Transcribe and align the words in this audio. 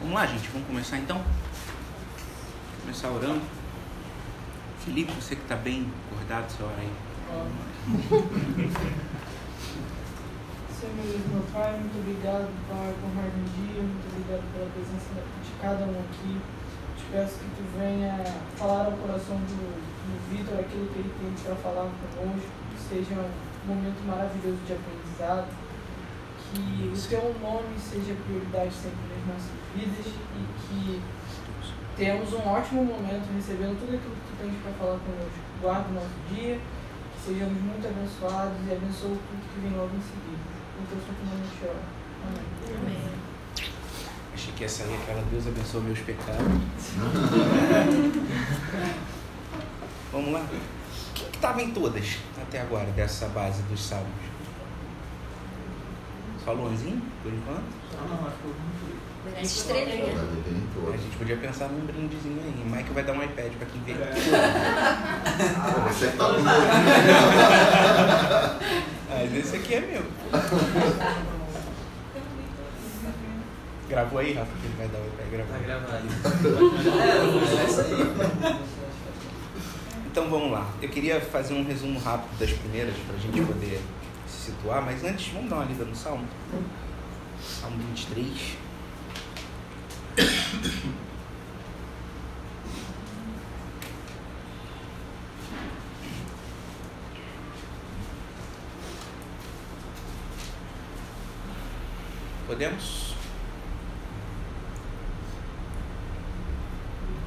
Vamos 0.00 0.14
lá, 0.14 0.26
gente. 0.26 0.48
Vamos 0.48 0.66
começar 0.66 0.98
então? 0.98 1.22
Começar 2.80 3.10
orando. 3.10 3.42
Felipe, 4.84 5.12
você 5.12 5.36
que 5.36 5.42
está 5.42 5.54
bem 5.56 5.86
acordado, 6.06 6.46
essa 6.46 6.64
hora 6.64 6.78
aí. 6.78 6.90
Senhor 10.80 10.96
Deus, 10.96 11.20
meu 11.28 11.44
Pai, 11.52 11.76
muito 11.76 11.92
obrigado, 12.00 12.48
Pai, 12.66 12.88
por 12.96 13.12
mais 13.14 13.28
um 13.36 13.44
dia, 13.52 13.84
muito 13.84 14.00
obrigado 14.08 14.40
pela 14.56 14.64
presença 14.72 15.12
de 15.44 15.52
cada 15.60 15.84
um 15.84 16.00
aqui. 16.00 16.40
Te 16.96 17.04
peço 17.12 17.36
que 17.36 17.60
tu 17.60 17.64
venha 17.76 18.16
falar 18.56 18.86
ao 18.86 18.92
coração 18.92 19.36
do, 19.36 19.60
do 19.76 20.14
Vitor 20.32 20.58
aquilo 20.58 20.88
que 20.88 21.00
ele 21.04 21.12
tem 21.20 21.28
para 21.44 21.54
falar 21.56 21.84
conosco, 22.16 22.48
que 22.72 22.80
seja 22.88 23.12
um 23.20 23.68
momento 23.68 24.00
maravilhoso 24.08 24.56
de 24.64 24.72
aprendizado, 24.72 25.52
que 26.50 26.88
o 26.88 26.92
teu 27.08 27.34
nome 27.40 27.78
seja 27.78 28.16
prioridade 28.26 28.74
sempre 28.74 29.06
nas 29.14 29.24
nossas 29.34 29.52
vidas 29.74 30.06
e 30.06 30.08
que 30.66 31.00
tenhamos 31.96 32.32
um 32.32 32.48
ótimo 32.48 32.84
momento 32.84 33.32
recebendo 33.34 33.78
tudo 33.78 33.94
aquilo 33.94 34.14
que 34.14 34.20
tu 34.26 34.32
tens 34.42 34.54
para 34.62 34.72
falar 34.72 34.98
conosco. 34.98 35.38
Guarda 35.60 35.88
o 35.90 35.94
nosso 35.94 36.18
dia, 36.34 36.58
que 37.14 37.20
sejamos 37.24 37.60
muito 37.62 37.86
abençoados 37.86 38.58
e 38.66 38.72
abençoe 38.72 39.14
tudo 39.14 39.54
que 39.54 39.60
vem 39.60 39.70
logo 39.76 39.94
em 39.94 40.02
seguida. 40.02 40.42
Em 40.80 40.84
teu 40.86 40.98
santo 40.98 41.24
nome 41.28 41.44
te 41.46 41.64
oro. 41.66 41.78
Amém. 42.26 42.46
Amém. 42.80 43.12
Achei 44.32 44.52
que 44.54 44.62
ia 44.62 44.68
sair 44.68 44.94
aquela 44.94 45.22
Deus 45.30 45.46
abençoe 45.46 45.82
meus 45.82 45.98
pecados. 46.00 46.40
Vamos 50.12 50.32
lá? 50.32 50.44
Quem 51.14 51.28
que 51.28 51.36
estava 51.36 51.62
em 51.62 51.70
todas 51.72 52.18
até 52.40 52.60
agora 52.60 52.90
dessa 52.92 53.28
base 53.28 53.62
dos 53.64 53.80
salmos? 53.80 54.29
Só 56.44 56.52
Luanzinho, 56.52 57.02
por 57.22 57.32
enquanto? 57.32 57.64
Essa 59.36 59.42
estrelinha. 59.42 60.14
A 60.92 60.96
gente 60.96 61.16
podia 61.16 61.36
pensar 61.36 61.68
num 61.68 61.84
brindezinho 61.84 62.40
aí. 62.42 62.62
O 62.64 62.66
Mike 62.74 62.90
vai 62.92 63.04
dar 63.04 63.12
um 63.12 63.22
iPad 63.22 63.52
pra 63.52 63.66
quem 63.66 63.82
vê. 63.82 63.92
Você 65.88 66.08
tá 66.08 66.24
com 66.24 66.42
Mas 69.10 69.34
esse 69.36 69.56
aqui 69.56 69.74
é 69.74 69.80
meu. 69.80 70.02
Gravou 73.88 74.20
aí, 74.20 74.32
Rafa, 74.32 74.50
que 74.60 74.66
ele 74.66 74.76
vai 74.78 74.88
dar 74.88 74.98
o 74.98 75.04
iPad 75.06 75.30
Tá 75.46 75.58
gravado. 75.58 76.08
É, 78.42 78.48
é. 78.48 78.56
Então 80.06 80.28
vamos 80.30 80.50
lá. 80.50 80.68
Eu 80.80 80.88
queria 80.88 81.20
fazer 81.20 81.54
um 81.54 81.64
resumo 81.64 81.98
rápido 82.00 82.38
das 82.38 82.50
primeiras 82.52 82.94
para 83.06 83.16
a 83.16 83.18
gente 83.18 83.40
poder 83.42 83.80
situar, 84.50 84.82
mas 84.82 85.04
antes 85.04 85.32
vamos 85.32 85.48
dar 85.48 85.56
uma 85.56 85.64
lida 85.64 85.84
no 85.84 85.94
Salmo. 85.94 86.26
Salmo 87.40 87.78
23. 87.78 88.56
Podemos? 102.46 103.14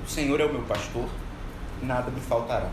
O 0.05 0.09
Senhor 0.09 0.39
é 0.41 0.45
o 0.45 0.51
meu 0.51 0.61
pastor, 0.63 1.09
nada 1.81 2.11
me 2.11 2.19
faltará. 2.19 2.69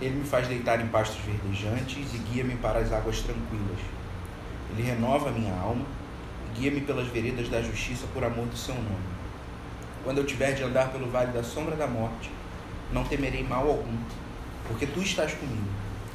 Ele 0.00 0.16
me 0.16 0.24
faz 0.24 0.48
deitar 0.48 0.80
em 0.80 0.88
pastos 0.88 1.20
verdejantes 1.22 2.14
e 2.14 2.18
guia-me 2.18 2.56
para 2.56 2.78
as 2.78 2.90
águas 2.90 3.20
tranquilas. 3.20 3.78
Ele 4.70 4.82
renova 4.82 5.28
a 5.28 5.32
minha 5.32 5.52
alma 5.52 5.84
e 6.46 6.58
guia-me 6.58 6.80
pelas 6.80 7.08
veredas 7.08 7.50
da 7.50 7.60
justiça 7.60 8.06
por 8.14 8.24
amor 8.24 8.46
do 8.46 8.56
seu 8.56 8.74
nome. 8.74 9.10
Quando 10.02 10.18
eu 10.18 10.24
tiver 10.24 10.52
de 10.52 10.62
andar 10.62 10.90
pelo 10.90 11.10
vale 11.10 11.32
da 11.32 11.42
sombra 11.42 11.76
da 11.76 11.86
morte, 11.86 12.30
não 12.90 13.04
temerei 13.04 13.44
mal 13.44 13.68
algum, 13.68 13.98
porque 14.66 14.86
tu 14.86 15.00
estás 15.00 15.34
comigo. 15.34 15.68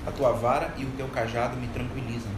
A 0.07 0.12
tua 0.12 0.31
vara 0.31 0.73
e 0.78 0.84
o 0.84 0.91
teu 0.97 1.07
cajado 1.09 1.56
me 1.56 1.67
tranquilizam. 1.67 2.31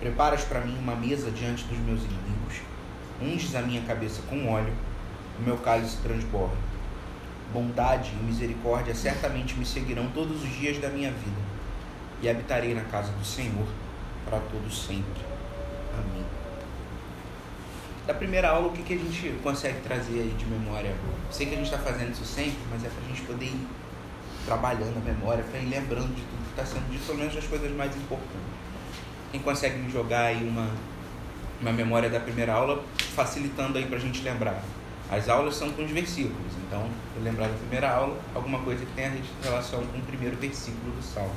Preparas 0.00 0.42
para 0.44 0.62
mim 0.62 0.78
uma 0.78 0.96
mesa 0.96 1.30
diante 1.30 1.64
dos 1.64 1.78
meus 1.78 2.00
inimigos, 2.00 2.62
unges 3.20 3.54
a 3.54 3.60
minha 3.60 3.82
cabeça 3.82 4.22
com 4.30 4.50
óleo, 4.50 4.72
o 5.38 5.42
meu 5.42 5.58
cálice 5.58 5.98
transborda. 6.02 6.69
Bondade 7.52 8.12
e 8.12 8.24
misericórdia 8.24 8.94
certamente 8.94 9.54
me 9.54 9.66
seguirão 9.66 10.08
todos 10.14 10.42
os 10.42 10.48
dias 10.58 10.78
da 10.78 10.88
minha 10.88 11.10
vida, 11.10 11.40
e 12.22 12.28
habitarei 12.28 12.74
na 12.74 12.82
casa 12.82 13.12
do 13.12 13.24
Senhor 13.24 13.66
para 14.24 14.38
todo 14.38 14.70
sempre. 14.70 15.22
Amém. 15.94 16.24
Da 18.06 18.14
primeira 18.14 18.50
aula, 18.50 18.68
o 18.68 18.72
que, 18.72 18.82
que 18.82 18.94
a 18.94 18.96
gente 18.96 19.38
consegue 19.42 19.80
trazer 19.80 20.20
aí 20.20 20.34
de 20.36 20.44
memória? 20.46 20.94
Sei 21.30 21.46
que 21.46 21.54
a 21.54 21.56
gente 21.56 21.66
está 21.66 21.78
fazendo 21.78 22.12
isso 22.12 22.24
sempre, 22.24 22.58
mas 22.70 22.84
é 22.84 22.88
para 22.88 23.04
a 23.04 23.08
gente 23.08 23.22
poder 23.22 23.46
ir 23.46 23.66
trabalhando 24.44 24.96
a 24.96 25.00
memória, 25.00 25.44
para 25.44 25.60
ir 25.60 25.68
lembrando 25.68 26.14
de 26.14 26.22
tudo 26.22 26.44
que 26.44 26.50
está 26.50 26.64
sendo 26.64 26.90
dito, 26.90 27.04
pelo 27.06 27.18
menos 27.18 27.34
das 27.34 27.46
coisas 27.46 27.70
mais 27.72 27.94
importantes. 27.96 28.30
Quem 29.30 29.40
consegue 29.40 29.78
me 29.78 29.90
jogar 29.90 30.22
aí 30.22 30.42
uma, 30.42 30.68
uma 31.60 31.72
memória 31.72 32.08
da 32.08 32.18
primeira 32.18 32.52
aula, 32.52 32.82
facilitando 33.14 33.78
aí 33.78 33.86
para 33.86 33.96
a 33.96 34.00
gente 34.00 34.22
lembrar? 34.22 34.62
As 35.10 35.28
aulas 35.28 35.56
são 35.56 35.72
com 35.72 35.84
os 35.84 35.90
versículos, 35.90 36.52
então, 36.66 36.88
eu 37.16 37.22
lembrar 37.24 37.48
da 37.48 37.54
primeira 37.54 37.90
aula, 37.90 38.16
alguma 38.32 38.60
coisa 38.60 38.84
que 38.84 38.92
tenha 38.92 39.12
relação 39.42 39.84
com 39.86 39.98
o 39.98 40.02
primeiro 40.02 40.36
versículo 40.36 40.92
do 40.92 41.02
Salmo. 41.02 41.34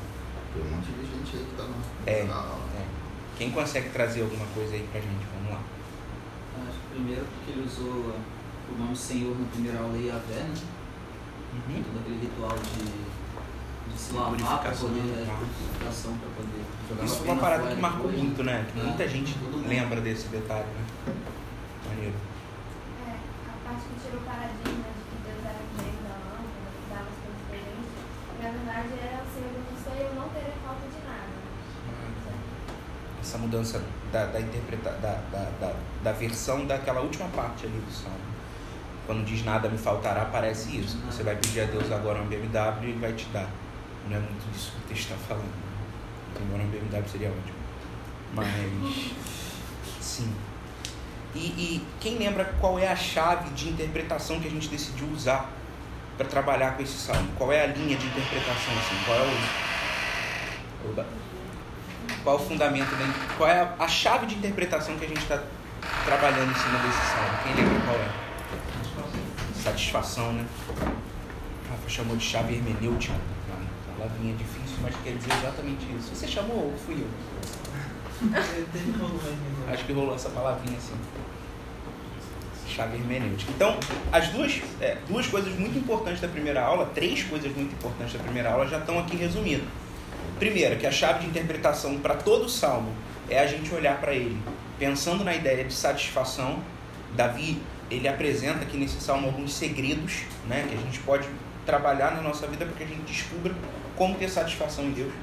Tem 0.54 0.62
um 0.62 0.76
monte 0.76 0.92
de 0.92 1.02
gente 1.02 1.38
aí 1.38 1.46
que 1.50 1.56
tá 1.58 1.64
na, 1.64 1.76
É, 2.06 2.20
é. 2.82 2.86
Quem 3.36 3.50
consegue 3.50 3.90
trazer 3.90 4.22
alguma 4.22 4.46
coisa 4.54 4.76
aí 4.76 4.88
pra 4.92 5.02
gente? 5.02 5.26
Vamos 5.34 5.54
lá. 5.54 5.62
Acho 6.70 6.78
que 6.78 6.88
primeiro 6.94 7.26
porque 7.26 7.52
ele 7.52 7.66
usou 7.66 8.14
o 8.72 8.78
nome 8.78 8.96
Senhor 8.96 9.36
na 9.40 9.48
primeira 9.48 9.80
aula 9.80 9.98
e 9.98 10.06
Yahvé, 10.08 10.36
né? 10.36 10.54
Uhum. 11.54 11.84
Todo 11.84 12.00
aquele 12.00 12.20
ritual 12.22 12.56
de, 12.60 13.92
de 13.94 14.00
se 14.00 14.14
lavar 14.14 14.38
para 14.38 14.46
purificação, 14.46 14.90
poder, 14.90 15.02
né? 15.02 15.28
é, 15.28 15.36
purificação 15.66 16.18
para 16.18 16.30
poder 16.30 16.64
jogar 16.90 17.04
Isso 17.06 17.16
foi 17.16 17.26
pena 17.26 17.34
uma 17.34 17.42
parada 17.42 17.76
que 17.76 17.82
marcou 17.82 18.06
depois. 18.12 18.24
muito, 18.24 18.44
né? 18.44 18.68
Que 18.72 18.80
É, 18.80 18.84
muita 18.84 19.08
gente 19.08 19.36
lembra 19.68 20.00
desse 20.02 20.28
detalhe, 20.28 20.68
né? 20.68 21.14
Maneiro. 21.90 22.14
A 23.74 23.76
parte 23.76 23.90
que 23.90 24.06
tirou 24.06 24.22
o 24.22 24.26
paradigma 24.26 24.86
de 24.94 25.02
que 25.10 25.18
Deus 25.26 25.42
era 25.42 25.58
rei 25.58 25.94
da 26.06 26.14
lâmpada, 26.14 26.70
que 26.78 26.94
dava 26.94 27.10
as 27.10 27.18
coisas 27.26 27.42
gente. 27.50 27.90
Na 28.38 28.50
verdade, 28.52 28.94
é 29.02 29.18
o 29.18 29.26
Senhor 29.34 29.50
abençoe 29.50 30.06
eu 30.06 30.14
não 30.14 30.30
terei 30.30 30.54
falta 30.64 30.86
de 30.86 31.02
nada. 31.08 31.34
Essa 33.20 33.38
mudança 33.40 33.82
da, 34.12 34.26
da, 34.28 34.40
interpreta, 34.40 34.92
da, 35.02 35.16
da, 35.32 35.50
da, 35.60 35.76
da 36.04 36.12
versão 36.12 36.68
daquela 36.68 37.02
última 37.02 37.28
parte 37.30 37.66
ali 37.66 37.80
do 37.80 37.92
Salmo. 37.92 38.34
Quando 39.08 39.26
diz 39.26 39.44
nada 39.44 39.68
me 39.68 39.78
faltará, 39.78 40.26
parece 40.26 40.78
isso. 40.78 41.00
Você 41.08 41.24
vai 41.24 41.36
pedir 41.36 41.62
a 41.62 41.66
Deus 41.66 41.92
agora 41.92 42.22
um 42.22 42.28
BMW 42.28 42.84
e 42.84 42.90
ele 42.92 43.00
vai 43.00 43.14
te 43.14 43.26
dar. 43.30 43.50
Não 44.08 44.18
é 44.18 44.20
muito 44.20 44.56
isso 44.56 44.72
que 44.72 44.78
o 44.78 44.82
texto 44.82 45.12
está 45.12 45.16
falando. 45.16 45.52
Embora 46.40 46.62
um 46.62 46.68
BMW 46.68 47.10
seria 47.10 47.30
ótimo. 47.30 47.58
Mas, 48.36 49.16
sim. 50.00 50.32
E, 51.36 51.40
e 51.40 51.88
quem 52.00 52.18
lembra 52.18 52.46
qual 52.60 52.78
é 52.78 52.88
a 52.88 52.96
chave 52.96 53.50
de 53.52 53.70
interpretação 53.70 54.40
que 54.40 54.48
a 54.48 54.52
gente 54.52 54.68
decidiu 54.68 55.08
usar 55.08 55.50
para 56.16 56.28
trabalhar 56.28 56.76
com 56.76 56.84
esse 56.84 56.98
salmo? 56.98 57.28
Qual 57.38 57.52
é 57.52 57.64
a 57.64 57.68
linha 57.68 57.98
de 57.98 58.06
interpretação? 58.06 58.74
Assim? 58.78 58.96
Qual 59.06 59.18
é 59.18 59.22
o. 59.22 60.90
Oba. 60.92 61.06
Qual 62.24 62.38
é 62.38 62.40
o 62.40 62.44
fundamento, 62.44 62.90
da, 62.92 63.36
qual 63.38 63.50
é 63.50 63.62
a, 63.62 63.76
a 63.80 63.88
chave 63.88 64.26
de 64.28 64.36
interpretação 64.36 64.98
que 64.98 65.06
a 65.06 65.08
gente 65.08 65.22
está 65.22 65.42
trabalhando 66.06 66.52
em 66.52 66.56
cima 66.56 66.78
desse 66.80 67.02
salmo? 67.12 67.38
Quem 67.44 67.56
lembra 67.56 67.82
qual 67.86 67.96
é? 67.98 68.10
Satisfação, 69.62 70.34
né? 70.34 70.46
Rafa 71.70 71.90
chamou 71.90 72.16
de 72.16 72.24
chave 72.24 72.56
hermenêutica. 72.56 73.16
Uma 73.48 73.98
palavrinha 73.98 74.36
difícil, 74.36 74.78
mas 74.82 74.96
quer 75.04 75.16
dizer 75.16 75.34
exatamente 75.34 75.86
isso. 75.98 76.16
Você 76.16 76.28
chamou 76.28 76.72
ou 76.72 76.78
fui 76.78 76.96
eu? 76.96 77.10
Acho 79.74 79.86
que 79.86 79.94
rolou 79.94 80.16
essa 80.16 80.30
palavrinha 80.30 80.78
assim. 80.78 80.96
Chave 82.76 82.98
hermenêutica. 82.98 83.52
Então, 83.56 83.78
as 84.12 84.30
duas, 84.30 84.62
é, 84.82 84.98
duas 85.08 85.28
coisas 85.28 85.54
muito 85.54 85.78
importantes 85.78 86.20
da 86.20 86.28
primeira 86.28 86.62
aula, 86.62 86.90
três 86.94 87.24
coisas 87.24 87.56
muito 87.56 87.74
importantes 87.74 88.14
da 88.14 88.20
primeira 88.20 88.52
aula 88.52 88.68
já 88.68 88.80
estão 88.80 88.98
aqui 88.98 89.16
resumidas. 89.16 89.68
Primeiro, 90.40 90.78
que 90.78 90.88
a 90.88 90.92
chave 90.92 91.20
de 91.20 91.28
interpretação 91.28 92.00
para 92.00 92.16
todo 92.16 92.46
o 92.46 92.50
salmo 92.50 92.92
é 93.30 93.40
a 93.40 93.48
gente 93.48 93.74
olhar 93.74 94.00
para 94.02 94.14
ele, 94.14 94.38
pensando 94.80 95.24
na 95.24 95.36
ideia 95.36 95.64
de 95.64 95.74
satisfação. 95.74 96.60
Davi, 97.16 97.62
ele 97.92 98.08
apresenta 98.08 98.64
aqui 98.64 98.76
nesse 98.76 99.00
salmo 99.00 99.28
alguns 99.28 99.54
segredos, 99.54 100.24
né, 100.48 100.66
que 100.68 100.74
a 100.74 100.78
gente 100.78 101.00
pode 101.00 101.28
trabalhar 101.66 102.16
na 102.16 102.22
nossa 102.22 102.48
vida 102.48 102.66
para 102.66 102.76
que 102.76 102.84
a 102.84 102.88
gente 102.88 103.04
descubra 103.04 103.54
como 103.96 104.16
ter 104.16 104.30
satisfação 104.30 104.86
em 104.86 104.92
Deus. 104.92 105.14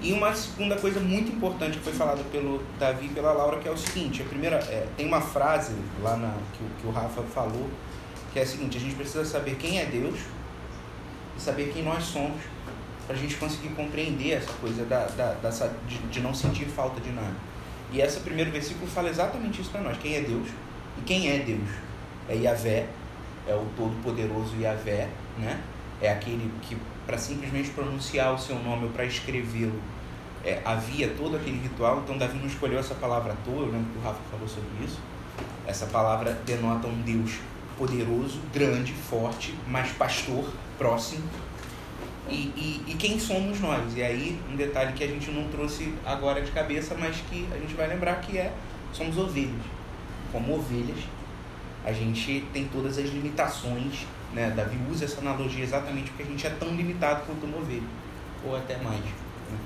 E 0.00 0.12
uma 0.12 0.34
segunda 0.34 0.76
coisa 0.76 1.00
muito 1.00 1.32
importante 1.32 1.78
que 1.78 1.84
foi 1.84 1.92
falada 1.92 2.22
pelo 2.30 2.62
Davi 2.78 3.06
e 3.06 3.08
pela 3.08 3.32
Laura, 3.32 3.58
que 3.58 3.66
é 3.68 3.70
o 3.70 3.76
seguinte, 3.76 4.22
a 4.22 4.26
primeira, 4.26 4.56
é, 4.56 4.86
tem 4.96 5.06
uma 5.06 5.20
frase 5.20 5.74
lá 6.02 6.16
na, 6.16 6.34
que, 6.56 6.62
o- 6.64 6.68
que 6.80 6.86
o 6.86 6.90
Rafa 6.90 7.22
falou, 7.22 7.68
que 8.32 8.38
é 8.38 8.42
a 8.42 8.46
seguinte, 8.46 8.76
a 8.76 8.80
gente 8.80 8.94
precisa 8.94 9.24
saber 9.24 9.56
quem 9.56 9.78
é 9.80 9.86
Deus 9.86 10.18
e 11.36 11.40
saber 11.40 11.72
quem 11.72 11.82
nós 11.82 12.04
somos 12.04 12.40
para 13.06 13.16
a 13.16 13.18
gente 13.18 13.36
conseguir 13.36 13.68
compreender 13.70 14.32
essa 14.32 14.52
coisa 14.54 14.84
da, 14.84 15.06
da, 15.06 15.32
dessa, 15.34 15.72
de, 15.88 15.96
de 15.98 16.20
não 16.20 16.34
sentir 16.34 16.66
falta 16.66 17.00
de 17.00 17.10
nada. 17.10 17.34
E 17.92 18.00
esse 18.00 18.20
primeiro 18.20 18.50
versículo 18.50 18.86
fala 18.86 19.08
exatamente 19.08 19.60
isso 19.62 19.70
para 19.70 19.80
nós. 19.80 19.96
Quem 19.98 20.16
é 20.16 20.20
Deus? 20.20 20.48
E 20.98 21.00
quem 21.06 21.30
é 21.30 21.38
Deus? 21.38 21.68
É 22.28 22.34
Yahvé, 22.34 22.86
é 23.46 23.54
o 23.54 23.64
Todo-Poderoso 23.76 24.56
Yahvé, 24.60 25.08
né? 25.38 25.60
É 26.02 26.10
aquele 26.10 26.50
que, 26.62 26.76
para 27.06 27.16
simplesmente 27.16 27.70
pronunciar 27.70 28.34
o 28.34 28.38
seu 28.38 28.58
nome 28.58 28.84
ou 28.84 28.90
para 28.90 29.04
escrevê-lo, 29.04 29.80
é, 30.44 30.60
havia 30.64 31.08
todo 31.08 31.36
aquele 31.36 31.58
ritual. 31.58 32.00
Então, 32.04 32.18
Davi 32.18 32.38
não 32.38 32.46
escolheu 32.46 32.78
essa 32.78 32.94
palavra 32.94 33.32
à 33.32 33.36
toa, 33.36 33.60
eu 33.60 33.72
lembro 33.72 33.92
que 33.92 33.98
o 33.98 34.02
Rafa 34.02 34.20
falou 34.30 34.48
sobre 34.48 34.84
isso. 34.84 34.98
Essa 35.66 35.86
palavra 35.86 36.32
denota 36.44 36.86
um 36.86 37.02
Deus 37.02 37.38
poderoso, 37.76 38.40
grande, 38.52 38.92
forte, 38.92 39.54
mas 39.68 39.90
pastor, 39.92 40.50
próximo. 40.78 41.22
E, 42.28 42.34
e, 42.34 42.84
e, 42.88 42.94
quem 42.94 43.20
somos 43.20 43.60
nós? 43.60 43.96
E 43.96 44.02
aí, 44.02 44.40
um 44.50 44.56
detalhe 44.56 44.92
que 44.94 45.04
a 45.04 45.06
gente 45.06 45.30
não 45.30 45.48
trouxe 45.48 45.94
agora 46.04 46.40
de 46.40 46.50
cabeça, 46.50 46.96
mas 46.98 47.16
que 47.28 47.46
a 47.52 47.56
gente 47.56 47.74
vai 47.74 47.86
lembrar 47.86 48.20
que 48.20 48.36
é, 48.36 48.52
somos 48.92 49.16
ovelhas. 49.16 49.62
Como 50.32 50.56
ovelhas, 50.56 50.98
a 51.84 51.92
gente 51.92 52.44
tem 52.52 52.66
todas 52.66 52.98
as 52.98 53.08
limitações, 53.10 54.06
né? 54.32 54.52
Davi 54.54 54.78
usa 54.90 55.04
essa 55.04 55.20
analogia 55.20 55.64
exatamente 55.64 56.10
porque 56.10 56.22
a 56.22 56.26
gente 56.26 56.46
é 56.46 56.50
tão 56.50 56.68
limitado 56.68 57.22
quanto 57.26 57.46
uma 57.46 57.58
ovelha, 57.58 57.86
ou 58.44 58.56
até 58.56 58.76
mais. 58.78 59.00
Né? 59.00 59.58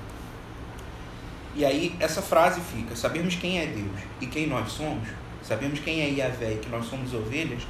E 1.55 1.65
aí, 1.65 1.95
essa 1.99 2.21
frase 2.21 2.61
fica, 2.61 2.95
sabemos 2.95 3.35
quem 3.35 3.59
é 3.59 3.65
Deus 3.65 3.99
e 4.19 4.27
quem 4.27 4.47
nós 4.47 4.71
somos, 4.71 5.07
sabemos 5.43 5.79
quem 5.79 6.01
é 6.01 6.09
Yahvé 6.09 6.53
e 6.53 6.57
que 6.57 6.69
nós 6.69 6.85
somos 6.85 7.13
ovelhas, 7.13 7.63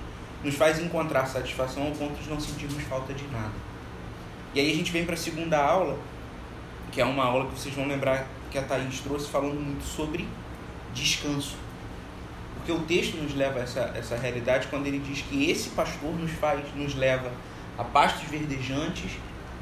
nos 0.44 0.56
faz 0.56 0.80
encontrar 0.80 1.26
satisfação 1.26 1.88
ao 1.88 1.92
ponto 1.92 2.22
de 2.22 2.30
não 2.30 2.40
sentirmos 2.40 2.84
falta 2.84 3.14
de 3.14 3.28
nada. 3.28 3.54
E 4.54 4.60
aí 4.60 4.72
a 4.72 4.76
gente 4.76 4.92
vem 4.92 5.06
para 5.06 5.14
a 5.14 5.18
segunda 5.18 5.58
aula, 5.58 5.98
que 6.92 7.00
é 7.00 7.06
uma 7.06 7.24
aula 7.24 7.48
que 7.48 7.60
vocês 7.60 7.74
vão 7.74 7.88
lembrar 7.88 8.28
que 8.50 8.58
a 8.58 8.64
Thaís 8.64 9.00
trouxe 9.00 9.30
falando 9.30 9.60
muito 9.60 9.84
sobre 9.84 10.28
descanso. 10.94 11.56
Porque 12.62 12.72
o 12.72 12.80
texto 12.82 13.18
nos 13.18 13.34
leva 13.34 13.60
a 13.60 13.64
essa, 13.64 13.92
essa 13.96 14.16
realidade 14.16 14.68
quando 14.68 14.86
ele 14.86 15.00
diz 15.00 15.22
que 15.22 15.50
esse 15.50 15.70
pastor 15.70 16.14
nos 16.14 16.30
faz, 16.32 16.64
nos 16.76 16.94
leva 16.94 17.32
a 17.76 17.84
pastos 17.84 18.30
verdejantes 18.30 19.14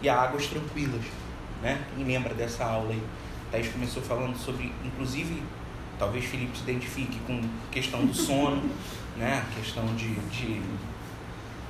e 0.02 0.10
a 0.10 0.16
águas 0.20 0.48
tranquilas. 0.48 1.02
Né? 1.62 1.82
Quem 1.96 2.06
lembra 2.06 2.34
dessa 2.34 2.66
aula 2.66 2.92
aí? 2.92 3.02
Thaís 3.52 3.70
começou 3.70 4.04
falando 4.04 4.38
sobre, 4.38 4.74
inclusive, 4.84 5.42
talvez 5.98 6.26
Felipe 6.26 6.58
se 6.58 6.64
identifique 6.64 7.20
com 7.26 7.42
questão 7.72 8.06
do 8.06 8.14
sono, 8.14 8.70
né? 9.16 9.46
questão 9.56 9.86
de, 9.96 10.16
de 10.16 10.62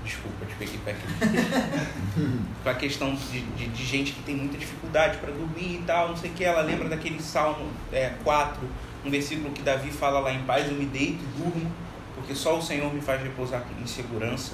desculpa, 0.04 0.48
te 0.48 0.56
peguei 0.56 0.80
pé 0.84 0.92
aqui. 0.92 1.04
com 2.64 2.70
a 2.70 2.74
questão 2.74 3.14
de, 3.14 3.42
de, 3.42 3.68
de, 3.68 3.86
gente 3.86 4.14
que 4.14 4.24
tem 4.24 4.36
muita 4.36 4.58
dificuldade 4.58 5.20
para 5.20 5.32
dormir 5.32 5.75
e 5.75 5.84
tal, 5.86 6.10
não 6.10 6.18
sei 6.18 6.32
o 6.32 6.34
que. 6.34 6.44
Ela 6.44 6.62
lembra 6.62 6.90
daquele 6.90 7.22
Salmo 7.22 7.70
é, 7.92 8.14
4, 8.24 8.68
um 9.06 9.10
versículo 9.10 9.51
que 9.51 9.62
Davi 9.62 9.92
fala 9.92 10.19
lá 10.19 10.34
em 10.34 10.44
paz: 10.44 10.68
Eu 10.68 10.74
me 10.74 10.86
deito 10.86 11.24
e 11.24 11.42
durmo, 11.42 11.72
porque 12.16 12.36
só 12.36 12.57
o 12.57 12.62
Senhor 12.62 12.94
me 12.94 13.01
faz 13.01 13.22
repousar 13.22 13.63
em 13.81 13.88
segurança. 13.88 14.54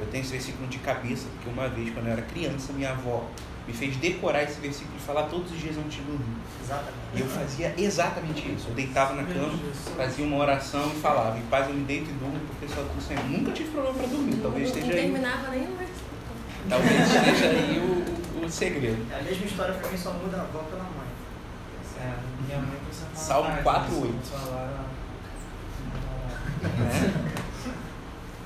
Eu 0.00 0.06
tenho 0.06 0.22
esse 0.22 0.32
versículo 0.32 0.68
de 0.68 0.78
cabeça, 0.78 1.26
porque 1.34 1.50
uma 1.50 1.68
vez, 1.68 1.90
quando 1.90 2.06
eu 2.06 2.12
era 2.12 2.22
criança, 2.22 2.72
minha 2.72 2.90
avó 2.90 3.24
me 3.68 3.74
fez 3.74 3.96
decorar 3.98 4.44
esse 4.44 4.58
versículo 4.60 4.96
e 4.96 5.00
falar 5.00 5.24
todos 5.24 5.52
os 5.52 5.60
dias 5.60 5.76
antes 5.76 5.96
de 5.96 6.02
dormir. 6.02 6.36
Exatamente. 6.62 6.94
E 7.14 7.20
eu 7.20 7.26
fazia 7.26 7.74
exatamente 7.76 8.52
isso. 8.52 8.68
Eu 8.68 8.74
deitava 8.74 9.14
na 9.14 9.24
cama, 9.24 9.58
fazia 9.96 10.24
uma 10.24 10.38
oração 10.38 10.90
e 10.94 11.00
falava: 11.00 11.38
Em 11.38 11.42
paz 11.42 11.68
eu 11.68 11.74
me 11.74 11.84
deito 11.84 12.08
e 12.08 12.12
durmo, 12.14 12.40
porque 12.46 12.66
só 12.72 12.82
tu 12.82 13.00
Senhor. 13.02 13.24
Nunca 13.24 13.52
tive 13.52 13.70
problema 13.70 13.98
para 13.98 14.06
dormir. 14.06 14.36
Talvez 14.40 14.68
esteja 14.68 14.86
aí. 14.86 14.92
Não 14.94 15.02
terminava 15.02 15.50
nem. 15.50 15.68
Talvez 16.68 17.00
esteja 17.00 17.46
aí 17.50 17.78
o, 17.78 18.40
o, 18.40 18.46
o 18.46 18.50
segredo. 18.50 19.06
É 19.12 19.18
a 19.18 19.22
mesma 19.22 19.46
história 19.46 19.74
para 19.74 19.90
mim, 19.90 19.98
só 19.98 20.12
muda 20.12 20.38
a 20.38 20.40
avó 20.42 20.60
pela 20.60 20.84
mãe. 20.84 21.08
É, 22.00 22.14
minha 22.48 22.58
mãe 22.60 22.78
precisa 22.84 23.06
Salmo 23.14 23.50
4,8. 23.62 24.12
É. 26.64 27.28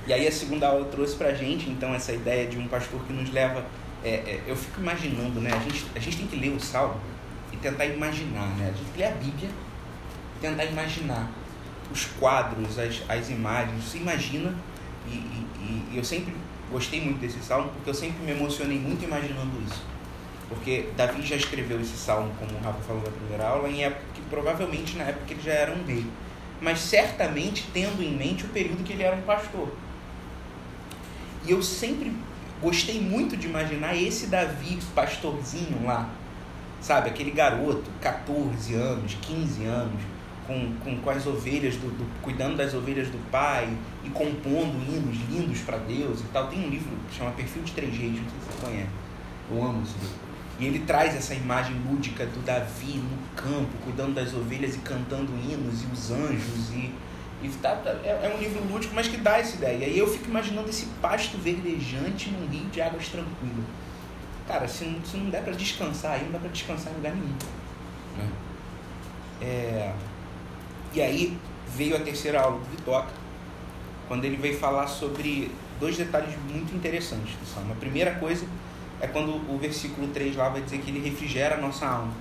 E 0.05 0.13
aí 0.13 0.27
a 0.27 0.33
segunda 0.33 0.67
aula 0.67 0.85
trouxe 0.87 1.15
pra 1.15 1.33
gente, 1.33 1.71
então, 1.71 1.95
essa 1.95 2.13
ideia 2.13 2.49
de 2.49 2.59
um 2.59 2.67
pastor 2.67 3.01
que 3.05 3.13
nos 3.13 3.31
leva 3.31 3.65
é, 4.03 4.11
é, 4.11 4.43
eu 4.49 4.57
fico 4.57 4.81
imaginando, 4.81 5.41
né? 5.41 5.53
A 5.53 5.61
gente, 5.61 5.87
a 5.95 5.99
gente 6.01 6.17
tem 6.17 6.27
que 6.27 6.35
ler 6.35 6.49
o 6.49 6.59
Salmo 6.59 7.01
e 7.53 7.57
tentar 7.57 7.87
imaginar, 7.87 8.49
né? 8.57 8.73
A 8.75 8.77
gente 8.77 8.99
lê 8.99 9.05
a 9.05 9.13
Bíblia 9.13 9.49
e 10.37 10.41
tentar 10.41 10.65
imaginar 10.65 11.31
os 11.89 12.07
quadros, 12.19 12.81
as, 12.81 13.01
as 13.09 13.31
imagens. 13.31 13.85
Você 13.85 13.99
imagina, 13.99 14.53
e, 15.07 15.13
e, 15.13 15.89
e 15.93 15.97
eu 15.97 16.03
sempre 16.03 16.35
gostei 16.71 17.01
muito 17.01 17.21
desse 17.21 17.39
salmo 17.41 17.69
porque 17.71 17.91
eu 17.91 17.95
sempre 17.95 18.25
me 18.25 18.33
emocionei 18.33 18.79
muito 18.81 19.05
imaginando 19.05 19.53
isso. 19.69 19.85
Porque 20.53 20.89
Davi 20.97 21.23
já 21.23 21.37
escreveu 21.37 21.81
esse 21.81 21.97
salmo, 21.97 22.33
como 22.39 22.53
o 22.53 22.63
Rafa 22.63 22.81
falou 22.81 23.03
na 23.03 23.11
primeira 23.11 23.47
aula, 23.47 23.69
em 23.69 23.85
época 23.85 24.03
que 24.15 24.21
provavelmente 24.23 24.97
na 24.97 25.05
época 25.05 25.33
ele 25.33 25.43
já 25.43 25.53
era 25.53 25.73
um 25.73 25.85
rei. 25.85 26.07
Mas 26.61 26.79
certamente 26.81 27.69
tendo 27.73 28.03
em 28.03 28.15
mente 28.15 28.45
o 28.45 28.49
período 28.49 28.85
que 28.85 28.93
ele 28.93 29.03
era 29.03 29.17
um 29.17 29.23
pastor. 29.23 29.69
E 31.45 31.51
eu 31.51 31.63
sempre 31.63 32.13
gostei 32.61 33.01
muito 33.01 33.37
de 33.37 33.49
imaginar 33.49 33.97
esse 33.97 34.27
Davi 34.27 34.79
pastorzinho 34.95 35.85
lá, 35.85 36.09
sabe? 36.81 37.09
Aquele 37.09 37.33
garoto, 37.33 37.91
14 38.01 38.75
anos, 38.75 39.17
15 39.21 39.65
anos, 39.65 40.01
com, 40.47 40.73
com, 40.85 40.97
com 40.99 41.11
as 41.11 41.27
ovelhas, 41.27 41.77
do, 41.77 41.89
do, 41.89 42.21
cuidando 42.21 42.57
das 42.57 42.75
ovelhas 42.75 43.09
do 43.09 43.19
pai 43.31 43.69
e 44.05 44.11
compondo 44.11 44.75
hinos 44.89 45.17
lindos 45.31 45.61
para 45.61 45.79
Deus 45.79 46.21
e 46.21 46.25
tal. 46.33 46.47
Tem 46.49 46.65
um 46.65 46.69
livro 46.69 46.91
que 47.09 47.17
chama 47.17 47.31
Perfil 47.33 47.63
de 47.63 47.73
Três 47.73 47.97
Reis, 47.97 48.21
não 48.21 48.31
sei 48.31 48.39
se 48.39 48.47
você 48.47 48.67
conhece. 48.67 48.91
Eu 49.51 49.65
amo 49.65 49.83
esse 49.83 49.95
livro. 49.95 50.32
E 50.63 50.67
ele 50.67 50.79
traz 50.87 51.17
essa 51.17 51.35
imagem 51.35 51.75
lúdica 51.91 52.25
do 52.25 52.39
Davi 52.45 52.95
no 52.95 53.19
campo, 53.35 53.69
cuidando 53.83 54.15
das 54.15 54.33
ovelhas 54.33 54.77
e 54.77 54.79
cantando 54.79 55.33
hinos, 55.33 55.83
e 55.83 55.87
os 55.93 56.11
anjos, 56.13 56.71
e 56.71 56.95
e 57.43 57.49
tá, 57.61 57.75
tá, 57.75 57.91
é, 58.05 58.11
é, 58.23 58.33
um 58.33 58.39
livro 58.39 58.63
lúdico, 58.73 58.95
mas 58.95 59.09
que 59.09 59.17
dá 59.17 59.39
essa 59.39 59.57
ideia. 59.57 59.79
E 59.79 59.85
aí 59.85 59.99
eu 59.99 60.07
fico 60.07 60.29
imaginando 60.29 60.71
esse 60.71 60.87
pasto 61.03 61.37
verdejante 61.39 62.31
num 62.31 62.47
rio 62.47 62.67
de 62.67 62.81
águas 62.81 63.09
tranquilas. 63.09 63.65
Cara, 64.47 64.69
se 64.69 64.85
não, 64.85 65.05
se 65.05 65.17
não 65.17 65.29
der 65.29 65.43
para 65.43 65.53
descansar 65.53 66.13
aí, 66.13 66.25
não 66.27 66.31
dá 66.31 66.39
para 66.39 66.51
descansar 66.51 66.93
em 66.93 66.97
lugar 66.97 67.13
nenhum. 67.13 67.35
Né? 68.17 68.31
É... 69.41 69.93
E 70.95 71.03
aí 71.03 71.37
veio 71.75 71.97
a 71.97 72.01
terceira 72.01 72.41
aula 72.41 72.61
do 72.61 72.65
Vitoca, 72.67 73.11
quando 74.07 74.25
ele 74.25 74.37
veio 74.37 74.57
falar 74.57 74.87
sobre 74.87 75.51
dois 75.81 75.97
detalhes 75.97 76.37
muito 76.49 76.73
interessantes 76.77 77.35
do 77.35 77.45
Salmo. 77.53 77.73
A 77.73 77.77
primeira 77.77 78.15
coisa 78.15 78.47
é 79.03 79.09
quando 79.09 79.35
o 79.53 79.59
versículo 79.59 80.07
3 80.09 80.37
lá 80.37 80.49
vai 80.49 80.63
dizer 80.63 80.79
que 80.79 80.91
ele 80.91 81.01
refrigera 81.01 81.57
a 81.57 81.59
nossa 81.59 81.85
alma. 81.85 82.13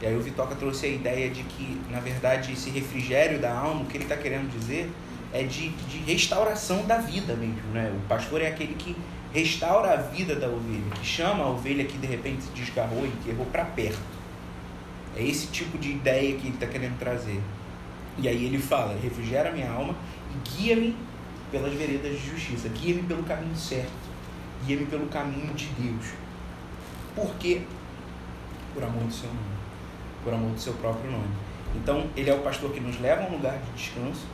E 0.00 0.06
aí 0.06 0.16
o 0.16 0.22
Vitoca 0.22 0.54
trouxe 0.54 0.86
a 0.86 0.88
ideia 0.88 1.28
de 1.28 1.42
que, 1.42 1.78
na 1.90 2.00
verdade, 2.00 2.52
esse 2.52 2.70
refrigério 2.70 3.38
da 3.38 3.52
alma, 3.52 3.82
o 3.82 3.84
que 3.84 3.98
ele 3.98 4.04
está 4.04 4.16
querendo 4.16 4.50
dizer 4.50 4.90
é 5.34 5.42
de, 5.42 5.68
de 5.68 5.98
restauração 5.98 6.86
da 6.86 6.96
vida 6.96 7.34
mesmo. 7.34 7.70
Né? 7.74 7.92
O 7.94 8.08
pastor 8.08 8.40
é 8.40 8.48
aquele 8.48 8.74
que 8.74 8.96
restaura 9.34 9.92
a 9.92 9.96
vida 9.96 10.34
da 10.34 10.48
ovelha, 10.48 10.90
que 10.94 11.06
chama 11.06 11.44
a 11.44 11.48
ovelha 11.48 11.84
que 11.84 11.98
de 11.98 12.06
repente 12.06 12.44
se 12.44 12.50
desgarrou 12.52 13.04
e 13.04 13.10
que 13.22 13.30
errou 13.30 13.44
para 13.46 13.64
perto. 13.64 14.00
É 15.16 15.22
esse 15.22 15.48
tipo 15.48 15.76
de 15.76 15.90
ideia 15.90 16.36
que 16.36 16.46
ele 16.46 16.54
está 16.54 16.66
querendo 16.66 16.98
trazer. 16.98 17.40
E 18.16 18.28
aí 18.28 18.46
ele 18.46 18.58
fala: 18.58 18.98
refrigera 19.00 19.52
minha 19.52 19.70
alma 19.70 19.94
e 20.34 20.48
guia-me 20.48 20.96
pelas 21.50 21.72
veredas 21.74 22.12
de 22.18 22.30
justiça, 22.30 22.68
guia-me 22.68 23.02
pelo 23.02 23.22
caminho 23.24 23.54
certo, 23.56 23.90
guia-me 24.66 24.86
pelo 24.86 25.06
caminho 25.06 25.52
de 25.54 25.66
Deus. 25.66 26.06
Por 27.14 27.34
quê? 27.36 27.62
Por 28.72 28.82
amor 28.82 29.04
do 29.04 29.12
seu 29.12 29.28
nome 29.28 29.54
por 30.24 30.32
amor 30.32 30.50
do 30.52 30.60
seu 30.60 30.72
próprio 30.74 31.10
nome. 31.10 31.28
Então, 31.76 32.06
ele 32.16 32.30
é 32.30 32.34
o 32.34 32.38
pastor 32.38 32.72
que 32.72 32.80
nos 32.80 32.98
leva 32.98 33.24
a 33.24 33.26
um 33.26 33.32
lugar 33.32 33.58
de 33.58 33.70
descanso 33.72 34.26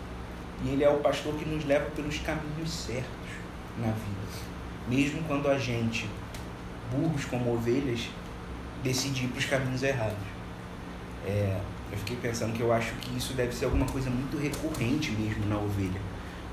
e 0.65 0.69
ele 0.69 0.85
é 0.85 0.89
o 0.89 0.99
pastor 0.99 1.35
que 1.35 1.45
nos 1.45 1.65
leva 1.65 1.91
pelos 1.91 2.19
caminhos 2.19 2.71
certos 2.71 3.31
na 3.79 3.89
vida. 3.89 4.51
Mesmo 4.89 5.23
quando 5.25 5.49
a 5.49 5.59
gente, 5.59 6.09
burros 6.91 7.25
como 7.25 7.53
ovelhas, 7.53 8.09
decide 8.83 9.25
ir 9.25 9.29
para 9.29 9.39
os 9.39 9.45
caminhos 9.47 9.83
errados. 9.83 10.17
É, 11.27 11.61
eu 11.91 11.99
fiquei 11.99 12.17
pensando 12.17 12.53
que 12.53 12.61
eu 12.61 12.73
acho 12.73 12.95
que 12.95 13.17
isso 13.17 13.35
deve 13.35 13.55
ser 13.55 13.65
alguma 13.65 13.87
coisa 13.87 14.09
muito 14.11 14.39
recorrente 14.39 15.11
mesmo 15.13 15.47
na 15.47 15.57
ovelha. 15.57 16.01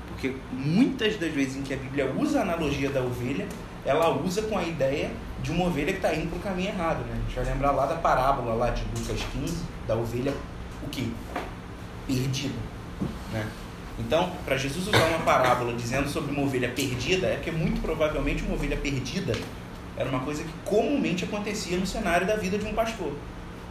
Porque 0.08 0.34
muitas 0.50 1.16
das 1.16 1.32
vezes 1.32 1.56
em 1.56 1.62
que 1.62 1.74
a 1.74 1.76
Bíblia 1.76 2.12
usa 2.18 2.40
a 2.40 2.42
analogia 2.42 2.90
da 2.90 3.00
ovelha, 3.00 3.46
ela 3.84 4.10
usa 4.10 4.42
com 4.42 4.58
a 4.58 4.62
ideia 4.62 5.10
de 5.42 5.50
uma 5.50 5.66
ovelha 5.66 5.92
que 5.92 5.98
está 5.98 6.14
indo 6.14 6.28
para 6.28 6.38
o 6.38 6.42
caminho 6.42 6.68
errado. 6.68 6.98
Né? 7.06 7.12
A 7.12 7.28
gente 7.28 7.34
vai 7.34 7.44
lembrar 7.44 7.70
lá 7.72 7.86
da 7.86 7.96
parábola 7.96 8.54
lá 8.54 8.70
de 8.70 8.82
Lucas 8.84 9.20
15, 9.32 9.56
da 9.86 9.94
ovelha 9.94 10.34
o 10.84 10.88
quê? 10.88 11.04
Perdida. 12.06 12.54
Né? 13.32 13.46
Então, 13.98 14.30
para 14.44 14.56
Jesus 14.56 14.86
usar 14.86 15.06
uma 15.08 15.20
parábola 15.20 15.72
dizendo 15.74 16.08
sobre 16.08 16.32
uma 16.32 16.42
ovelha 16.42 16.68
perdida, 16.68 17.26
é 17.26 17.34
porque 17.34 17.50
muito 17.50 17.80
provavelmente 17.80 18.44
uma 18.44 18.54
ovelha 18.54 18.76
perdida 18.76 19.32
era 19.96 20.08
uma 20.08 20.20
coisa 20.20 20.44
que 20.44 20.52
comumente 20.64 21.24
acontecia 21.24 21.76
no 21.76 21.86
cenário 21.86 22.24
da 22.24 22.36
vida 22.36 22.56
de 22.56 22.64
um 22.64 22.72
pastor. 22.72 23.12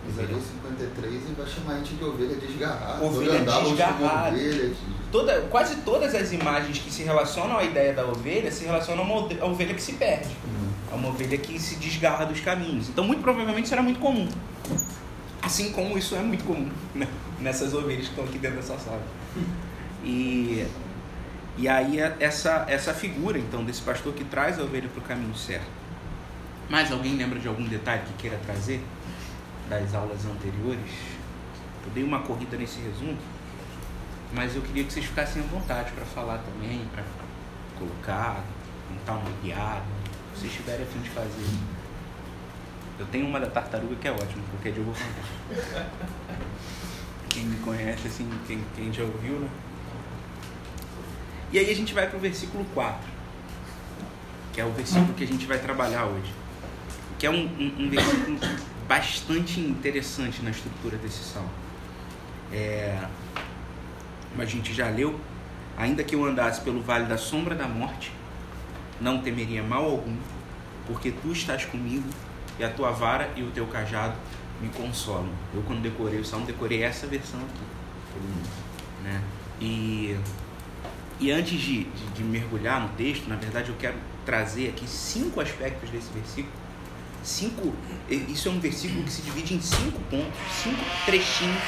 Isaías 0.09 0.43
53 0.63 1.13
ele 1.13 1.35
vai 1.37 1.47
chamar 1.47 1.73
a 1.73 1.77
gente 1.77 1.95
de 1.95 2.03
ovelha 2.03 2.35
desgarrada. 2.35 3.03
Ovelha 3.03 3.39
desgarrada. 3.39 4.35
Ovelha 4.35 4.73
Toda, 5.11 5.41
quase 5.49 5.77
todas 5.77 6.13
as 6.13 6.33
imagens 6.33 6.79
que 6.79 6.91
se 6.91 7.03
relacionam 7.03 7.57
à 7.57 7.63
ideia 7.63 7.93
da 7.93 8.05
ovelha 8.05 8.51
se 8.51 8.65
relacionam 8.65 9.03
a 9.03 9.05
uma 9.05 9.45
ovelha 9.45 9.73
que 9.73 9.81
se 9.81 9.93
perde. 9.93 10.29
Uhum. 10.45 10.69
A 10.91 10.95
uma 10.95 11.09
ovelha 11.09 11.37
que 11.37 11.57
se 11.59 11.75
desgarra 11.75 12.25
dos 12.25 12.41
caminhos. 12.41 12.89
Então, 12.89 13.05
muito 13.05 13.21
provavelmente, 13.21 13.65
isso 13.65 13.73
era 13.73 13.83
muito 13.83 13.99
comum. 13.99 14.27
Assim 15.41 15.71
como 15.71 15.97
isso 15.97 16.15
é 16.15 16.19
muito 16.19 16.43
comum. 16.43 16.69
Né? 16.93 17.07
nessas 17.39 17.73
ovelhas 17.73 18.05
que 18.05 18.09
estão 18.11 18.25
aqui 18.25 18.37
dentro 18.37 18.57
dessa 18.57 18.77
sala. 18.77 19.01
E, 20.03 20.65
e 21.57 21.67
aí 21.67 21.99
é 21.99 22.15
essa, 22.19 22.65
essa 22.67 22.93
figura, 22.93 23.37
então, 23.37 23.63
desse 23.63 23.81
pastor 23.81 24.13
que 24.13 24.23
traz 24.23 24.59
a 24.59 24.63
ovelha 24.63 24.89
para 24.89 24.99
o 24.99 25.03
caminho 25.03 25.35
certo. 25.35 25.67
Mais 26.69 26.91
alguém 26.91 27.15
lembra 27.15 27.39
de 27.39 27.47
algum 27.47 27.65
detalhe 27.65 28.01
que 28.07 28.13
queira 28.23 28.39
trazer 28.45 28.81
das 29.69 29.93
aulas 29.93 30.25
anteriores? 30.25 30.91
Eu 31.85 31.91
dei 31.93 32.03
uma 32.03 32.19
corrida 32.19 32.57
nesse 32.57 32.79
resumo, 32.79 33.17
mas 34.33 34.55
eu 34.55 34.61
queria 34.61 34.83
que 34.83 34.93
vocês 34.93 35.05
ficassem 35.05 35.41
à 35.41 35.45
vontade 35.45 35.91
para 35.91 36.05
falar 36.05 36.39
também, 36.39 36.85
para 36.93 37.03
colocar, 37.77 38.43
montar 38.89 39.13
uma 39.13 39.31
piada, 39.41 39.85
se 40.33 40.41
vocês 40.41 40.53
tiverem 40.53 40.83
a 40.83 40.87
fim 40.87 40.99
de 40.99 41.09
fazer. 41.09 41.45
Eu 42.99 43.05
tenho 43.07 43.27
uma 43.27 43.39
da 43.39 43.47
tartaruga 43.47 43.95
que 43.95 44.07
é 44.07 44.11
ótima, 44.11 44.43
qualquer 44.51 44.73
dia 44.73 44.81
eu 44.81 44.85
vou 44.85 44.93
contar. 44.93 45.89
Quem 47.29 47.45
me 47.45 47.57
conhece, 47.57 48.07
assim, 48.07 48.29
quem, 48.47 48.63
quem 48.75 48.91
já 48.91 49.03
ouviu, 49.03 49.39
né? 49.39 49.49
E 51.51 51.59
aí 51.59 51.71
a 51.71 51.75
gente 51.75 51.93
vai 51.93 52.07
para 52.07 52.17
o 52.17 52.19
versículo 52.19 52.65
4, 52.73 52.99
que 54.51 54.59
é 54.59 54.65
o 54.65 54.71
versículo 54.71 55.13
que 55.13 55.23
a 55.23 55.27
gente 55.27 55.45
vai 55.45 55.59
trabalhar 55.59 56.05
hoje. 56.05 56.33
Que 57.17 57.25
é 57.25 57.29
um, 57.29 57.45
um, 57.45 57.85
um 57.85 57.89
versículo 57.89 58.37
bastante 58.87 59.59
interessante 59.59 60.41
na 60.41 60.49
estrutura 60.49 60.97
desse 60.97 61.23
salmo. 61.23 61.49
É, 62.51 62.99
como 64.29 64.41
a 64.41 64.45
gente 64.45 64.73
já 64.73 64.89
leu, 64.89 65.19
ainda 65.77 66.03
que 66.03 66.15
eu 66.15 66.25
andasse 66.25 66.61
pelo 66.61 66.81
vale 66.81 67.05
da 67.05 67.17
sombra 67.17 67.55
da 67.55 67.67
morte, 67.67 68.11
não 68.99 69.19
temeria 69.19 69.61
mal 69.61 69.85
algum, 69.85 70.15
porque 70.87 71.11
tu 71.11 71.31
estás 71.31 71.65
comigo 71.65 72.07
e 72.59 72.63
a 72.63 72.69
tua 72.69 72.91
vara 72.91 73.29
e 73.35 73.43
o 73.43 73.51
teu 73.51 73.67
cajado 73.67 74.15
me 74.61 74.69
consolam. 74.69 75.29
Eu 75.53 75.61
quando 75.63 75.81
decorei 75.81 76.19
o 76.19 76.25
salmo, 76.25 76.45
decorei 76.45 76.83
essa 76.83 77.05
versão 77.05 77.39
aqui. 77.39 77.61
Né? 79.03 79.21
E, 79.61 80.17
e 81.19 81.31
antes 81.31 81.59
de, 81.59 81.83
de, 81.83 82.05
de 82.15 82.23
mergulhar 82.23 82.81
no 82.81 82.89
texto, 82.89 83.27
na 83.27 83.35
verdade 83.35 83.69
eu 83.69 83.75
quero 83.75 83.97
trazer 84.25 84.69
aqui 84.69 84.87
cinco 84.87 85.39
aspectos 85.39 85.89
desse 85.89 86.11
versículo. 86.11 86.53
Cinco, 87.23 87.73
isso 88.09 88.47
é 88.47 88.51
um 88.51 88.59
versículo 88.59 89.03
que 89.03 89.11
se 89.11 89.21
divide 89.21 89.53
em 89.53 89.61
cinco 89.61 89.99
pontos, 90.09 90.39
cinco 90.63 90.83
trechinhos 91.05 91.61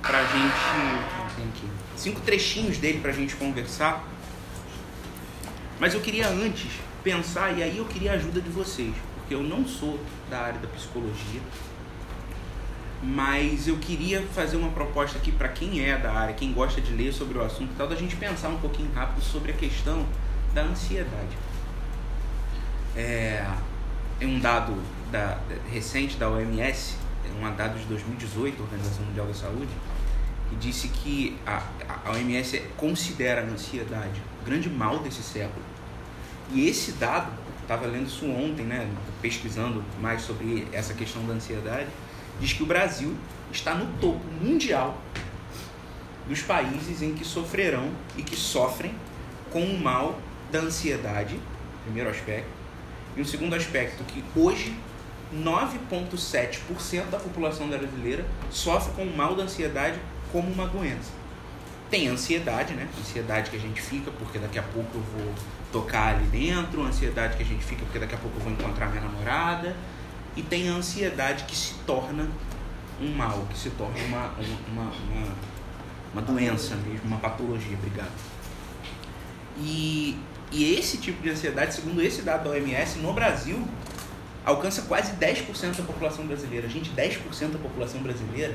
para 0.00 0.18
a 0.18 0.24
gente. 0.24 1.21
Tem 1.36 1.44
aqui, 1.44 1.66
cinco 1.96 2.20
trechinhos 2.20 2.78
dele 2.78 3.00
para 3.00 3.10
a 3.10 3.14
gente 3.14 3.34
conversar. 3.36 4.06
Mas 5.78 5.94
eu 5.94 6.00
queria 6.00 6.28
antes 6.28 6.70
pensar, 7.02 7.58
e 7.58 7.62
aí 7.62 7.78
eu 7.78 7.84
queria 7.84 8.12
a 8.12 8.14
ajuda 8.14 8.40
de 8.40 8.50
vocês, 8.50 8.94
porque 9.16 9.34
eu 9.34 9.42
não 9.42 9.66
sou 9.66 9.98
da 10.30 10.40
área 10.40 10.60
da 10.60 10.68
psicologia, 10.68 11.40
mas 13.02 13.66
eu 13.66 13.76
queria 13.78 14.22
fazer 14.28 14.56
uma 14.56 14.70
proposta 14.70 15.18
aqui 15.18 15.32
para 15.32 15.48
quem 15.48 15.84
é 15.84 15.98
da 15.98 16.12
área, 16.12 16.34
quem 16.34 16.52
gosta 16.52 16.80
de 16.80 16.92
ler 16.92 17.12
sobre 17.12 17.36
o 17.36 17.42
assunto, 17.42 17.72
tal, 17.76 17.88
da 17.88 17.96
gente 17.96 18.14
pensar 18.14 18.48
um 18.48 18.58
pouquinho 18.58 18.92
rápido 18.92 19.22
sobre 19.22 19.50
a 19.50 19.54
questão 19.54 20.06
da 20.54 20.62
ansiedade. 20.62 21.36
É, 22.94 23.44
é 24.20 24.26
um 24.26 24.38
dado 24.38 24.76
da, 25.10 25.38
recente 25.70 26.16
da 26.16 26.30
OMS, 26.30 26.94
é 27.24 27.44
um 27.44 27.56
dado 27.56 27.78
de 27.78 27.84
2018, 27.86 28.62
Organização 28.62 29.04
Mundial 29.04 29.26
da 29.26 29.34
Saúde, 29.34 29.70
que 30.52 30.56
disse 30.56 30.88
que 30.88 31.36
a, 31.46 31.62
a 32.04 32.10
OMS 32.10 32.60
considera 32.76 33.40
a 33.40 33.44
ansiedade 33.44 34.20
o 34.42 34.44
grande 34.44 34.68
mal 34.68 34.98
desse 34.98 35.22
século. 35.22 35.64
E 36.52 36.68
esse 36.68 36.92
dado, 36.92 37.32
estava 37.62 37.86
lendo 37.86 38.06
isso 38.06 38.26
ontem, 38.26 38.64
né, 38.64 38.90
pesquisando 39.22 39.82
mais 40.00 40.22
sobre 40.22 40.66
essa 40.72 40.92
questão 40.92 41.24
da 41.26 41.32
ansiedade, 41.32 41.88
diz 42.38 42.52
que 42.52 42.62
o 42.62 42.66
Brasil 42.66 43.16
está 43.50 43.74
no 43.74 43.86
topo 43.98 44.24
mundial 44.40 45.00
dos 46.28 46.42
países 46.42 47.02
em 47.02 47.14
que 47.14 47.24
sofrerão 47.24 47.90
e 48.16 48.22
que 48.22 48.36
sofrem 48.36 48.94
com 49.50 49.64
o 49.64 49.80
mal 49.80 50.18
da 50.50 50.58
ansiedade, 50.58 51.38
primeiro 51.84 52.10
aspecto, 52.10 52.50
e 53.16 53.20
o 53.20 53.24
segundo 53.24 53.54
aspecto 53.54 54.04
que 54.04 54.22
hoje 54.36 54.76
9,7% 55.34 57.10
da 57.10 57.18
população 57.18 57.68
brasileira 57.68 58.26
sofre 58.50 58.92
com 58.92 59.04
o 59.04 59.16
mal 59.16 59.34
da 59.34 59.44
ansiedade 59.44 59.98
como 60.32 60.50
uma 60.50 60.66
doença. 60.66 61.10
Tem 61.90 62.08
ansiedade, 62.08 62.72
né? 62.72 62.88
Ansiedade 62.98 63.50
que 63.50 63.56
a 63.56 63.60
gente 63.60 63.80
fica 63.80 64.10
porque 64.10 64.38
daqui 64.38 64.58
a 64.58 64.62
pouco 64.62 64.88
eu 64.96 65.02
vou 65.02 65.34
tocar 65.70 66.14
ali 66.14 66.24
dentro, 66.26 66.82
ansiedade 66.82 67.36
que 67.36 67.42
a 67.42 67.46
gente 67.46 67.62
fica 67.62 67.84
porque 67.84 67.98
daqui 67.98 68.14
a 68.14 68.18
pouco 68.18 68.38
eu 68.38 68.44
vou 68.44 68.52
encontrar 68.52 68.88
minha 68.88 69.02
namorada, 69.02 69.76
e 70.34 70.42
tem 70.42 70.68
a 70.68 70.72
ansiedade 70.72 71.44
que 71.44 71.54
se 71.54 71.74
torna 71.86 72.28
um 73.00 73.14
mal, 73.14 73.46
que 73.50 73.58
se 73.58 73.70
torna 73.70 73.98
uma, 74.04 74.26
uma, 74.68 74.82
uma, 74.82 75.32
uma 76.12 76.22
doença 76.22 76.74
mesmo, 76.76 77.04
uma 77.04 77.18
patologia, 77.18 77.76
obrigado. 77.76 78.12
E, 79.58 80.18
e 80.50 80.74
esse 80.74 80.98
tipo 80.98 81.22
de 81.22 81.30
ansiedade, 81.30 81.74
segundo 81.74 82.02
esse 82.02 82.22
dado 82.22 82.44
da 82.44 82.50
OMS, 82.50 82.98
no 82.98 83.12
Brasil, 83.12 83.62
alcança 84.44 84.82
quase 84.82 85.12
10% 85.12 85.76
da 85.76 85.82
população 85.82 86.26
brasileira. 86.26 86.68
Gente, 86.68 86.90
10% 86.90 87.52
da 87.52 87.58
população 87.58 88.00
brasileira 88.00 88.54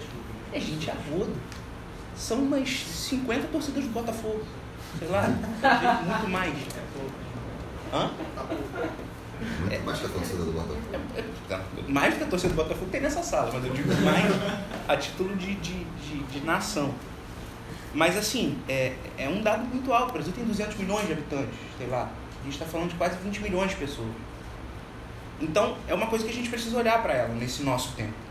é 0.51 0.59
gente 0.59 0.89
aguda. 0.89 1.31
São 2.17 2.39
umas 2.39 2.67
50% 2.67 3.49
dos 3.73 3.85
Botafogo. 3.85 4.43
Sei 4.97 5.07
lá, 5.07 5.27
muito 5.27 6.29
mais. 6.29 6.53
Hã? 7.93 8.09
Muito 9.69 9.85
mais 9.85 9.99
que 9.99 10.05
a 10.05 10.09
torcida 10.09 10.43
do 10.43 10.51
Botafogo. 10.51 10.81
É, 11.15 11.23
tá. 11.47 11.61
Mais 11.87 12.13
do 12.13 12.17
que 12.17 12.23
a 12.23 12.27
torcida 12.27 12.53
do 12.53 12.57
Botafogo 12.57 12.89
tem 12.91 13.01
nessa 13.01 13.21
sala, 13.21 13.51
mas 13.53 13.63
eu 13.63 13.71
digo 13.71 13.89
mais 14.01 14.25
a 14.87 14.97
título 14.97 15.35
de, 15.35 15.55
de, 15.55 15.83
de, 15.83 16.23
de 16.23 16.45
nação. 16.45 16.93
Mas 17.93 18.17
assim, 18.17 18.57
é, 18.67 18.95
é 19.17 19.29
um 19.29 19.41
dado 19.41 19.65
muito 19.65 19.93
alto. 19.93 20.09
O 20.09 20.13
Brasil 20.13 20.33
tem 20.33 20.43
200 20.43 20.75
milhões 20.77 21.05
de 21.05 21.13
habitantes, 21.13 21.57
sei 21.77 21.87
lá. 21.87 22.09
A 22.41 22.43
gente 22.43 22.53
está 22.53 22.65
falando 22.65 22.89
de 22.89 22.95
quase 22.95 23.17
20 23.17 23.41
milhões 23.41 23.71
de 23.71 23.77
pessoas. 23.77 24.09
Então, 25.39 25.77
é 25.87 25.93
uma 25.93 26.07
coisa 26.07 26.25
que 26.25 26.31
a 26.31 26.33
gente 26.33 26.49
precisa 26.49 26.77
olhar 26.77 27.01
para 27.03 27.13
ela 27.13 27.33
nesse 27.35 27.63
nosso 27.63 27.93
tempo. 27.95 28.26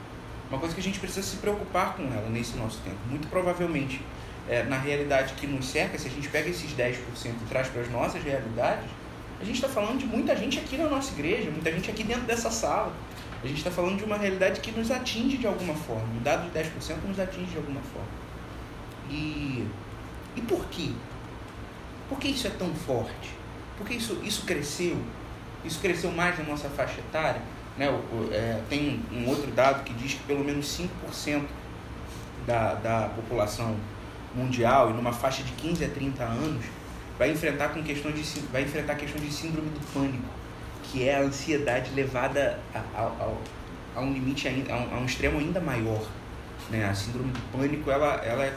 Uma 0.50 0.58
coisa 0.58 0.74
que 0.74 0.80
a 0.80 0.84
gente 0.84 0.98
precisa 1.00 1.26
se 1.26 1.36
preocupar 1.36 1.96
com 1.96 2.04
ela 2.04 2.28
nesse 2.28 2.56
nosso 2.56 2.78
tempo. 2.80 2.98
Muito 3.10 3.26
provavelmente, 3.28 4.00
é, 4.48 4.62
na 4.62 4.78
realidade 4.78 5.34
que 5.34 5.46
nos 5.46 5.66
cerca, 5.66 5.98
se 5.98 6.06
a 6.06 6.10
gente 6.10 6.28
pega 6.28 6.48
esses 6.48 6.72
10% 6.72 6.96
e 7.24 7.48
traz 7.48 7.68
para 7.68 7.82
as 7.82 7.90
nossas 7.90 8.22
realidades, 8.22 8.88
a 9.40 9.44
gente 9.44 9.56
está 9.56 9.68
falando 9.68 9.98
de 9.98 10.06
muita 10.06 10.34
gente 10.36 10.58
aqui 10.58 10.76
na 10.76 10.88
nossa 10.88 11.12
igreja, 11.12 11.50
muita 11.50 11.70
gente 11.72 11.90
aqui 11.90 12.04
dentro 12.04 12.22
dessa 12.22 12.50
sala. 12.50 12.92
A 13.42 13.46
gente 13.46 13.58
está 13.58 13.70
falando 13.70 13.98
de 13.98 14.04
uma 14.04 14.16
realidade 14.16 14.60
que 14.60 14.72
nos 14.72 14.90
atinge 14.90 15.36
de 15.36 15.46
alguma 15.46 15.74
forma. 15.74 16.08
Um 16.18 16.22
dado 16.22 16.50
de 16.50 16.58
10% 16.58 16.96
nos 17.06 17.20
atinge 17.20 17.50
de 17.50 17.56
alguma 17.56 17.80
forma. 17.82 18.08
E, 19.10 19.66
e 20.34 20.40
por 20.40 20.64
quê? 20.66 20.90
Por 22.08 22.18
que 22.18 22.28
isso 22.28 22.46
é 22.46 22.50
tão 22.50 22.74
forte? 22.74 23.30
Por 23.76 23.86
que 23.86 23.94
isso, 23.94 24.18
isso 24.22 24.46
cresceu? 24.46 24.96
Isso 25.64 25.80
cresceu 25.80 26.10
mais 26.12 26.38
na 26.38 26.44
nossa 26.44 26.68
faixa 26.70 26.98
etária? 27.00 27.42
Né? 27.78 27.86
É, 28.32 28.60
tem 28.68 29.00
um, 29.12 29.28
outro 29.28 29.50
dado 29.50 29.84
que 29.84 29.92
diz 29.94 30.14
que 30.14 30.22
pelo 30.24 30.44
menos 30.44 30.66
5% 31.12 31.42
da, 32.46 32.74
da 32.74 33.08
população 33.08 33.76
mundial, 34.34 34.90
e 34.90 34.92
numa 34.92 35.12
faixa 35.12 35.42
de 35.42 35.52
15 35.52 35.84
a 35.84 35.88
30 35.88 36.24
anos, 36.24 36.64
vai 37.18 37.30
enfrentar 37.30 37.70
com 37.70 37.82
questão 37.82 38.12
de 38.12 38.22
vai 38.52 38.62
enfrentar 38.62 38.92
a 38.92 38.96
questão 38.96 39.20
de 39.20 39.32
síndrome 39.32 39.70
do 39.70 39.80
pânico, 39.92 40.24
que 40.84 41.08
é 41.08 41.16
a 41.16 41.20
ansiedade 41.20 41.90
levada 41.94 42.58
a, 42.74 42.78
a, 43.00 43.32
a, 43.96 44.00
um 44.00 44.12
limite 44.12 44.46
ainda, 44.46 44.72
a 44.72 44.76
um, 44.76 44.94
a 44.94 44.98
um, 44.98 45.06
extremo 45.06 45.38
ainda 45.38 45.60
maior, 45.60 46.06
né? 46.70 46.86
A 46.86 46.94
síndrome 46.94 47.32
do 47.32 47.40
pânico 47.50 47.90
ela, 47.90 48.16
ela 48.16 48.52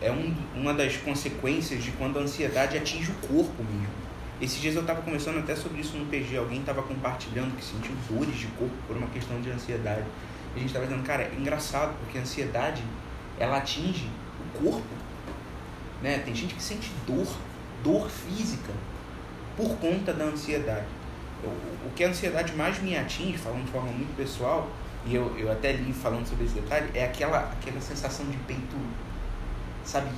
é 0.00 0.10
um, 0.10 0.34
uma 0.54 0.72
das 0.72 0.96
consequências 0.96 1.82
de 1.82 1.90
quando 1.92 2.18
a 2.18 2.22
ansiedade 2.22 2.76
atinge 2.76 3.10
o 3.10 3.26
corpo 3.26 3.62
mesmo. 3.64 4.01
Esses 4.42 4.60
dias 4.60 4.74
eu 4.74 4.80
estava 4.80 5.00
conversando 5.02 5.38
até 5.38 5.54
sobre 5.54 5.80
isso 5.80 5.96
no 5.96 6.04
PG, 6.06 6.36
alguém 6.36 6.58
estava 6.58 6.82
compartilhando 6.82 7.56
que 7.56 7.64
sentiu 7.64 7.92
dores 8.10 8.36
de 8.36 8.48
corpo 8.48 8.74
por 8.88 8.96
uma 8.96 9.06
questão 9.06 9.40
de 9.40 9.48
ansiedade. 9.48 10.04
E 10.52 10.56
a 10.56 10.58
gente 10.58 10.66
estava 10.66 10.84
dizendo, 10.84 11.04
cara, 11.04 11.22
é 11.22 11.34
engraçado 11.38 11.96
porque 12.00 12.18
a 12.18 12.22
ansiedade 12.22 12.82
ela 13.38 13.58
atinge 13.58 14.10
o 14.40 14.58
corpo, 14.58 14.94
né? 16.02 16.18
Tem 16.24 16.34
gente 16.34 16.54
que 16.54 16.62
sente 16.62 16.90
dor 17.06 17.28
dor 17.84 18.10
física 18.10 18.72
por 19.56 19.76
conta 19.76 20.12
da 20.12 20.24
ansiedade. 20.24 20.86
O 21.86 21.90
que 21.94 22.02
a 22.02 22.08
ansiedade 22.08 22.52
mais 22.54 22.82
me 22.82 22.96
atinge, 22.96 23.38
falando 23.38 23.64
de 23.64 23.70
forma 23.70 23.92
muito 23.92 24.16
pessoal, 24.16 24.68
e 25.06 25.14
eu, 25.14 25.36
eu 25.38 25.52
até 25.52 25.72
li 25.72 25.92
falando 25.92 26.26
sobre 26.26 26.46
esse 26.46 26.54
detalhe, 26.54 26.90
é 26.94 27.04
aquela, 27.04 27.52
aquela 27.52 27.80
sensação 27.80 28.26
de 28.26 28.36
peito, 28.38 28.76
sabe? 29.84 30.08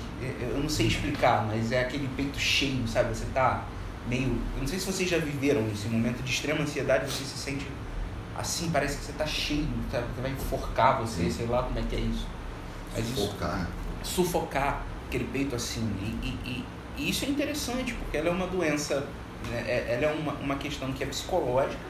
Eu 0.40 0.58
não 0.60 0.68
sei 0.68 0.86
explicar, 0.86 1.46
mas 1.46 1.72
é 1.72 1.82
aquele 1.82 2.08
peito 2.16 2.38
cheio, 2.38 2.88
sabe? 2.88 3.14
Você 3.14 3.26
tá 3.34 3.64
meio. 4.08 4.38
Eu 4.54 4.60
não 4.60 4.66
sei 4.66 4.78
se 4.78 4.86
vocês 4.86 5.08
já 5.08 5.18
viveram 5.18 5.66
esse 5.72 5.86
momento 5.88 6.22
de 6.22 6.30
extrema 6.30 6.62
ansiedade, 6.62 7.10
você 7.10 7.24
se 7.24 7.38
sente 7.38 7.66
assim, 8.36 8.70
parece 8.70 8.98
que 8.98 9.04
você 9.04 9.12
tá 9.12 9.26
cheio, 9.26 9.68
tá, 9.90 10.02
que 10.02 10.20
vai 10.20 10.30
enforcar 10.30 11.00
você, 11.00 11.30
sei 11.30 11.46
lá 11.46 11.62
como 11.62 11.78
é 11.78 11.82
que 11.82 11.96
é 11.96 12.00
isso. 12.00 12.26
Mas 12.94 13.06
sufocar. 13.06 13.68
Isso, 14.02 14.14
sufocar 14.14 14.82
aquele 15.06 15.24
peito 15.24 15.54
assim. 15.54 15.82
E, 16.00 16.26
e, 16.26 16.64
e 16.96 17.10
isso 17.10 17.24
é 17.24 17.28
interessante, 17.28 17.94
porque 17.94 18.16
ela 18.16 18.28
é 18.28 18.32
uma 18.32 18.46
doença, 18.46 19.06
né? 19.50 19.64
É, 19.66 19.94
ela 19.94 20.12
é 20.12 20.14
uma, 20.14 20.32
uma 20.34 20.56
questão 20.56 20.92
que 20.92 21.02
é 21.02 21.06
psicológica, 21.06 21.82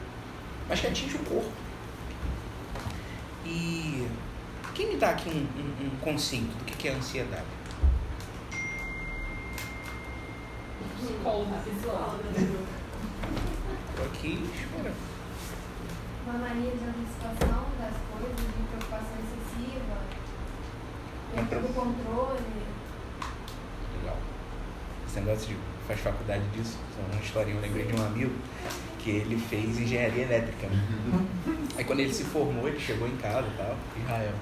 mas 0.69 0.79
que 0.79 0.87
atinge 0.87 1.15
o 1.15 1.19
corpo. 1.19 1.51
E, 3.45 4.07
Quem 4.73 4.89
me 4.89 4.97
dá 4.97 5.11
aqui 5.11 5.29
um, 5.29 5.33
um, 5.33 5.87
um 5.87 5.89
conceito 6.01 6.57
do 6.57 6.65
que 6.65 6.75
que 6.75 6.87
é 6.87 6.91
ansiedade? 6.91 7.45
Psicólogo, 10.97 11.53
psicólogo. 11.63 12.23
Tô 13.95 14.03
aqui 14.03 14.43
esperando. 14.53 14.95
Uma 16.25 16.39
mania 16.39 16.71
de 16.71 16.83
antecipação 16.83 17.65
das 17.79 17.93
coisas, 18.11 18.35
de 18.35 18.63
preocupação 18.69 19.17
excessiva, 19.19 19.97
perda 21.33 21.59
do 21.59 21.73
controle. 21.73 22.41
Legal. 24.01 24.17
Esse 25.07 25.19
negócio 25.19 25.47
de 25.47 25.57
faz 25.87 25.99
faculdade 25.99 26.43
disso, 26.49 26.77
só 26.95 27.13
uma 27.13 27.21
historinha, 27.21 27.57
eu 27.57 27.61
lembrei 27.61 27.85
de 27.85 27.95
um 27.95 28.05
amigo 28.05 28.33
que 28.99 29.11
ele 29.11 29.37
fez 29.37 29.77
engenharia 29.77 30.23
elétrica. 30.23 30.67
Né? 30.67 31.25
Aí 31.77 31.83
quando 31.83 31.99
ele 31.99 32.13
se 32.13 32.23
formou, 32.23 32.67
ele 32.67 32.79
chegou 32.79 33.07
em 33.07 33.15
casa 33.17 33.47
e 33.47 33.57
tal, 33.57 33.77
em 33.95 34.01
Israel. 34.01 34.33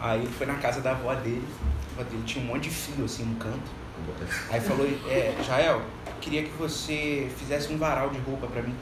Aí 0.00 0.20
ele 0.20 0.32
foi 0.32 0.46
na 0.46 0.56
casa 0.56 0.80
da 0.80 0.90
avó 0.90 1.14
dele, 1.14 1.46
a 1.96 2.00
avó 2.00 2.10
dele 2.10 2.22
tinha 2.24 2.44
um 2.44 2.48
monte 2.48 2.64
de 2.64 2.70
fio 2.70 3.04
assim 3.06 3.24
no 3.24 3.36
canto. 3.36 3.85
Aí 4.50 4.60
falou, 4.60 4.86
é, 5.08 5.34
Jael, 5.46 5.82
queria 6.20 6.42
que 6.42 6.52
você 6.58 7.28
fizesse 7.36 7.72
um 7.72 7.78
varal 7.78 8.10
de 8.10 8.18
roupa 8.18 8.46
pra 8.46 8.62
mim. 8.62 8.74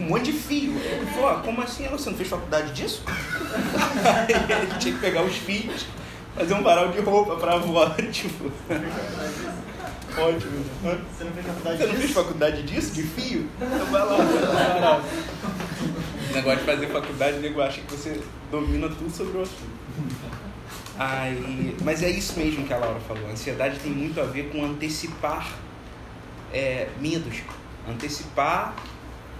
Um 0.00 0.08
monte 0.08 0.32
de 0.32 0.32
fio. 0.32 0.72
Ele 0.76 1.06
falou, 1.06 1.28
ah, 1.28 1.42
como 1.44 1.62
assim? 1.62 1.84
Ela, 1.84 1.96
Você 1.96 2.10
não 2.10 2.16
fez 2.16 2.28
faculdade 2.28 2.72
disso? 2.72 3.02
Aí 3.06 4.34
ele 4.62 4.78
tinha 4.78 4.94
que 4.94 5.00
pegar 5.00 5.22
os 5.22 5.36
fios, 5.36 5.86
fazer 6.34 6.54
um 6.54 6.62
varal 6.62 6.88
de 6.90 7.00
roupa 7.00 7.36
pra 7.36 7.54
avó, 7.54 7.88
tipo. 8.10 8.50
Ótimo. 10.18 10.64
Você 10.82 11.24
não 11.24 11.32
fez 11.32 11.46
faculdade 11.46 11.78
Você 11.78 11.86
não 11.86 11.94
fez 11.94 12.10
faculdade 12.10 12.62
disso, 12.64 12.92
de 12.92 13.02
fio? 13.04 13.48
Então 13.60 13.86
vai 13.86 14.04
lá, 14.04 14.16
um 14.16 14.74
varal. 14.74 15.02
O 16.30 16.34
negócio 16.34 16.58
de 16.58 16.64
fazer 16.64 16.86
faculdade, 16.88 17.38
o 17.38 17.40
nego 17.40 17.62
acha 17.62 17.80
que 17.80 17.94
você 17.94 18.20
domina 18.50 18.88
tudo 18.88 19.10
sobre 19.10 19.38
o 19.38 19.42
assunto. 19.42 19.78
Aí, 20.98 21.76
mas 21.84 22.02
é 22.02 22.10
isso 22.10 22.36
mesmo 22.36 22.66
que 22.66 22.72
a 22.72 22.76
Laura 22.76 22.98
falou. 23.00 23.28
A 23.28 23.30
ansiedade 23.30 23.78
tem 23.78 23.92
muito 23.92 24.20
a 24.20 24.24
ver 24.24 24.50
com 24.50 24.64
antecipar 24.64 25.48
é, 26.52 26.88
medos. 26.98 27.36
Antecipar 27.88 28.74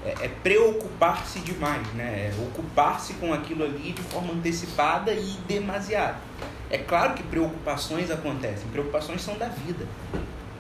é, 0.05 0.27
é 0.27 0.29
preocupar-se 0.29 1.41
demais, 1.41 1.87
né? 1.95 2.31
É 2.31 2.35
ocupar-se 2.41 3.15
com 3.15 3.35
aquilo 3.35 3.65
ali 3.65 3.93
de 3.93 4.03
forma 4.03 4.33
antecipada 4.33 5.13
e 5.13 5.37
demasiado. 5.49 6.19
É 6.71 6.79
claro 6.79 7.15
que 7.15 7.25
preocupações 7.25 8.09
acontecem. 8.09 8.69
Preocupações 8.69 9.21
são 9.21 9.37
da 9.37 9.49
vida. 9.49 9.85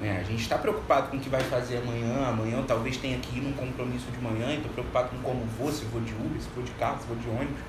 Né? 0.00 0.19
A 0.21 0.25
gente 0.25 0.43
está 0.43 0.59
preocupado 0.59 1.11
com 1.11 1.17
o 1.17 1.21
que 1.21 1.28
vai 1.28 1.43
fazer 1.43 1.78
amanhã. 1.78 2.26
Amanhã 2.26 2.64
talvez 2.67 2.97
tenha 2.97 3.19
que 3.19 3.38
ir 3.38 3.43
num 3.43 3.52
compromisso 3.52 4.11
de 4.11 4.19
manhã. 4.19 4.52
Estou 4.52 4.73
preocupado 4.73 5.11
com 5.11 5.19
como 5.19 5.45
vou, 5.59 5.71
se 5.71 5.85
vou 5.85 6.00
de 6.00 6.12
Uber, 6.12 6.40
se 6.40 6.49
vou 6.57 6.64
de 6.64 6.73
carro, 6.73 6.99
se 7.00 7.07
vou 7.07 7.17
de 7.17 7.28
ônibus. 7.28 7.61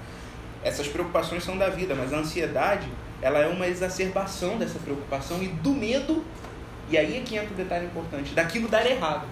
Essas 0.63 0.88
preocupações 0.88 1.43
são 1.43 1.57
da 1.57 1.69
vida, 1.69 1.93
mas 1.93 2.12
a 2.12 2.17
ansiedade 2.17 2.89
ela 3.21 3.39
é 3.39 3.47
uma 3.47 3.67
exacerbação 3.67 4.57
dessa 4.57 4.79
preocupação 4.79 5.41
e 5.43 5.47
do 5.47 5.71
medo. 5.71 6.23
E 6.89 6.97
aí 6.97 7.17
é 7.17 7.21
que 7.21 7.35
entra 7.35 7.53
o 7.53 7.57
detalhe 7.57 7.85
importante: 7.85 8.33
daquilo 8.33 8.67
dar 8.67 8.85
errado. 8.85 9.27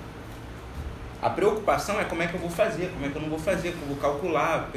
A 1.21 1.29
preocupação 1.29 1.99
é 1.99 2.05
como 2.05 2.21
é 2.21 2.27
que 2.27 2.35
eu 2.35 2.39
vou 2.39 2.49
fazer, 2.49 2.91
como 2.91 3.05
é 3.05 3.09
que 3.09 3.15
eu 3.15 3.21
não 3.21 3.29
vou 3.29 3.39
fazer, 3.39 3.71
como 3.71 3.83
eu 3.83 3.87
vou 3.87 3.97
calcular. 3.97 4.69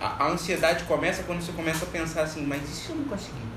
A, 0.00 0.24
a 0.24 0.28
ansiedade 0.28 0.84
começa 0.84 1.22
quando 1.24 1.42
você 1.42 1.52
começa 1.52 1.84
a 1.84 1.88
pensar 1.88 2.22
assim, 2.22 2.44
mas 2.46 2.62
e 2.62 2.72
se 2.72 2.90
eu 2.90 2.96
não 2.96 3.04
conseguir? 3.04 3.52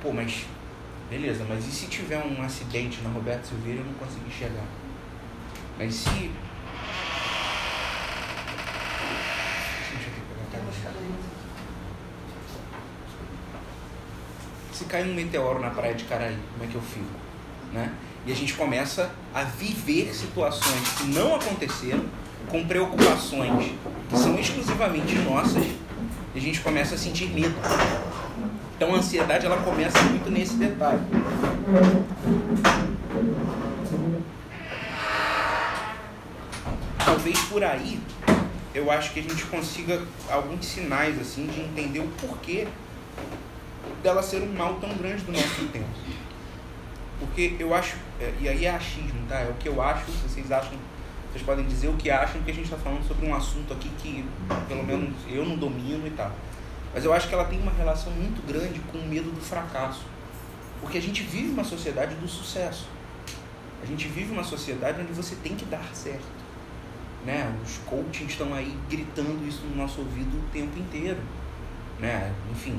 Pô, 0.00 0.12
mas 0.12 0.46
beleza, 1.10 1.44
mas 1.48 1.66
e 1.66 1.70
se 1.70 1.86
tiver 1.86 2.18
um 2.18 2.40
acidente 2.42 3.00
na 3.02 3.10
Roberto 3.10 3.46
Silveira 3.46 3.78
e 3.78 3.82
eu 3.82 3.86
não 3.86 3.94
conseguir 3.94 4.30
chegar? 4.30 4.64
Mas 5.76 5.94
se. 5.94 6.08
Deixa 6.08 6.30
eu 10.06 10.50
pegar 10.50 10.58
a 10.68 10.92
cadeira. 10.92 11.36
Se 14.76 14.84
cair 14.84 15.10
um 15.10 15.14
meteoro 15.14 15.58
na 15.58 15.70
praia 15.70 15.94
de 15.94 16.04
Caraí, 16.04 16.36
como 16.52 16.64
é 16.64 16.66
que 16.70 16.74
eu 16.74 16.82
fico? 16.82 17.06
Né? 17.72 17.90
E 18.26 18.32
a 18.32 18.34
gente 18.34 18.52
começa 18.52 19.10
a 19.34 19.42
viver 19.42 20.14
situações 20.14 20.86
que 20.98 21.04
não 21.04 21.34
aconteceram, 21.34 22.04
com 22.50 22.62
preocupações 22.66 23.72
que 24.10 24.18
são 24.18 24.38
exclusivamente 24.38 25.14
nossas, 25.20 25.64
e 25.64 26.38
a 26.38 26.40
gente 26.40 26.60
começa 26.60 26.94
a 26.94 26.98
sentir 26.98 27.30
medo. 27.30 27.54
Então 28.76 28.94
a 28.94 28.98
ansiedade 28.98 29.46
ela 29.46 29.56
começa 29.62 29.98
muito 30.02 30.30
nesse 30.30 30.56
detalhe. 30.56 31.00
Talvez 37.02 37.38
por 37.44 37.64
aí 37.64 37.98
eu 38.74 38.90
acho 38.90 39.14
que 39.14 39.20
a 39.20 39.22
gente 39.22 39.42
consiga 39.46 40.02
alguns 40.30 40.66
sinais 40.66 41.18
assim 41.18 41.46
de 41.46 41.62
entender 41.62 42.00
o 42.00 42.08
porquê 42.20 42.68
dela 44.02 44.22
ser 44.22 44.42
um 44.42 44.52
mal 44.52 44.74
tão 44.74 44.94
grande 44.96 45.24
do 45.24 45.32
nosso 45.32 45.66
tempo. 45.72 45.86
Porque 47.18 47.56
eu 47.58 47.74
acho, 47.74 47.96
é, 48.20 48.32
e 48.40 48.48
aí 48.48 48.66
é 48.66 48.70
achismo, 48.70 49.26
tá? 49.28 49.40
É 49.40 49.50
o 49.50 49.54
que 49.54 49.68
eu 49.68 49.80
acho, 49.80 50.10
vocês 50.10 50.52
acham, 50.52 50.78
vocês 51.30 51.42
podem 51.42 51.64
dizer 51.66 51.88
o 51.88 51.94
que 51.94 52.10
acham, 52.10 52.42
que 52.42 52.50
a 52.50 52.54
gente 52.54 52.64
está 52.64 52.76
falando 52.76 53.06
sobre 53.06 53.26
um 53.26 53.34
assunto 53.34 53.72
aqui 53.72 53.90
que, 53.98 54.24
pelo 54.68 54.84
menos, 54.84 55.14
eu 55.28 55.44
não 55.44 55.56
domino 55.56 56.06
e 56.06 56.10
tal. 56.10 56.30
Mas 56.92 57.04
eu 57.04 57.12
acho 57.12 57.28
que 57.28 57.34
ela 57.34 57.44
tem 57.44 57.60
uma 57.60 57.72
relação 57.72 58.12
muito 58.12 58.46
grande 58.46 58.80
com 58.90 58.98
o 58.98 59.06
medo 59.06 59.30
do 59.30 59.40
fracasso. 59.40 60.04
Porque 60.80 60.98
a 60.98 61.02
gente 61.02 61.22
vive 61.22 61.50
uma 61.50 61.64
sociedade 61.64 62.14
do 62.14 62.28
sucesso. 62.28 62.86
A 63.82 63.86
gente 63.86 64.08
vive 64.08 64.32
uma 64.32 64.44
sociedade 64.44 65.00
onde 65.00 65.12
você 65.12 65.36
tem 65.36 65.54
que 65.54 65.64
dar 65.64 65.84
certo. 65.94 66.24
Né? 67.24 67.54
Os 67.64 67.78
coachings 67.78 68.32
estão 68.32 68.54
aí 68.54 68.76
gritando 68.88 69.46
isso 69.46 69.62
no 69.66 69.76
nosso 69.76 70.00
ouvido 70.00 70.38
o 70.38 70.50
tempo 70.52 70.78
inteiro. 70.78 71.20
Né? 71.98 72.32
Enfim, 72.50 72.78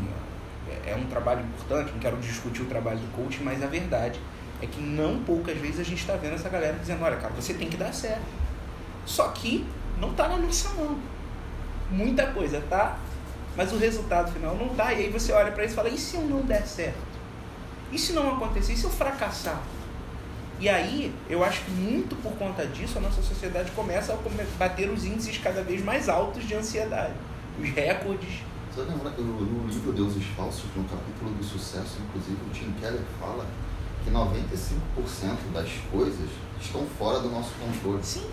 é 0.86 0.96
um 0.96 1.06
trabalho 1.06 1.42
importante, 1.42 1.92
não 1.92 2.00
quero 2.00 2.18
discutir 2.18 2.62
o 2.62 2.66
trabalho 2.66 3.00
do 3.00 3.12
coaching, 3.14 3.44
mas 3.44 3.64
a 3.64 3.68
verdade 3.68 4.20
é 4.62 4.66
que 4.66 4.80
não 4.80 5.20
poucas 5.24 5.58
vezes 5.58 5.80
a 5.80 5.84
gente 5.84 6.00
está 6.00 6.16
vendo 6.16 6.36
essa 6.36 6.50
galera 6.50 6.78
dizendo, 6.80 7.04
olha, 7.04 7.18
cara, 7.18 7.34
você 7.34 7.54
tem 7.54 7.70
que 7.70 7.78
dar 7.78 7.94
certo. 7.94 8.26
Só 9.06 9.30
que 9.30 9.66
não 10.00 10.12
está 10.12 10.28
na 10.28 10.38
nossa 10.38 10.70
mão. 10.70 10.98
Muita 11.90 12.28
coisa 12.28 12.62
tá, 12.70 12.98
mas 13.56 13.72
o 13.72 13.78
resultado 13.78 14.32
final 14.32 14.56
não 14.56 14.70
tá. 14.70 14.94
E 14.94 15.06
aí 15.06 15.10
você 15.10 15.32
olha 15.32 15.52
para 15.52 15.64
isso 15.64 15.74
e 15.74 15.76
fala, 15.76 15.90
e 15.90 15.98
se 15.98 16.16
eu 16.16 16.24
não 16.24 16.42
der 16.42 16.66
certo? 16.68 17.08
E 17.92 17.98
se 17.98 18.14
não 18.14 18.36
acontecer? 18.36 18.74
E 18.74 18.78
se 18.78 18.84
eu 18.84 18.90
fracassar? 18.90 19.62
E 20.60 20.68
aí, 20.68 21.14
eu 21.30 21.44
acho 21.44 21.64
que 21.64 21.72
muito 21.72 22.16
por 22.16 22.34
conta 22.34 22.66
disso, 22.66 22.98
a 22.98 23.02
nossa 23.02 23.22
sociedade 23.22 23.70
começa 23.72 24.14
a 24.14 24.18
bater 24.58 24.90
os 24.90 25.06
índices 25.06 25.38
cada 25.38 25.62
vez 25.62 25.84
mais 25.84 26.10
altos 26.10 26.44
de 26.48 26.56
ansiedade. 26.56 27.14
Os 27.62 27.70
recordes 27.70 28.42
Você 28.78 28.84
lembra 28.84 29.10
que 29.10 29.22
no, 29.24 29.42
no 29.42 29.68
livro 29.68 29.92
Deuses 29.92 30.24
Falsos, 30.36 30.66
no 30.76 30.84
capítulo 30.84 31.32
do 31.32 31.44
sucesso, 31.44 31.98
inclusive, 32.08 32.38
o 32.48 32.54
Tim 32.54 32.72
Keller 32.80 33.02
fala 33.20 33.44
que 34.04 34.12
95% 34.12 35.52
das 35.52 35.68
coisas 35.92 36.30
estão 36.62 36.86
fora 37.00 37.20
do 37.22 37.30
nosso 37.30 37.50
controle, 37.60 38.04
Sim. 38.04 38.28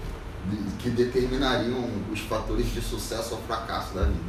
de- 0.50 0.76
que 0.82 0.90
determinariam 0.90 1.88
os 2.12 2.20
fatores 2.20 2.70
de 2.74 2.82
sucesso 2.82 3.36
ou 3.36 3.40
fracasso 3.40 3.94
da 3.94 4.02
vida. 4.02 4.20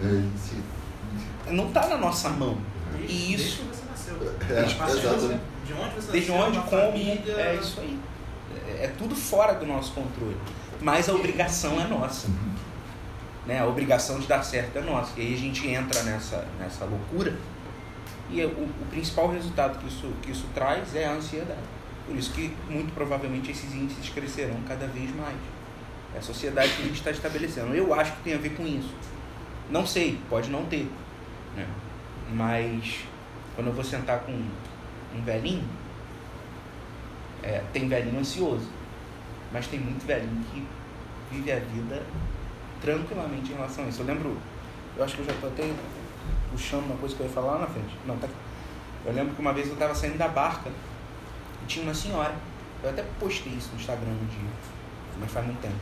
É, 0.00 0.22
se- 0.38 1.50
Não 1.52 1.66
está 1.66 1.88
na 1.88 1.96
nossa 1.96 2.28
mão. 2.28 2.56
E 2.94 2.98
Desde 3.08 3.34
isso, 3.34 3.56
que 3.62 3.64
você 3.64 3.82
nasceu. 3.90 4.14
É. 4.48 4.62
De 4.62 5.72
onde 5.72 5.94
você 5.96 6.12
desde 6.12 6.30
nasceu, 6.30 6.46
onde, 6.46 6.58
como, 6.60 6.70
família, 6.70 7.32
é 7.32 7.58
isso 7.60 7.80
aí. 7.80 7.98
É, 8.68 8.84
é 8.84 8.94
tudo 8.96 9.16
fora 9.16 9.54
do 9.54 9.66
nosso 9.66 9.90
controle. 9.94 10.36
Mas 10.80 11.08
a 11.08 11.12
obrigação 11.12 11.80
é 11.80 11.88
nossa. 11.88 12.28
Né? 13.46 13.58
A 13.58 13.66
obrigação 13.66 14.18
de 14.18 14.26
dar 14.26 14.42
certo 14.42 14.78
é 14.78 14.82
nossa. 14.82 15.18
E 15.18 15.22
aí 15.22 15.34
a 15.34 15.38
gente 15.38 15.66
entra 15.68 16.02
nessa, 16.02 16.46
nessa 16.58 16.84
loucura. 16.84 17.34
E 18.30 18.40
é 18.40 18.46
o, 18.46 18.48
o 18.48 18.86
principal 18.90 19.30
resultado 19.30 19.78
que 19.78 19.88
isso, 19.88 20.12
que 20.22 20.30
isso 20.30 20.46
traz 20.54 20.94
é 20.94 21.06
a 21.06 21.12
ansiedade. 21.12 21.60
Por 22.06 22.16
isso 22.16 22.32
que, 22.32 22.54
muito 22.68 22.92
provavelmente, 22.92 23.50
esses 23.50 23.72
índices 23.74 24.08
crescerão 24.08 24.56
cada 24.66 24.86
vez 24.86 25.14
mais. 25.14 25.36
É 26.14 26.18
a 26.18 26.22
sociedade 26.22 26.72
que 26.74 26.82
a 26.82 26.84
gente 26.86 26.98
está 26.98 27.10
estabelecendo. 27.10 27.74
Eu 27.74 27.94
acho 27.94 28.12
que 28.16 28.22
tem 28.22 28.34
a 28.34 28.38
ver 28.38 28.50
com 28.56 28.66
isso. 28.66 28.92
Não 29.70 29.86
sei, 29.86 30.18
pode 30.28 30.50
não 30.50 30.64
ter. 30.66 30.90
Né? 31.56 31.66
Mas, 32.32 33.04
quando 33.54 33.68
eu 33.68 33.72
vou 33.72 33.84
sentar 33.84 34.20
com 34.20 34.32
um 34.32 35.22
velhinho, 35.24 35.64
é, 37.42 37.62
tem 37.72 37.88
velhinho 37.88 38.18
ansioso. 38.18 38.68
Mas 39.52 39.66
tem 39.66 39.80
muito 39.80 40.04
velhinho 40.06 40.44
que 40.52 40.66
vive 41.30 41.52
a 41.52 41.60
vida 41.60 42.02
tranquilamente 42.80 43.52
em 43.52 43.54
relação 43.54 43.84
a 43.84 43.88
isso. 43.88 44.00
Eu 44.02 44.06
lembro, 44.06 44.36
eu 44.96 45.04
acho 45.04 45.14
que 45.14 45.20
eu 45.20 45.26
já 45.26 45.32
estou 45.32 45.50
até 45.50 45.72
puxando 46.50 46.84
uma 46.84 46.96
coisa 46.96 47.14
que 47.14 47.22
eu 47.22 47.26
ia 47.26 47.32
falar 47.32 47.52
lá 47.52 47.58
na 47.60 47.66
frente. 47.66 47.96
Não, 48.06 48.16
tá 48.18 48.26
aqui. 48.26 48.34
Eu 49.04 49.12
lembro 49.12 49.34
que 49.34 49.40
uma 49.40 49.52
vez 49.52 49.66
eu 49.66 49.74
estava 49.74 49.94
saindo 49.94 50.18
da 50.18 50.28
barca 50.28 50.70
e 51.62 51.66
tinha 51.66 51.84
uma 51.84 51.94
senhora. 51.94 52.34
Eu 52.82 52.90
até 52.90 53.04
postei 53.18 53.52
isso 53.52 53.70
no 53.72 53.80
Instagram 53.80 54.10
um 54.10 54.26
dia, 54.26 54.50
mas 55.18 55.30
faz 55.30 55.46
muito 55.46 55.60
tempo. 55.60 55.74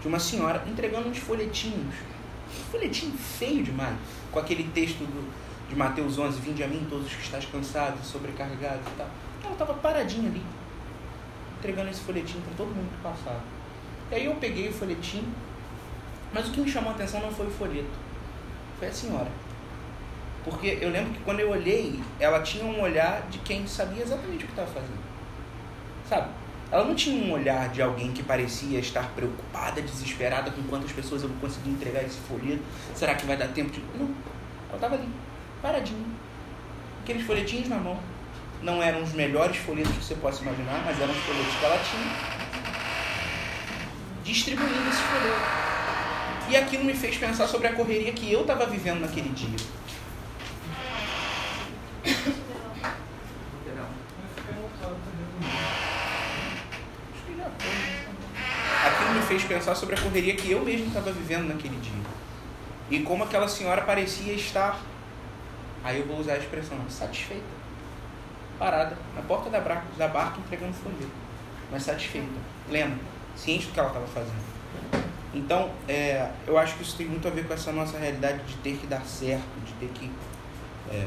Tinha 0.00 0.08
uma 0.08 0.18
senhora 0.18 0.64
entregando 0.66 1.08
uns 1.08 1.18
folhetinhos. 1.18 1.94
Um 1.94 2.70
folhetinho 2.70 3.12
feio 3.12 3.62
demais, 3.62 3.96
com 4.32 4.38
aquele 4.38 4.64
texto 4.70 4.98
do, 4.98 5.30
de 5.68 5.76
Mateus 5.76 6.18
11: 6.18 6.40
Vinde 6.40 6.64
a 6.64 6.68
mim, 6.68 6.86
todos 6.88 7.06
os 7.06 7.12
que 7.12 7.22
estáis 7.22 7.44
cansados, 7.46 8.06
sobrecarregados 8.06 8.86
e 8.86 8.96
tal. 8.96 9.08
Ela 9.42 9.52
estava 9.52 9.74
paradinha 9.74 10.28
ali, 10.28 10.42
entregando 11.58 11.90
esse 11.90 12.00
folhetinho 12.00 12.42
para 12.42 12.54
todo 12.54 12.68
mundo 12.68 12.90
que 12.96 13.02
passava. 13.02 13.40
E 14.10 14.14
aí 14.14 14.24
eu 14.24 14.34
peguei 14.36 14.68
o 14.68 14.72
folhetinho, 14.72 15.32
mas 16.32 16.48
o 16.48 16.52
que 16.52 16.60
me 16.60 16.70
chamou 16.70 16.92
a 16.92 16.94
atenção 16.94 17.20
não 17.20 17.30
foi 17.30 17.46
o 17.46 17.50
folheto, 17.50 17.90
Foi 18.78 18.88
a 18.88 18.92
senhora. 18.92 19.28
Porque 20.44 20.78
eu 20.80 20.90
lembro 20.90 21.12
que 21.12 21.20
quando 21.20 21.40
eu 21.40 21.50
olhei, 21.50 22.00
ela 22.18 22.40
tinha 22.40 22.64
um 22.64 22.80
olhar 22.80 23.22
de 23.28 23.38
quem 23.40 23.66
sabia 23.66 24.02
exatamente 24.02 24.44
o 24.44 24.46
que 24.46 24.52
estava 24.52 24.68
fazendo. 24.68 25.00
Sabe? 26.08 26.28
Ela 26.72 26.84
não 26.84 26.94
tinha 26.94 27.24
um 27.24 27.32
olhar 27.32 27.68
de 27.68 27.82
alguém 27.82 28.12
que 28.12 28.22
parecia 28.22 28.78
estar 28.78 29.10
preocupada, 29.10 29.82
desesperada 29.82 30.50
com 30.52 30.62
quantas 30.62 30.92
pessoas 30.92 31.22
eu 31.22 31.28
vou 31.28 31.38
conseguir 31.38 31.70
entregar 31.70 32.02
esse 32.04 32.18
folheto. 32.20 32.62
Será 32.94 33.14
que 33.16 33.26
vai 33.26 33.36
dar 33.36 33.48
tempo 33.48 33.70
de. 33.70 33.80
Não. 33.98 34.06
Ela 34.68 34.76
estava 34.76 34.94
ali, 34.94 35.08
paradinha. 35.60 36.06
Aqueles 37.02 37.26
folhetinhos 37.26 37.68
na 37.68 37.76
mão. 37.76 37.98
Não 38.62 38.82
eram 38.82 39.02
os 39.02 39.12
melhores 39.12 39.56
folhetos 39.56 39.92
que 39.92 40.04
você 40.04 40.14
possa 40.14 40.42
imaginar, 40.42 40.82
mas 40.84 41.00
eram 41.00 41.12
os 41.12 41.18
folhetos 41.18 41.54
que 41.56 41.64
ela 41.64 41.78
tinha. 41.78 42.12
Distribuindo 44.22 44.88
esse 44.88 45.02
folheto. 45.02 45.69
E 46.50 46.56
aquilo 46.56 46.82
me 46.82 46.94
fez 46.94 47.16
pensar 47.16 47.46
sobre 47.46 47.68
a 47.68 47.72
correria 47.72 48.12
que 48.12 48.32
eu 48.32 48.40
estava 48.40 48.66
vivendo 48.66 49.02
naquele 49.02 49.28
dia. 49.28 49.56
Aquilo 58.84 59.12
me 59.14 59.22
fez 59.22 59.44
pensar 59.44 59.76
sobre 59.76 59.94
a 59.94 60.00
correria 60.00 60.34
que 60.34 60.50
eu 60.50 60.64
mesmo 60.64 60.88
estava 60.88 61.12
vivendo 61.12 61.46
naquele 61.46 61.76
dia. 61.76 62.02
E 62.90 62.98
como 62.98 63.22
aquela 63.22 63.46
senhora 63.46 63.82
parecia 63.82 64.32
estar, 64.32 64.80
aí 65.84 66.00
eu 66.00 66.06
vou 66.06 66.18
usar 66.18 66.32
a 66.32 66.38
expressão, 66.38 66.76
satisfeita. 66.90 67.44
Parada, 68.58 68.98
na 69.14 69.22
porta 69.22 69.48
da 69.48 69.60
barca, 69.60 69.84
da 69.96 70.08
barca 70.08 70.40
entregando 70.40 70.74
folheto. 70.74 71.12
Mas 71.70 71.84
satisfeita, 71.84 72.26
plena, 72.68 72.98
ciente 73.36 73.66
do 73.66 73.72
que 73.72 73.78
ela 73.78 73.90
estava 73.90 74.06
fazendo. 74.08 75.09
Então, 75.32 75.70
é, 75.88 76.28
eu 76.46 76.58
acho 76.58 76.76
que 76.76 76.82
isso 76.82 76.96
tem 76.96 77.06
muito 77.06 77.28
a 77.28 77.30
ver 77.30 77.46
com 77.46 77.54
essa 77.54 77.72
nossa 77.72 77.96
realidade 77.98 78.42
de 78.44 78.54
ter 78.56 78.76
que 78.76 78.86
dar 78.86 79.04
certo, 79.04 79.64
de 79.64 79.72
ter 79.74 79.88
que. 79.94 80.10
É, 80.90 81.06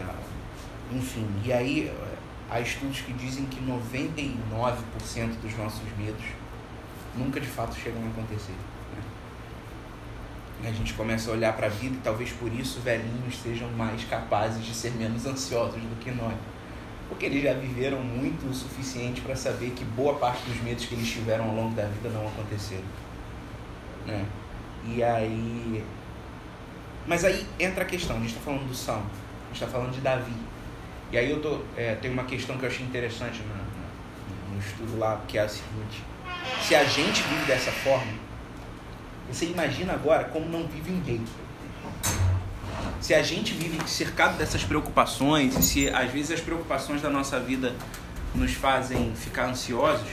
enfim, 0.92 1.28
e 1.44 1.52
aí 1.52 1.94
há 2.50 2.60
estudos 2.62 3.02
que 3.02 3.12
dizem 3.14 3.46
que 3.46 3.60
99% 3.62 4.36
dos 5.42 5.58
nossos 5.58 5.84
medos 5.98 6.24
nunca 7.18 7.40
de 7.40 7.48
fato 7.48 7.76
chegam 7.76 8.02
a 8.04 8.08
acontecer. 8.08 8.54
Né? 10.62 10.70
A 10.70 10.72
gente 10.72 10.94
começa 10.94 11.30
a 11.30 11.34
olhar 11.34 11.54
para 11.54 11.68
a 11.68 11.70
vida 11.70 11.96
e 11.96 12.00
talvez 12.02 12.32
por 12.32 12.52
isso 12.54 12.80
velhinhos 12.80 13.42
sejam 13.42 13.70
mais 13.72 14.06
capazes 14.06 14.64
de 14.64 14.74
ser 14.74 14.92
menos 14.92 15.26
ansiosos 15.26 15.82
do 15.82 16.00
que 16.00 16.12
nós. 16.12 16.36
Porque 17.10 17.26
eles 17.26 17.44
já 17.44 17.54
viveram 17.54 18.00
muito 18.00 18.50
o 18.50 18.54
suficiente 18.54 19.20
para 19.20 19.36
saber 19.36 19.72
que 19.72 19.84
boa 19.84 20.16
parte 20.16 20.44
dos 20.46 20.62
medos 20.62 20.86
que 20.86 20.96
eles 20.96 21.10
tiveram 21.10 21.50
ao 21.50 21.56
longo 21.56 21.76
da 21.76 21.84
vida 21.84 22.10
não 22.10 22.26
aconteceram. 22.28 23.03
Né? 24.06 24.26
E 24.86 25.04
aí. 25.04 25.84
Mas 27.06 27.26
aí 27.26 27.46
entra 27.60 27.84
a 27.84 27.86
questão, 27.86 28.16
a 28.16 28.20
gente 28.20 28.30
está 28.30 28.42
falando 28.42 28.68
do 28.68 28.76
Salmo, 28.76 29.06
a 29.06 29.48
gente 29.48 29.63
está 29.63 29.68
falando 29.68 29.92
de 29.92 30.02
Davi. 30.02 30.34
E 31.12 31.18
aí 31.18 31.30
eu 31.30 31.42
tô, 31.42 31.60
é, 31.78 31.96
tem 31.96 32.10
uma 32.10 32.24
questão 32.24 32.58
que 32.58 32.63
eu 32.63 32.70
achei 32.70 32.86
interessante 32.86 33.42
no, 33.42 34.54
no 34.54 34.60
estudo 34.60 34.98
lá, 34.98 35.22
que 35.28 35.38
é 35.38 35.42
a 35.42 35.50
seguinte. 35.50 36.04
Se 36.62 36.76
a 36.76 36.84
gente 36.86 37.22
vive 37.24 37.46
dessa 37.46 37.72
forma, 37.72 38.13
você 39.30 39.46
imagina 39.46 39.94
agora 39.94 40.26
como 40.26 40.48
não 40.50 40.68
vive 40.68 40.92
um 40.92 41.04
rei. 41.04 41.22
Se 43.00 43.13
a 43.13 43.22
gente 43.22 43.54
vive 43.54 43.78
cercado 43.88 44.38
dessas 44.38 44.63
preocupações, 44.63 45.58
e 45.58 45.62
se 45.62 45.89
às 45.89 46.10
vezes 46.10 46.32
as 46.32 46.39
preocupações 46.39 47.02
da 47.02 47.10
nossa 47.10 47.39
vida 47.39 47.76
nos 48.34 48.54
fazem 48.54 49.13
ficar 49.16 49.48
ansiosos, 49.48 50.08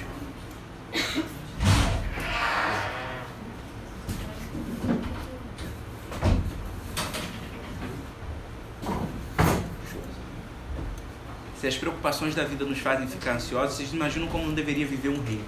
se 11.61 11.67
as 11.67 11.77
preocupações 11.77 12.35
da 12.35 12.43
vida 12.43 12.65
nos 12.65 12.79
fazem 12.79 13.07
ficar 13.07 13.33
ansiosos, 13.33 13.77
vocês 13.77 13.93
imaginam 13.93 14.29
como 14.29 14.47
não 14.47 14.55
deveria 14.55 14.87
viver 14.87 15.11
um 15.11 15.23
rei. 15.23 15.45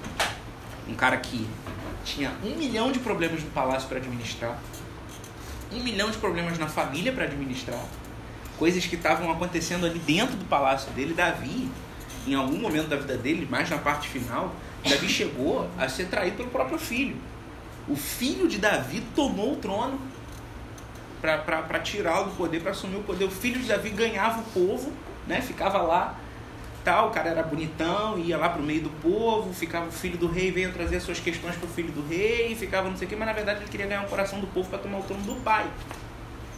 Um 0.87 0.94
cara 0.94 1.16
que 1.16 1.48
tinha 2.05 2.31
um 2.44 2.55
milhão 2.55 2.92
de 2.92 2.98
problemas 2.98 3.42
no 3.42 3.48
palácio 3.51 3.88
para 3.88 3.96
administrar, 3.96 4.61
um 5.72 5.83
milhão 5.83 6.11
de 6.11 6.18
problemas 6.18 6.59
na 6.59 6.66
família 6.66 7.14
para 7.14 7.25
administrar, 7.25 7.83
coisas 8.59 8.85
que 8.85 8.94
estavam 8.94 9.33
acontecendo 9.33 9.87
ali 9.87 9.98
dentro 10.01 10.37
do 10.37 10.44
palácio 10.44 10.92
dele. 10.92 11.14
Davi, 11.14 11.70
em 12.27 12.35
algum 12.35 12.59
momento 12.59 12.88
da 12.88 12.96
vida 12.96 13.16
dele, 13.16 13.48
mais 13.51 13.70
na 13.70 13.79
parte 13.79 14.07
final, 14.11 14.55
Davi 14.87 15.09
chegou 15.09 15.66
a 15.79 15.88
ser 15.88 16.09
traído 16.09 16.37
pelo 16.37 16.51
próprio 16.51 16.79
filho. 16.79 17.16
O 17.88 17.96
filho 17.96 18.46
de 18.46 18.59
Davi 18.59 19.03
tomou 19.16 19.55
o 19.55 19.57
trono 19.57 19.98
para 21.22 21.79
tirá-lo 21.79 22.27
do 22.27 22.37
poder, 22.37 22.61
para 22.61 22.72
assumir 22.72 22.96
o 22.96 23.03
poder. 23.03 23.25
O 23.25 23.31
filho 23.31 23.59
de 23.59 23.68
Davi 23.68 23.88
ganhava 23.88 24.40
o 24.40 24.44
povo 24.53 24.92
né? 25.26 25.40
Ficava 25.40 25.78
lá, 25.82 26.16
tal, 26.85 27.08
o 27.08 27.11
cara 27.11 27.30
era 27.30 27.42
bonitão, 27.42 28.18
ia 28.18 28.37
lá 28.37 28.48
pro 28.48 28.62
meio 28.62 28.82
do 28.82 28.90
povo, 28.90 29.52
ficava 29.52 29.87
o 29.88 29.92
filho 29.92 30.18
do 30.18 30.26
rei, 30.26 30.50
veio 30.50 30.72
trazer 30.72 31.00
suas 31.00 31.20
questões 31.20 31.56
pro 31.56 31.68
filho 31.68 31.92
do 31.92 32.06
rei, 32.06 32.54
ficava 32.54 32.88
não 32.88 32.96
sei 32.96 33.06
o 33.06 33.11
que, 33.11 33.16
mas 33.16 33.26
na 33.26 33.32
verdade 33.32 33.61
ele 33.61 33.70
queria 33.70 33.87
ganhar 33.87 34.04
o 34.04 34.08
coração 34.08 34.40
do 34.40 34.46
povo 34.46 34.68
para 34.68 34.78
tomar 34.78 34.98
o 34.98 35.02
trono 35.02 35.22
do 35.22 35.37
pai. 35.42 35.66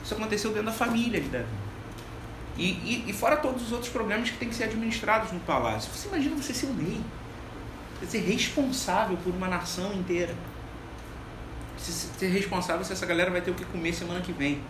Isso 0.02 0.14
aconteceu 0.14 0.50
dentro 0.50 0.66
da 0.66 0.72
família 0.72 1.20
de 1.20 1.28
Davi. 1.28 1.46
E, 2.56 2.64
e, 2.64 3.04
e, 3.08 3.12
fora 3.12 3.36
todos 3.36 3.62
os 3.62 3.72
outros 3.72 3.90
problemas 3.90 4.30
que 4.30 4.36
têm 4.36 4.48
que 4.48 4.54
ser 4.54 4.64
administrados 4.64 5.32
no 5.32 5.40
palácio. 5.40 5.90
Você 5.92 6.06
imagina 6.06 6.36
você 6.36 6.54
ser 6.54 6.66
um 6.66 6.76
rei. 6.76 7.00
Você 8.00 8.06
ser 8.06 8.18
responsável 8.18 9.16
por 9.16 9.34
uma 9.34 9.48
nação 9.48 9.92
inteira. 9.92 10.34
Ser 11.76 12.28
responsável 12.28 12.84
se 12.84 12.92
essa 12.92 13.04
galera 13.06 13.30
vai 13.30 13.40
ter 13.40 13.50
o 13.50 13.54
que 13.54 13.64
comer 13.64 13.92
semana 13.92 14.20
que 14.20 14.32
vem 14.32 14.60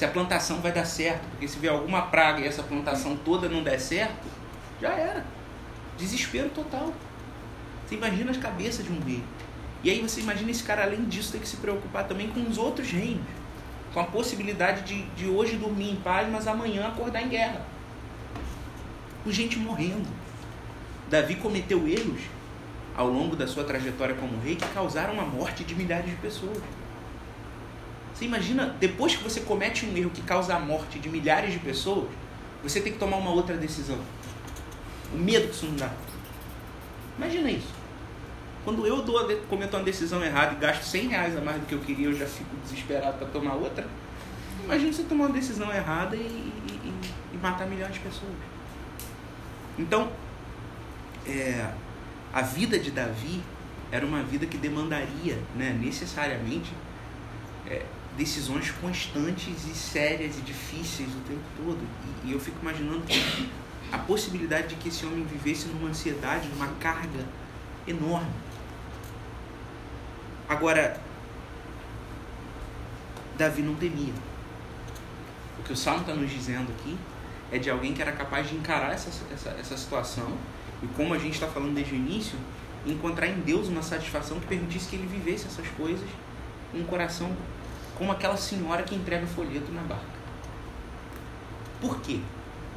se 0.00 0.04
a 0.06 0.08
plantação 0.08 0.62
vai 0.62 0.72
dar 0.72 0.86
certo, 0.86 1.28
porque 1.28 1.46
se 1.46 1.58
vier 1.58 1.70
alguma 1.70 2.00
praga 2.00 2.40
e 2.40 2.46
essa 2.46 2.62
plantação 2.62 3.14
toda 3.22 3.50
não 3.50 3.62
der 3.62 3.78
certo, 3.78 4.26
já 4.80 4.88
era. 4.94 5.26
Desespero 5.98 6.48
total. 6.48 6.94
Você 7.84 7.96
imagina 7.96 8.30
as 8.30 8.38
cabeças 8.38 8.82
de 8.82 8.90
um 8.90 8.98
rei. 9.00 9.22
E 9.84 9.90
aí 9.90 10.00
você 10.00 10.22
imagina 10.22 10.50
esse 10.50 10.62
cara, 10.62 10.84
além 10.84 11.04
disso, 11.04 11.32
ter 11.32 11.38
que 11.38 11.46
se 11.46 11.58
preocupar 11.58 12.08
também 12.08 12.28
com 12.28 12.40
os 12.48 12.56
outros 12.56 12.90
reinos. 12.90 13.26
Com 13.92 14.00
a 14.00 14.04
possibilidade 14.04 14.84
de, 14.84 15.02
de 15.10 15.28
hoje 15.28 15.56
dormir 15.56 15.90
em 15.90 15.96
paz, 15.96 16.26
mas 16.32 16.48
amanhã 16.48 16.88
acordar 16.88 17.20
em 17.20 17.28
guerra. 17.28 17.60
Com 19.22 19.30
gente 19.30 19.58
morrendo. 19.58 20.08
Davi 21.10 21.34
cometeu 21.34 21.86
erros 21.86 22.22
ao 22.96 23.06
longo 23.06 23.36
da 23.36 23.46
sua 23.46 23.64
trajetória 23.64 24.14
como 24.14 24.40
rei 24.40 24.56
que 24.56 24.66
causaram 24.68 25.20
a 25.20 25.24
morte 25.24 25.62
de 25.62 25.74
milhares 25.74 26.08
de 26.08 26.16
pessoas. 26.16 26.56
Você 28.20 28.26
imagina, 28.26 28.76
depois 28.78 29.16
que 29.16 29.24
você 29.24 29.40
comete 29.40 29.86
um 29.86 29.96
erro 29.96 30.10
que 30.10 30.20
causa 30.20 30.54
a 30.54 30.60
morte 30.60 30.98
de 30.98 31.08
milhares 31.08 31.54
de 31.54 31.58
pessoas, 31.58 32.06
você 32.62 32.78
tem 32.78 32.92
que 32.92 32.98
tomar 32.98 33.16
uma 33.16 33.30
outra 33.30 33.56
decisão. 33.56 33.98
O 35.10 35.16
medo 35.16 35.48
que 35.48 35.54
isso 35.54 35.64
não 35.64 35.76
dá. 35.76 35.90
Imagina 37.16 37.50
isso. 37.50 37.72
Quando 38.62 38.86
eu 38.86 39.00
dou, 39.00 39.26
cometo 39.48 39.74
uma 39.74 39.82
decisão 39.82 40.22
errada 40.22 40.52
e 40.52 40.56
gasto 40.56 40.82
100 40.82 41.08
reais 41.08 41.34
a 41.34 41.40
mais 41.40 41.62
do 41.62 41.66
que 41.66 41.74
eu 41.74 41.78
queria, 41.78 42.08
eu 42.08 42.12
já 42.12 42.26
fico 42.26 42.54
desesperado 42.62 43.16
para 43.16 43.26
tomar 43.28 43.54
outra. 43.54 43.88
Imagina 44.66 44.92
você 44.92 45.04
tomar 45.04 45.24
uma 45.24 45.32
decisão 45.32 45.72
errada 45.72 46.14
e, 46.14 46.20
e, 46.20 46.92
e 47.32 47.36
matar 47.38 47.66
milhares 47.66 47.94
de 47.94 48.00
pessoas. 48.00 48.34
Então, 49.78 50.12
é, 51.26 51.70
a 52.34 52.42
vida 52.42 52.78
de 52.78 52.90
Davi 52.90 53.40
era 53.90 54.04
uma 54.04 54.22
vida 54.22 54.44
que 54.44 54.58
demandaria 54.58 55.38
né, 55.56 55.74
necessariamente 55.80 56.70
é, 57.66 57.82
decisões 58.20 58.70
constantes 58.70 59.64
e 59.64 59.74
sérias 59.74 60.36
e 60.36 60.42
difíceis 60.42 61.08
o 61.08 61.20
tempo 61.20 61.42
todo. 61.56 61.78
E, 62.22 62.28
e 62.28 62.32
eu 62.32 62.38
fico 62.38 62.58
imaginando 62.60 63.02
a 63.90 63.96
possibilidade 63.96 64.68
de 64.68 64.74
que 64.74 64.90
esse 64.90 65.06
homem 65.06 65.24
vivesse 65.24 65.68
numa 65.68 65.88
ansiedade, 65.88 66.46
numa 66.48 66.68
carga 66.74 67.24
enorme. 67.88 68.30
Agora, 70.46 71.00
Davi 73.38 73.62
não 73.62 73.74
temia. 73.74 74.12
O 75.58 75.62
que 75.62 75.72
o 75.72 75.76
Salmo 75.76 76.02
está 76.02 76.14
nos 76.14 76.30
dizendo 76.30 76.70
aqui 76.72 76.98
é 77.50 77.58
de 77.58 77.70
alguém 77.70 77.94
que 77.94 78.02
era 78.02 78.12
capaz 78.12 78.50
de 78.50 78.54
encarar 78.54 78.92
essa, 78.92 79.08
essa, 79.32 79.48
essa 79.58 79.76
situação 79.78 80.36
e, 80.82 80.86
como 80.88 81.14
a 81.14 81.18
gente 81.18 81.34
está 81.34 81.46
falando 81.46 81.74
desde 81.74 81.94
o 81.94 81.96
início, 81.96 82.38
encontrar 82.84 83.28
em 83.28 83.40
Deus 83.40 83.68
uma 83.68 83.82
satisfação 83.82 84.38
que 84.38 84.46
permitisse 84.46 84.90
que 84.90 84.96
ele 84.96 85.06
vivesse 85.06 85.46
essas 85.46 85.66
coisas 85.68 86.08
com 86.70 86.78
um 86.78 86.84
coração 86.84 87.34
como 88.00 88.12
aquela 88.12 88.34
senhora 88.34 88.82
que 88.82 88.94
entrega 88.94 89.26
folheto 89.26 89.70
na 89.72 89.82
barca. 89.82 90.06
Por 91.82 92.00
quê? 92.00 92.18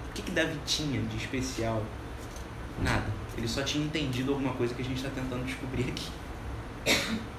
O 0.09 0.13
que, 0.13 0.21
que 0.21 0.31
Davi 0.31 0.59
tinha 0.65 1.01
de 1.01 1.15
especial? 1.15 1.81
Nada. 2.81 3.05
Ele 3.38 3.47
só 3.47 3.63
tinha 3.63 3.86
entendido 3.86 4.33
alguma 4.33 4.53
coisa 4.53 4.75
que 4.75 4.81
a 4.81 4.86
gente 4.86 4.97
está 4.97 5.09
tentando 5.09 5.45
descobrir 5.45 5.86
aqui. 5.88 6.12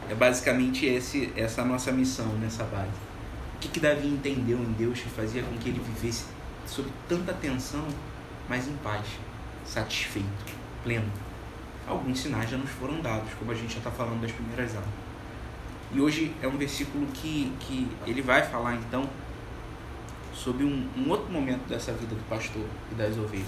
É 0.08 0.14
basicamente 0.14 0.86
esse, 0.86 1.30
essa 1.36 1.62
nossa 1.62 1.92
missão 1.92 2.26
nessa 2.38 2.64
base. 2.64 2.88
O 3.56 3.58
que, 3.60 3.68
que 3.68 3.80
Davi 3.80 4.06
entendeu 4.06 4.58
em 4.58 4.72
Deus 4.72 5.00
que 5.00 5.10
fazia 5.10 5.42
com 5.42 5.54
que 5.58 5.68
ele 5.68 5.80
vivesse 5.80 6.24
sob 6.66 6.88
tanta 7.06 7.34
tensão, 7.34 7.86
mas 8.48 8.66
em 8.66 8.76
paz, 8.76 9.06
satisfeito, 9.66 10.54
pleno? 10.82 11.12
Alguns 11.86 12.18
sinais 12.18 12.48
já 12.48 12.56
nos 12.56 12.70
foram 12.70 13.02
dados, 13.02 13.28
como 13.38 13.52
a 13.52 13.54
gente 13.54 13.72
já 13.72 13.78
está 13.78 13.90
falando 13.90 14.22
das 14.22 14.32
primeiras 14.32 14.74
aulas. 14.74 15.03
E 15.92 16.00
hoje 16.00 16.34
é 16.42 16.48
um 16.48 16.56
versículo 16.56 17.06
que, 17.08 17.52
que 17.60 17.88
ele 18.06 18.22
vai 18.22 18.42
falar 18.42 18.74
então 18.74 19.08
sobre 20.34 20.64
um, 20.64 20.88
um 20.96 21.10
outro 21.10 21.32
momento 21.32 21.68
dessa 21.68 21.92
vida 21.92 22.14
do 22.14 22.28
pastor 22.28 22.66
e 22.90 22.94
das 22.94 23.16
ovelhas. 23.16 23.46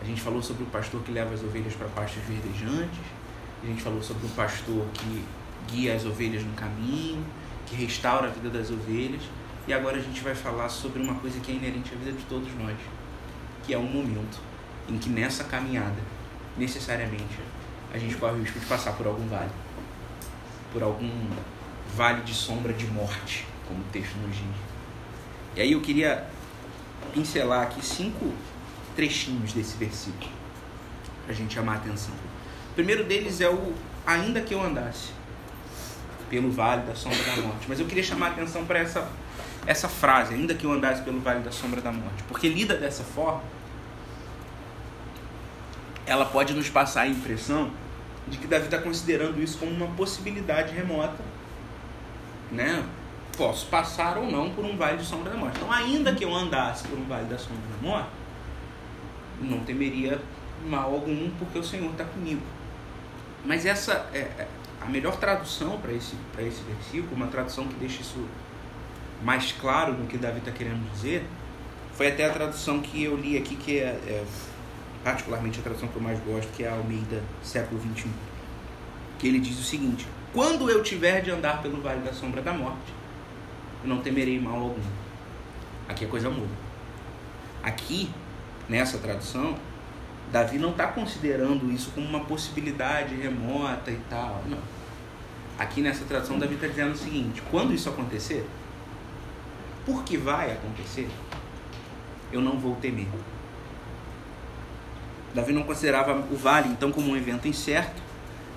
A 0.00 0.04
gente 0.04 0.20
falou 0.20 0.42
sobre 0.42 0.62
o 0.62 0.66
pastor 0.66 1.02
que 1.02 1.12
leva 1.12 1.34
as 1.34 1.42
ovelhas 1.42 1.74
para 1.74 1.88
pastos 1.88 2.22
verdejantes, 2.22 3.00
a 3.62 3.66
gente 3.66 3.82
falou 3.82 4.02
sobre 4.02 4.26
o 4.26 4.30
pastor 4.30 4.86
que 4.94 5.24
guia 5.70 5.94
as 5.94 6.06
ovelhas 6.06 6.42
no 6.42 6.52
caminho, 6.54 7.22
que 7.66 7.76
restaura 7.76 8.28
a 8.28 8.30
vida 8.30 8.48
das 8.48 8.70
ovelhas, 8.70 9.22
e 9.68 9.72
agora 9.72 9.98
a 9.98 10.00
gente 10.00 10.22
vai 10.22 10.34
falar 10.34 10.68
sobre 10.68 11.02
uma 11.02 11.14
coisa 11.16 11.38
que 11.40 11.52
é 11.52 11.54
inerente 11.54 11.92
à 11.94 11.98
vida 11.98 12.12
de 12.12 12.24
todos 12.24 12.48
nós, 12.58 12.76
que 13.64 13.74
é 13.74 13.78
um 13.78 13.84
momento 13.84 14.40
em 14.88 14.96
que 14.96 15.10
nessa 15.10 15.44
caminhada, 15.44 16.00
necessariamente, 16.56 17.38
a 17.92 17.98
gente 17.98 18.16
corre 18.16 18.38
o 18.38 18.40
risco 18.40 18.58
de 18.58 18.66
passar 18.66 18.92
por 18.92 19.06
algum 19.06 19.26
vale, 19.28 19.50
por 20.72 20.82
algum 20.82 21.10
vale 21.94 22.22
de 22.22 22.34
sombra 22.34 22.72
de 22.72 22.86
morte, 22.86 23.46
como 23.66 23.80
o 23.80 23.84
texto 23.92 24.16
nos 24.16 24.36
diz. 24.36 24.44
E 25.56 25.60
aí 25.60 25.72
eu 25.72 25.80
queria 25.80 26.26
pincelar 27.12 27.62
aqui 27.62 27.84
cinco 27.84 28.32
trechinhos 28.94 29.52
desse 29.52 29.76
versículo, 29.76 30.30
para 31.24 31.32
a 31.32 31.36
gente 31.36 31.54
chamar 31.54 31.74
a 31.74 31.76
atenção. 31.76 32.14
O 32.70 32.74
primeiro 32.74 33.04
deles 33.04 33.40
é 33.40 33.48
o 33.48 33.74
ainda 34.06 34.40
que 34.40 34.54
eu 34.54 34.62
andasse 34.62 35.10
pelo 36.28 36.50
vale 36.50 36.82
da 36.82 36.94
sombra 36.94 37.22
da 37.24 37.42
morte. 37.42 37.66
Mas 37.68 37.80
eu 37.80 37.86
queria 37.86 38.04
chamar 38.04 38.28
a 38.28 38.30
atenção 38.30 38.64
para 38.64 38.78
essa, 38.78 39.10
essa 39.66 39.88
frase, 39.88 40.32
ainda 40.32 40.54
que 40.54 40.64
eu 40.64 40.72
andasse 40.72 41.02
pelo 41.02 41.20
vale 41.20 41.40
da 41.40 41.50
sombra 41.50 41.80
da 41.80 41.90
morte. 41.90 42.22
Porque 42.28 42.48
lida 42.48 42.76
dessa 42.76 43.02
forma, 43.02 43.42
ela 46.06 46.24
pode 46.24 46.54
nos 46.54 46.70
passar 46.70 47.02
a 47.02 47.08
impressão 47.08 47.70
de 48.28 48.38
que 48.38 48.46
Davi 48.46 48.66
está 48.66 48.78
considerando 48.78 49.42
isso 49.42 49.58
como 49.58 49.72
uma 49.72 49.88
possibilidade 49.88 50.74
remota. 50.74 51.22
Né? 52.50 52.84
Posso 53.36 53.66
passar 53.66 54.18
ou 54.18 54.30
não 54.30 54.50
por 54.50 54.64
um 54.64 54.76
vale 54.76 54.98
de 54.98 55.04
sombra 55.04 55.30
da 55.30 55.36
morte. 55.36 55.56
Então, 55.56 55.72
ainda 55.72 56.14
que 56.14 56.24
eu 56.24 56.34
andasse 56.34 56.86
por 56.86 56.98
um 56.98 57.04
vale 57.04 57.26
da 57.26 57.38
sombra 57.38 57.62
da 57.76 57.88
morte, 57.88 58.10
não 59.40 59.60
temeria 59.60 60.20
mal 60.66 60.92
algum, 60.92 61.30
porque 61.38 61.58
o 61.58 61.64
Senhor 61.64 61.90
está 61.90 62.04
comigo. 62.04 62.42
Mas 63.44 63.64
essa 63.64 64.06
é, 64.12 64.18
é 64.18 64.48
a 64.80 64.86
melhor 64.86 65.16
tradução 65.16 65.78
para 65.78 65.92
esse, 65.92 66.14
esse 66.38 66.62
versículo, 66.62 67.14
uma 67.14 67.26
tradução 67.28 67.66
que 67.66 67.74
deixa 67.74 68.00
isso 68.02 68.26
mais 69.22 69.52
claro 69.52 69.92
no 69.92 70.06
que 70.06 70.16
Davi 70.16 70.38
está 70.38 70.50
querendo 70.50 70.90
dizer, 70.92 71.26
foi 71.94 72.08
até 72.08 72.24
a 72.24 72.30
tradução 72.30 72.80
que 72.80 73.04
eu 73.04 73.16
li 73.16 73.36
aqui, 73.36 73.56
que 73.56 73.78
é, 73.78 73.88
é, 74.06 74.24
particularmente 75.02 75.60
a 75.60 75.62
tradução 75.62 75.88
que 75.88 75.96
eu 75.96 76.02
mais 76.02 76.18
gosto, 76.20 76.52
que 76.52 76.64
é 76.64 76.68
a 76.68 76.72
Almeida, 76.72 77.22
século 77.42 77.80
21. 77.80 78.10
Que 79.18 79.28
ele 79.28 79.38
diz 79.38 79.58
o 79.58 79.62
seguinte: 79.62 80.06
Quando 80.32 80.70
eu 80.70 80.82
tiver 80.82 81.22
de 81.22 81.30
andar 81.30 81.62
pelo 81.62 81.80
vale 81.80 82.00
da 82.00 82.12
sombra 82.12 82.42
da 82.42 82.52
morte, 82.52 82.92
eu 83.82 83.88
não 83.88 84.00
temerei 84.00 84.40
mal 84.40 84.56
algum. 84.56 84.82
Aqui 85.88 86.04
a 86.04 86.08
coisa 86.08 86.30
muda. 86.30 86.52
Aqui, 87.62 88.10
nessa 88.68 88.98
tradução, 88.98 89.56
Davi 90.32 90.58
não 90.58 90.70
está 90.70 90.86
considerando 90.86 91.70
isso 91.72 91.90
como 91.90 92.06
uma 92.06 92.20
possibilidade 92.20 93.14
remota 93.16 93.90
e 93.90 93.98
tal. 94.08 94.42
Não. 94.46 94.58
Aqui 95.58 95.82
nessa 95.82 96.04
tradução, 96.04 96.38
Davi 96.38 96.54
está 96.54 96.66
dizendo 96.66 96.92
o 96.92 96.96
seguinte: 96.96 97.42
quando 97.50 97.74
isso 97.74 97.88
acontecer, 97.88 98.46
porque 99.84 100.16
vai 100.16 100.52
acontecer, 100.52 101.08
eu 102.32 102.40
não 102.40 102.58
vou 102.58 102.76
temer. 102.76 103.08
Davi 105.34 105.52
não 105.52 105.62
considerava 105.62 106.12
o 106.30 106.36
vale 106.36 106.68
então 106.68 106.90
como 106.90 107.10
um 107.10 107.16
evento 107.16 107.46
incerto, 107.46 108.02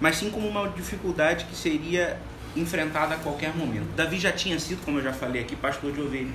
mas 0.02 0.18
sim 0.18 0.30
como 0.30 0.48
uma 0.48 0.68
dificuldade 0.70 1.46
que 1.46 1.56
seria 1.56 2.20
enfrentada 2.56 3.16
a 3.16 3.18
qualquer 3.18 3.56
momento. 3.56 3.96
Davi 3.96 4.20
já 4.20 4.32
tinha 4.32 4.60
sido, 4.60 4.84
como 4.84 5.00
eu 5.00 5.04
já 5.04 5.14
falei 5.14 5.42
aqui, 5.42 5.56
pastor 5.56 5.92
de 5.92 6.02
ovelhas. 6.02 6.34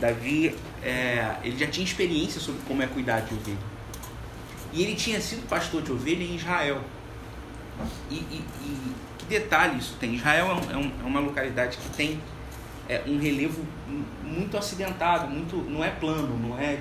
Davi, 0.00 0.54
é, 0.82 1.36
ele 1.42 1.56
já 1.58 1.66
tinha 1.66 1.84
experiência 1.84 2.40
sobre 2.40 2.60
como 2.66 2.82
é 2.82 2.86
cuidar 2.86 3.20
de 3.20 3.34
ovelha. 3.34 3.58
E 4.72 4.82
ele 4.82 4.94
tinha 4.94 5.20
sido 5.20 5.48
pastor 5.48 5.82
de 5.82 5.92
ovelha 5.92 6.22
em 6.22 6.36
Israel. 6.36 6.80
E, 8.10 8.14
e, 8.14 8.44
e 8.64 8.94
que 9.18 9.26
detalhe 9.26 9.78
isso 9.78 9.96
tem? 10.00 10.14
Israel 10.14 10.58
é, 10.70 10.76
um, 10.76 10.90
é 11.02 11.06
uma 11.06 11.20
localidade 11.20 11.76
que 11.76 11.88
tem 11.90 12.20
é, 12.88 13.02
um 13.06 13.18
relevo 13.18 13.64
muito 14.22 14.56
acidentado, 14.56 15.28
muito 15.28 15.56
não 15.56 15.84
é 15.84 15.90
plano, 15.90 16.38
não 16.38 16.58
é. 16.58 16.80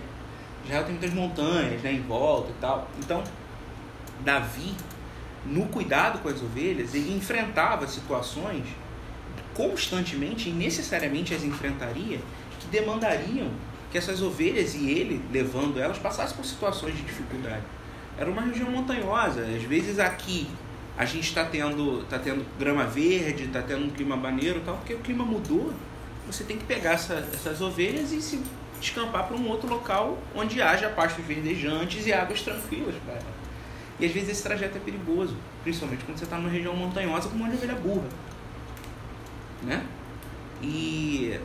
Israel 0.67 0.83
tem 0.83 0.93
muitas 0.93 1.13
montanhas 1.13 1.81
né, 1.81 1.93
em 1.93 2.01
volta 2.01 2.51
e 2.51 2.55
tal. 2.59 2.89
Então, 2.99 3.23
Davi, 4.23 4.73
no 5.45 5.65
cuidado 5.67 6.19
com 6.19 6.27
as 6.27 6.41
ovelhas, 6.41 6.93
ele 6.93 7.15
enfrentava 7.15 7.87
situações 7.87 8.65
constantemente 9.53 10.49
e 10.49 10.51
necessariamente 10.51 11.33
as 11.33 11.43
enfrentaria 11.43 12.19
que 12.59 12.67
demandariam 12.67 13.49
que 13.91 13.97
essas 13.97 14.21
ovelhas 14.21 14.75
e 14.75 14.89
ele, 14.89 15.21
levando 15.31 15.79
elas, 15.79 15.97
passassem 15.97 16.35
por 16.35 16.45
situações 16.45 16.95
de 16.95 17.03
dificuldade. 17.03 17.63
Era 18.17 18.29
uma 18.29 18.41
região 18.41 18.69
montanhosa. 18.69 19.41
Às 19.43 19.63
vezes 19.63 19.99
aqui 19.99 20.47
a 20.97 21.05
gente 21.05 21.27
está 21.27 21.45
tendo, 21.45 22.03
tá 22.09 22.19
tendo 22.19 22.45
grama 22.59 22.83
verde, 22.85 23.45
está 23.45 23.61
tendo 23.61 23.85
um 23.85 23.89
clima 23.89 24.17
maneiro 24.17 24.61
tal, 24.65 24.75
porque 24.77 24.93
o 24.93 24.99
clima 24.99 25.23
mudou. 25.23 25.73
Você 26.25 26.43
tem 26.43 26.57
que 26.57 26.65
pegar 26.65 26.93
essa, 26.93 27.25
essas 27.33 27.61
ovelhas 27.61 28.11
e 28.11 28.21
se 28.21 28.41
descampar 28.79 29.27
para 29.27 29.35
um 29.35 29.47
outro 29.47 29.69
local 29.69 30.17
onde 30.35 30.61
haja 30.61 30.89
pastos 30.89 31.23
verdejantes 31.25 32.05
e 32.05 32.13
águas 32.13 32.41
tranquilas 32.41 32.95
para 33.03 33.15
ela. 33.15 33.37
E 33.99 34.05
às 34.05 34.11
vezes 34.11 34.29
esse 34.29 34.43
trajeto 34.43 34.77
é 34.77 34.79
perigoso, 34.79 35.35
principalmente 35.63 36.05
quando 36.05 36.17
você 36.17 36.23
está 36.23 36.37
numa 36.37 36.49
região 36.49 36.75
montanhosa 36.75 37.29
como 37.29 37.43
uma 37.43 37.53
ovelha 37.53 37.75
burra. 37.75 38.07
Né? 39.63 39.83
E, 40.61 41.39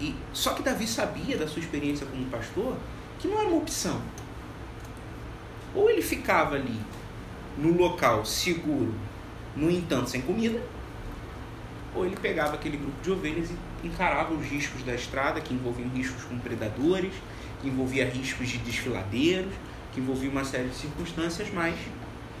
e 0.00 0.14
só 0.32 0.54
que 0.54 0.62
Davi 0.62 0.86
sabia 0.86 1.36
da 1.36 1.46
sua 1.46 1.60
experiência 1.60 2.06
como 2.06 2.24
pastor 2.26 2.76
que 3.18 3.28
não 3.28 3.38
era 3.38 3.48
uma 3.48 3.58
opção. 3.58 4.00
Ou 5.74 5.90
ele 5.90 6.02
ficava 6.02 6.56
ali 6.56 6.80
no 7.56 7.76
local 7.76 8.24
seguro, 8.24 8.94
no 9.54 9.70
entanto 9.70 10.08
sem 10.08 10.22
comida, 10.22 10.60
ou 11.94 12.06
ele 12.06 12.16
pegava 12.16 12.54
aquele 12.54 12.76
grupo 12.76 13.00
de 13.02 13.10
ovelhas 13.10 13.50
e 13.50 13.54
encarava 13.86 14.34
os 14.34 14.46
riscos 14.46 14.82
da 14.82 14.94
estrada, 14.94 15.40
que 15.40 15.54
envolviam 15.54 15.88
riscos 15.90 16.24
com 16.24 16.38
predadores, 16.38 17.12
que 17.60 17.68
envolvia 17.68 18.08
riscos 18.08 18.48
de 18.48 18.58
desfiladeiros, 18.58 19.52
que 19.92 20.00
envolvia 20.00 20.30
uma 20.30 20.44
série 20.44 20.68
de 20.68 20.74
circunstâncias, 20.74 21.48
mas 21.52 21.74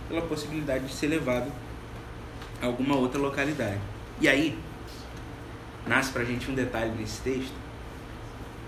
pela 0.08 0.22
possibilidade 0.22 0.86
de 0.86 0.92
ser 0.92 1.08
levado 1.08 1.50
a 2.60 2.66
alguma 2.66 2.96
outra 2.96 3.20
localidade. 3.20 3.80
E 4.20 4.28
aí, 4.28 4.58
nasce 5.86 6.12
pra 6.12 6.24
gente 6.24 6.50
um 6.50 6.54
detalhe 6.54 6.92
nesse 6.92 7.20
texto, 7.22 7.54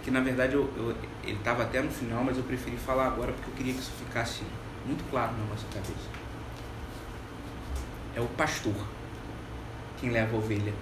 que 0.03 0.11
na 0.11 0.21
verdade 0.21 0.55
eu, 0.55 0.69
eu 0.77 0.97
ele 1.23 1.37
estava 1.37 1.63
até 1.63 1.81
no 1.81 1.91
final, 1.91 2.25
mas 2.25 2.37
eu 2.37 2.43
preferi 2.43 2.77
falar 2.77 3.07
agora 3.07 3.33
porque 3.33 3.51
eu 3.51 3.55
queria 3.55 3.73
que 3.73 3.81
isso 3.81 3.93
ficasse 4.05 4.43
muito 4.87 5.09
claro 5.11 5.33
na 5.33 5.45
nossa 5.45 5.67
cabeça. 5.73 6.11
É 8.15 8.21
o 8.21 8.27
pastor 8.27 8.75
quem 10.01 10.11
leva 10.11 10.35
a 10.35 10.39
ovelha 10.39 10.75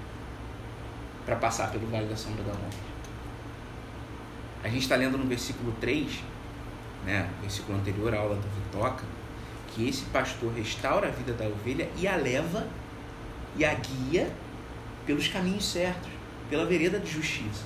para 1.25 1.37
passar 1.37 1.71
pelo 1.71 1.87
vale 1.87 2.07
da 2.07 2.17
sombra 2.17 2.43
da 2.43 2.53
morte. 2.53 2.79
A 4.63 4.69
gente 4.69 4.83
está 4.83 4.97
lendo 4.97 5.17
no 5.17 5.25
versículo 5.25 5.73
3, 5.81 6.23
né, 7.05 7.29
versículo 7.41 7.79
anterior 7.79 8.15
à 8.15 8.19
aula 8.19 8.37
do 8.37 8.49
Vitoca, 8.49 9.05
que 9.69 9.89
esse 9.89 10.05
pastor 10.07 10.53
restaura 10.53 11.09
a 11.09 11.11
vida 11.11 11.33
da 11.33 11.47
ovelha 11.47 11.89
e 11.97 12.07
a 12.07 12.17
leva 12.17 12.67
e 13.57 13.65
a 13.65 13.73
guia 13.75 14.31
pelos 15.07 15.29
caminhos 15.29 15.65
certos, 15.65 16.11
pela 16.49 16.67
vereda 16.67 16.99
de 16.99 17.11
justiça. 17.11 17.65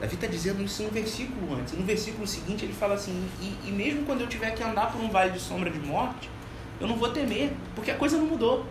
Davi 0.00 0.14
está 0.14 0.26
dizendo 0.26 0.62
isso 0.62 0.82
no 0.82 0.90
versículo 0.90 1.54
antes. 1.54 1.72
No 1.72 1.84
versículo 1.84 2.26
seguinte 2.26 2.64
ele 2.64 2.74
fala 2.74 2.94
assim: 2.94 3.28
e, 3.40 3.68
e 3.68 3.72
mesmo 3.72 4.04
quando 4.04 4.20
eu 4.20 4.26
tiver 4.26 4.50
que 4.50 4.62
andar 4.62 4.92
por 4.92 5.00
um 5.00 5.08
vale 5.08 5.30
de 5.30 5.40
sombra 5.40 5.70
de 5.70 5.78
morte, 5.78 6.28
eu 6.78 6.86
não 6.86 6.96
vou 6.96 7.10
temer, 7.10 7.52
porque 7.74 7.90
a 7.90 7.96
coisa 7.96 8.18
não 8.18 8.26
mudou. 8.26 8.66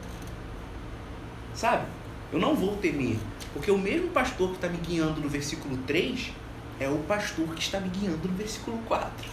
Sabe? 1.53 1.85
Eu 2.31 2.39
não 2.39 2.55
vou 2.55 2.75
temer, 2.77 3.17
porque 3.53 3.71
o 3.71 3.77
mesmo 3.77 4.09
pastor 4.09 4.49
que 4.49 4.55
está 4.55 4.67
me 4.67 4.77
guiando 4.77 5.21
no 5.21 5.29
versículo 5.29 5.77
3 5.85 6.31
é 6.79 6.89
o 6.89 6.97
pastor 6.99 7.47
que 7.53 7.61
está 7.61 7.79
me 7.79 7.89
guiando 7.89 8.27
no 8.27 8.35
versículo 8.35 8.77
4. 8.87 9.29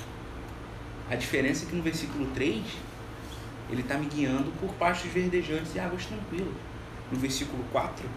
A 1.11 1.17
diferença 1.17 1.65
é 1.65 1.69
que 1.69 1.75
no 1.75 1.83
versículo 1.83 2.27
3 2.35 2.63
ele 3.71 3.81
está 3.81 3.97
me 3.97 4.07
guiando 4.07 4.51
por 4.61 4.73
pastos 4.75 5.11
verdejantes 5.11 5.75
e 5.75 5.81
águas 5.81 6.07
tranquilas. 6.07 6.55
No 7.11 7.19
versículo 7.19 7.65
4 7.73 8.09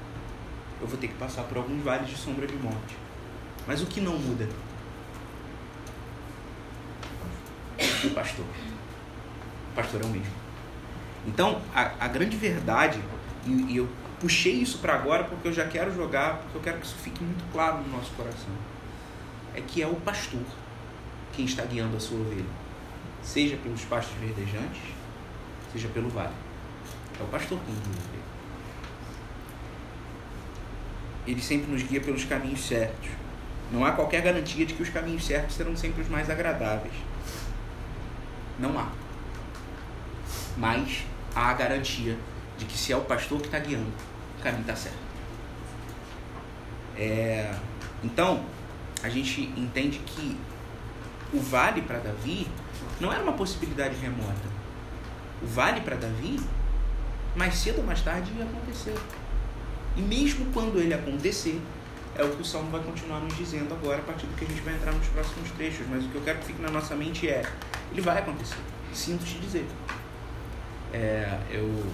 eu 0.82 0.88
vou 0.88 0.98
ter 0.98 1.08
que 1.08 1.16
passar 1.16 1.44
por 1.44 1.58
alguns 1.58 1.82
vales 1.84 2.10
de 2.10 2.16
sombra 2.16 2.46
de 2.46 2.56
morte. 2.56 2.96
Mas 3.66 3.82
o 3.82 3.86
que 3.86 4.00
não 4.00 4.18
muda? 4.18 4.48
O 8.04 8.10
pastor. 8.12 8.46
O 9.72 9.76
pastor 9.76 10.02
é 10.02 10.06
o 10.06 10.10
mesmo. 10.10 10.34
Então, 11.26 11.62
a, 11.74 12.06
a 12.06 12.08
grande 12.08 12.38
verdade, 12.38 13.02
e, 13.46 13.74
e 13.74 13.78
eu 13.78 13.90
puxei 14.26 14.54
isso 14.54 14.80
para 14.80 14.96
agora 14.96 15.24
porque 15.26 15.48
eu 15.48 15.54
já 15.54 15.68
quero 15.68 15.94
jogar, 15.94 16.40
porque 16.40 16.58
eu 16.58 16.62
quero 16.62 16.80
que 16.80 16.88
isso 16.88 16.96
fique 16.96 17.24
muito 17.24 17.46
claro 17.52 17.78
no 17.78 17.96
nosso 17.96 18.10
coração, 18.14 18.56
é 19.54 19.62
que 19.62 19.84
é 19.84 19.88
o 19.88 19.94
pastor 19.98 20.42
quem 21.32 21.46
está 21.46 21.64
guiando 21.64 21.96
a 21.96 22.00
sua 22.00 22.20
ovelha. 22.20 22.44
Seja 23.22 23.56
pelos 23.58 23.86
pastos 23.86 24.18
verdejantes, 24.18 24.82
seja 25.72 25.88
pelo 25.90 26.10
vale. 26.10 26.34
É 27.20 27.24
o 27.24 27.28
pastor 27.28 27.60
quem 27.68 27.76
guia 27.76 27.84
a 27.86 28.08
ovelha. 28.08 28.26
Ele 31.28 31.42
sempre 31.42 31.72
nos 31.72 31.84
guia 31.84 32.02
pelos 32.02 32.24
caminhos 32.24 32.68
certos 32.68 33.10
Não 33.72 33.86
há 33.86 33.92
qualquer 33.92 34.22
garantia 34.22 34.66
de 34.66 34.74
que 34.74 34.82
os 34.82 34.90
caminhos 34.90 35.24
certos 35.24 35.56
serão 35.56 35.78
sempre 35.78 36.02
os 36.02 36.10
mais 36.10 36.32
agradáveis. 36.32 36.96
Não 38.58 38.80
há. 38.80 38.90
Mas 40.58 41.04
há 41.36 41.50
a 41.50 41.54
garantia 41.54 42.18
de 42.58 42.66
que 42.66 42.76
se 42.76 42.92
é 42.92 42.98
o 42.98 43.02
pastor 43.02 43.40
que 43.40 43.48
está 43.48 43.60
guiando, 43.60 44.15
caminho 44.46 44.62
está 44.62 44.76
certo. 44.76 44.98
É, 46.96 47.54
então, 48.04 48.46
a 49.02 49.10
gente 49.10 49.42
entende 49.58 50.00
que 50.06 50.38
o 51.34 51.40
vale 51.40 51.82
para 51.82 51.98
Davi 51.98 52.48
não 53.02 53.12
era 53.12 53.24
uma 53.24 53.34
possibilidade 53.34 53.96
remota. 53.96 54.48
O 55.42 55.48
vale 55.48 55.82
para 55.82 55.96
Davi, 55.96 56.40
mais 57.36 57.56
cedo 57.56 57.80
ou 57.80 57.84
mais 57.84 58.02
tarde, 58.02 58.32
ia 58.38 58.46
acontecer. 58.46 58.96
E 59.98 60.02
mesmo 60.02 60.46
quando 60.54 60.78
ele 60.78 60.94
acontecer, 60.94 61.60
é 62.16 62.24
o 62.24 62.30
que 62.30 62.42
o 62.42 62.46
Salmo 62.46 62.70
vai 62.70 62.82
continuar 62.82 63.20
nos 63.20 63.36
dizendo 63.36 63.74
agora, 63.74 63.98
a 63.98 64.04
partir 64.04 64.28
do 64.28 64.36
que 64.36 64.46
a 64.46 64.48
gente 64.48 64.62
vai 64.62 64.76
entrar 64.76 64.94
nos 64.94 65.08
próximos 65.08 65.50
trechos. 65.52 65.86
Mas 65.90 66.06
o 66.06 66.10
que 66.10 66.16
eu 66.16 66.22
quero 66.22 66.40
que 66.40 66.46
fique 66.46 66.62
na 66.62 66.70
nossa 66.70 66.96
mente 66.96 67.28
é: 67.28 67.44
ele 67.92 68.02
vai 68.02 68.20
acontecer. 68.20 68.58
Sinto 68.94 69.26
te 69.26 69.40
dizer. 69.40 69.66
É, 70.94 71.38
eu, 71.50 71.86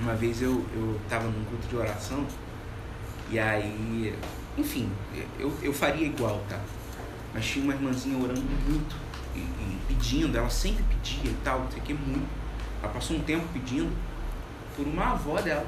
uma 0.00 0.14
vez 0.14 0.40
eu 0.42 0.64
estava 1.04 1.24
num 1.24 1.44
culto 1.44 1.66
de 1.68 1.76
oração, 1.76 2.26
e 3.30 3.38
aí, 3.38 4.14
enfim, 4.56 4.90
eu, 5.38 5.52
eu 5.62 5.72
faria 5.72 6.06
igual, 6.06 6.42
tá? 6.48 6.58
Mas 7.34 7.44
tinha 7.44 7.64
uma 7.64 7.74
irmãzinha 7.74 8.16
orando 8.16 8.40
muito 8.40 8.96
e, 9.34 9.40
e 9.40 9.78
pedindo, 9.86 10.36
ela 10.36 10.48
sempre 10.48 10.82
pedia 10.84 11.30
e 11.30 11.36
tal, 11.44 11.60
não 11.60 11.70
sei 11.70 11.80
o 11.80 11.82
que, 11.82 11.94
muito. 11.94 12.28
Ela 12.82 12.92
passou 12.92 13.16
um 13.16 13.20
tempo 13.20 13.44
pedindo 13.52 13.94
por 14.76 14.86
uma 14.86 15.12
avó 15.12 15.40
dela, 15.40 15.66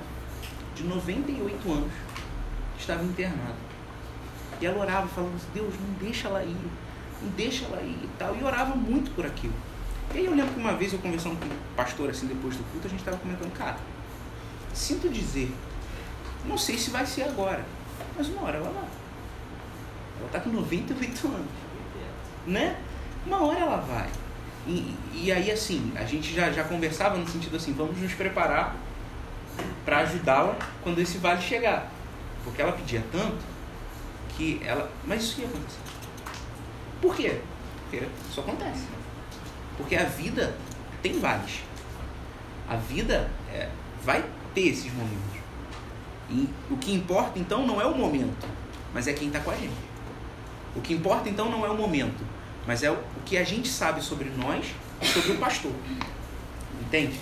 de 0.75 0.85
98 0.85 1.73
anos, 1.73 1.93
que 2.77 2.81
estava 2.81 3.05
internada. 3.05 3.71
E 4.61 4.67
ela 4.67 4.79
orava 4.79 5.09
falando 5.09 5.35
assim, 5.37 5.49
Deus, 5.53 5.75
não 5.75 5.95
deixa 6.01 6.29
ela 6.29 6.43
ir, 6.43 6.57
não 7.23 7.31
deixa 7.37 7.65
ela 7.65 7.83
ir 7.83 7.99
e 8.05 8.09
tal. 8.19 8.37
E 8.37 8.43
orava 8.43 8.75
muito 8.75 9.11
por 9.15 9.27
aquilo. 9.27 9.55
E 10.15 10.19
aí 10.19 10.25
eu 10.27 10.35
lembro 10.35 10.55
que 10.55 10.61
uma 10.61 10.75
vez 10.75 10.93
eu 10.93 10.99
conversando 10.99 11.39
com 11.39 11.47
um 11.47 11.75
pastor 11.77 12.11
assim 12.11 12.27
depois 12.27 12.57
do 12.57 12.65
culto, 12.73 12.87
a 12.87 12.91
gente 12.91 13.01
estava 13.01 13.17
comentando, 13.17 13.53
cara, 13.53 13.77
sinto 14.73 15.09
dizer, 15.09 15.55
não 16.45 16.57
sei 16.57 16.79
se 16.79 16.91
vai 16.91 17.05
ser 17.05 17.23
agora, 17.23 17.65
mas 18.17 18.29
uma 18.29 18.43
hora 18.43 18.59
ela 18.59 18.71
vai. 18.71 18.89
Ela 20.19 20.27
está 20.27 20.41
com 20.41 20.51
98 20.51 21.27
anos. 21.29 21.47
Né? 22.47 22.77
Uma 23.27 23.43
hora 23.43 23.59
ela 23.59 23.77
vai. 23.79 24.09
E, 24.67 24.95
e 25.15 25.33
aí, 25.33 25.51
assim, 25.51 25.93
a 25.97 26.05
gente 26.05 26.35
já, 26.35 26.51
já 26.51 26.65
conversava 26.65 27.17
no 27.17 27.29
sentido 27.29 27.57
assim, 27.57 27.73
vamos 27.73 27.99
nos 27.99 28.13
preparar 28.13 28.77
para 29.85 29.99
ajudá-la 29.99 30.57
quando 30.83 30.99
esse 31.01 31.19
vale 31.19 31.41
chegar. 31.41 31.91
Porque 32.45 32.63
ela 32.63 32.73
pedia 32.73 33.05
tanto 33.11 33.39
que 34.37 34.61
ela. 34.65 34.91
Mas 35.05 35.23
isso 35.23 35.41
ia 35.41 35.47
acontecer. 35.47 35.79
Por 37.01 37.15
quê? 37.15 37.41
Porque 37.83 38.07
isso 38.29 38.41
acontece. 38.41 38.85
Porque 39.77 39.97
a 39.97 40.05
vida 40.05 40.55
tem 41.03 41.19
vales. 41.19 41.61
A 42.69 42.77
vida 42.77 43.31
é, 43.53 43.69
vai 44.03 44.25
ter 44.55 44.69
esses 44.69 44.93
momentos. 44.93 45.41
E 46.31 46.49
o 46.71 46.77
que 46.77 46.93
importa 46.93 47.39
então 47.39 47.67
não 47.67 47.81
é 47.81 47.87
o 47.87 47.97
momento, 47.97 48.47
mas 48.95 49.07
é 49.07 49.13
quem 49.13 49.29
está 49.29 49.41
com 49.41 49.51
a 49.51 49.57
gente. 49.57 49.91
O 50.77 50.81
que 50.81 50.95
importa 50.95 51.29
então 51.29 51.51
não 51.51 51.67
é 51.67 51.69
o 51.69 51.77
momento, 51.77 52.25
mas 52.67 52.83
é 52.83 52.91
o 52.91 52.99
que 53.25 53.37
a 53.37 53.45
gente 53.45 53.69
sabe 53.69 54.03
sobre 54.03 54.31
nós 54.31 54.67
e 55.03 55.07
sobre 55.07 55.33
o 55.33 55.39
pastor. 55.39 55.73
Entende? 56.81 57.19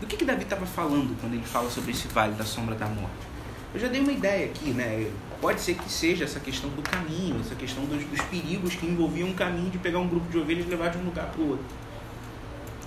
Do 0.00 0.06
que, 0.06 0.16
que 0.16 0.24
Davi 0.24 0.42
estava 0.42 0.66
falando 0.66 1.18
quando 1.20 1.34
ele 1.34 1.44
fala 1.44 1.70
sobre 1.70 1.92
esse 1.92 2.06
vale 2.08 2.34
da 2.34 2.44
sombra 2.44 2.74
da 2.74 2.86
morte? 2.86 3.34
Eu 3.72 3.80
já 3.80 3.88
dei 3.88 4.00
uma 4.00 4.12
ideia 4.12 4.46
aqui, 4.46 4.70
né? 4.70 5.10
Pode 5.40 5.60
ser 5.60 5.74
que 5.74 5.90
seja 5.90 6.24
essa 6.24 6.38
questão 6.38 6.70
do 6.70 6.82
caminho, 6.82 7.40
essa 7.40 7.54
questão 7.54 7.84
dos, 7.86 8.04
dos 8.04 8.20
perigos 8.26 8.76
que 8.76 8.86
envolviam 8.86 9.30
o 9.30 9.34
caminho 9.34 9.70
de 9.70 9.78
pegar 9.78 9.98
um 9.98 10.08
grupo 10.08 10.30
de 10.30 10.38
ovelhas 10.38 10.66
e 10.66 10.68
levar 10.68 10.90
de 10.90 10.98
um 10.98 11.04
lugar 11.04 11.26
para 11.26 11.40
o 11.40 11.50
outro. 11.50 11.66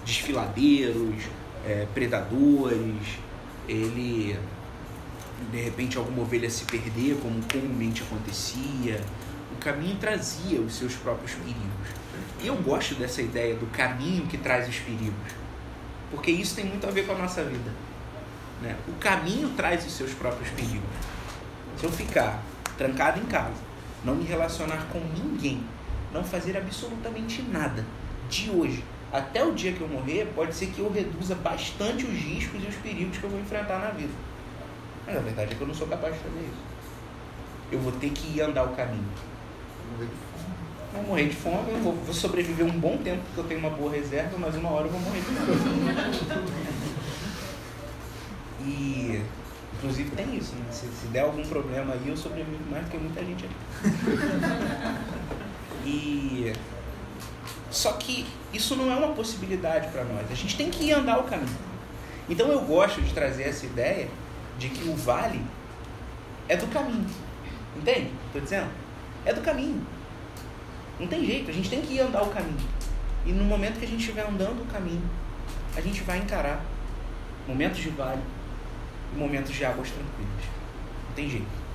Desfiladeiros, 0.06 1.24
é, 1.68 1.86
predadores, 1.94 3.20
ele 3.68 4.40
de 5.52 5.62
repente 5.62 5.98
alguma 5.98 6.24
ovelha 6.24 6.50
se 6.50 6.66
perder, 6.66 7.18
como 7.22 7.42
comumente 7.52 8.02
acontecia. 8.04 9.02
O 9.52 9.60
caminho 9.60 9.98
trazia 9.98 10.62
os 10.62 10.76
seus 10.76 10.96
próprios 10.96 11.34
perigos. 11.34 11.90
E 12.42 12.48
eu 12.48 12.56
gosto 12.56 12.96
dessa 12.96 13.22
ideia 13.22 13.56
do 13.56 13.66
caminho 13.68 14.26
que 14.28 14.38
traz 14.38 14.68
os 14.68 14.78
perigos, 14.78 15.34
porque 16.10 16.32
isso 16.32 16.56
tem 16.56 16.66
muito 16.66 16.88
a 16.88 16.92
ver 16.92 17.06
com 17.06 17.14
a 17.14 17.18
nossa 17.18 17.44
vida. 17.44 17.72
Né? 18.62 18.76
O 18.88 18.94
caminho 18.94 19.50
traz 19.50 19.86
os 19.86 19.94
seus 19.94 20.14
próprios 20.14 20.50
perigos. 20.52 20.90
Se 21.78 21.86
eu 21.86 21.92
ficar 21.92 22.42
trancado 22.78 23.20
em 23.20 23.26
casa, 23.26 23.62
não 24.04 24.16
me 24.16 24.24
relacionar 24.24 24.88
com 24.92 25.00
ninguém, 25.00 25.64
não 26.14 26.24
fazer 26.24 26.56
absolutamente 26.58 27.42
nada 27.42 27.84
de 28.30 28.50
hoje 28.50 28.84
até 29.12 29.44
o 29.44 29.54
dia 29.54 29.72
que 29.72 29.82
eu 29.82 29.88
morrer, 29.88 30.32
pode 30.36 30.54
ser 30.54 30.68
que 30.68 30.80
eu 30.80 30.92
reduza 30.92 31.36
bastante 31.36 32.06
os 32.06 32.14
riscos 32.14 32.62
e 32.64 32.68
os 32.68 32.76
perigos 32.76 33.18
que 33.18 33.24
eu 33.24 33.30
vou 33.30 33.40
enfrentar 33.40 33.80
na 33.80 33.90
vida. 33.90 34.14
Mas 35.06 35.16
a 35.16 35.20
verdade 35.20 35.54
é 35.54 35.56
que 35.56 35.62
eu 35.62 35.68
não 35.68 35.74
sou 35.74 35.88
capaz 35.88 36.14
de 36.14 36.20
fazer 36.20 36.40
isso. 36.40 36.62
Eu 37.72 37.80
vou 37.80 37.92
ter 37.94 38.10
que 38.10 38.38
ir 38.38 38.42
andar 38.42 38.64
o 38.64 38.76
caminho. 38.76 39.08
Vou 40.94 41.04
morrer 41.04 41.30
de 41.30 41.36
fome, 41.36 41.72
eu 41.72 41.80
vou, 41.80 42.14
sobreviver 42.14 42.66
um 42.66 42.80
bom 42.80 42.98
tempo 42.98 43.22
porque 43.28 43.40
eu 43.40 43.44
tenho 43.46 43.60
uma 43.62 43.70
boa 43.70 43.92
reserva, 43.92 44.38
mas 44.38 44.56
uma 44.56 44.70
hora 44.72 44.88
eu 44.88 44.92
vou 44.92 45.00
morrer 45.00 45.20
de 45.20 45.26
fome. 45.26 46.58
E 48.60 49.22
inclusive 49.76 50.10
tem 50.12 50.36
isso, 50.36 50.54
né? 50.56 50.66
Se, 50.72 50.88
se 50.88 51.08
der 51.08 51.22
algum 51.22 51.44
problema 51.44 51.94
aí, 51.94 52.10
eu 52.10 52.18
sobrevivo 52.18 52.70
mais 52.70 52.84
do 52.84 52.92
que 52.92 52.98
muita 52.98 53.24
gente 53.24 53.46
aqui. 53.46 53.56
E 55.86 56.52
só 57.70 57.94
que 57.94 58.26
isso 58.54 58.76
não 58.76 58.92
é 58.92 58.96
uma 58.96 59.14
possibilidade 59.14 59.88
para 59.90 60.04
nós. 60.04 60.32
A 60.32 60.36
gente 60.36 60.56
tem 60.56 60.70
que 60.70 60.92
andar 60.92 61.20
o 61.20 61.24
caminho. 61.24 61.58
Então 62.30 62.48
eu 62.48 62.62
gosto 62.62 63.02
de 63.02 63.14
trazer 63.14 63.44
essa 63.44 63.66
ideia 63.66 64.10
de 64.58 64.70
que 64.70 64.88
o 64.88 64.96
vale 64.96 65.42
é 66.48 66.56
do 66.56 66.68
caminho. 66.68 67.06
Entende? 67.76 68.12
Estou 68.28 68.42
dizendo? 68.42 68.70
É 69.26 69.34
do 69.34 69.42
caminho. 69.42 69.86
Não 71.00 71.08
tem 71.08 71.26
jeito, 71.26 71.52
a 71.52 71.54
gente 71.54 71.70
tem 71.70 71.82
que 71.82 71.94
ir 71.94 72.00
andar 72.00 72.24
o 72.24 72.30
caminho. 72.30 72.58
E 73.26 73.32
no 73.32 73.44
momento 73.44 73.78
que 73.80 73.86
a 73.86 73.88
gente 73.88 74.00
estiver 74.00 74.26
andando 74.26 74.62
o 74.64 74.66
caminho, 74.66 75.04
a 75.76 75.82
gente 75.82 76.02
vai 76.02 76.18
encarar 76.18 76.62
momentos 77.48 77.80
de 77.80 77.90
vale 77.90 78.22
e 79.14 79.18
momentos 79.18 79.54
de 79.54 79.64
águas 79.64 79.90
tranquilas. 79.92 80.46
Não 81.08 81.16
tem 81.16 81.30
jeito. 81.30 81.68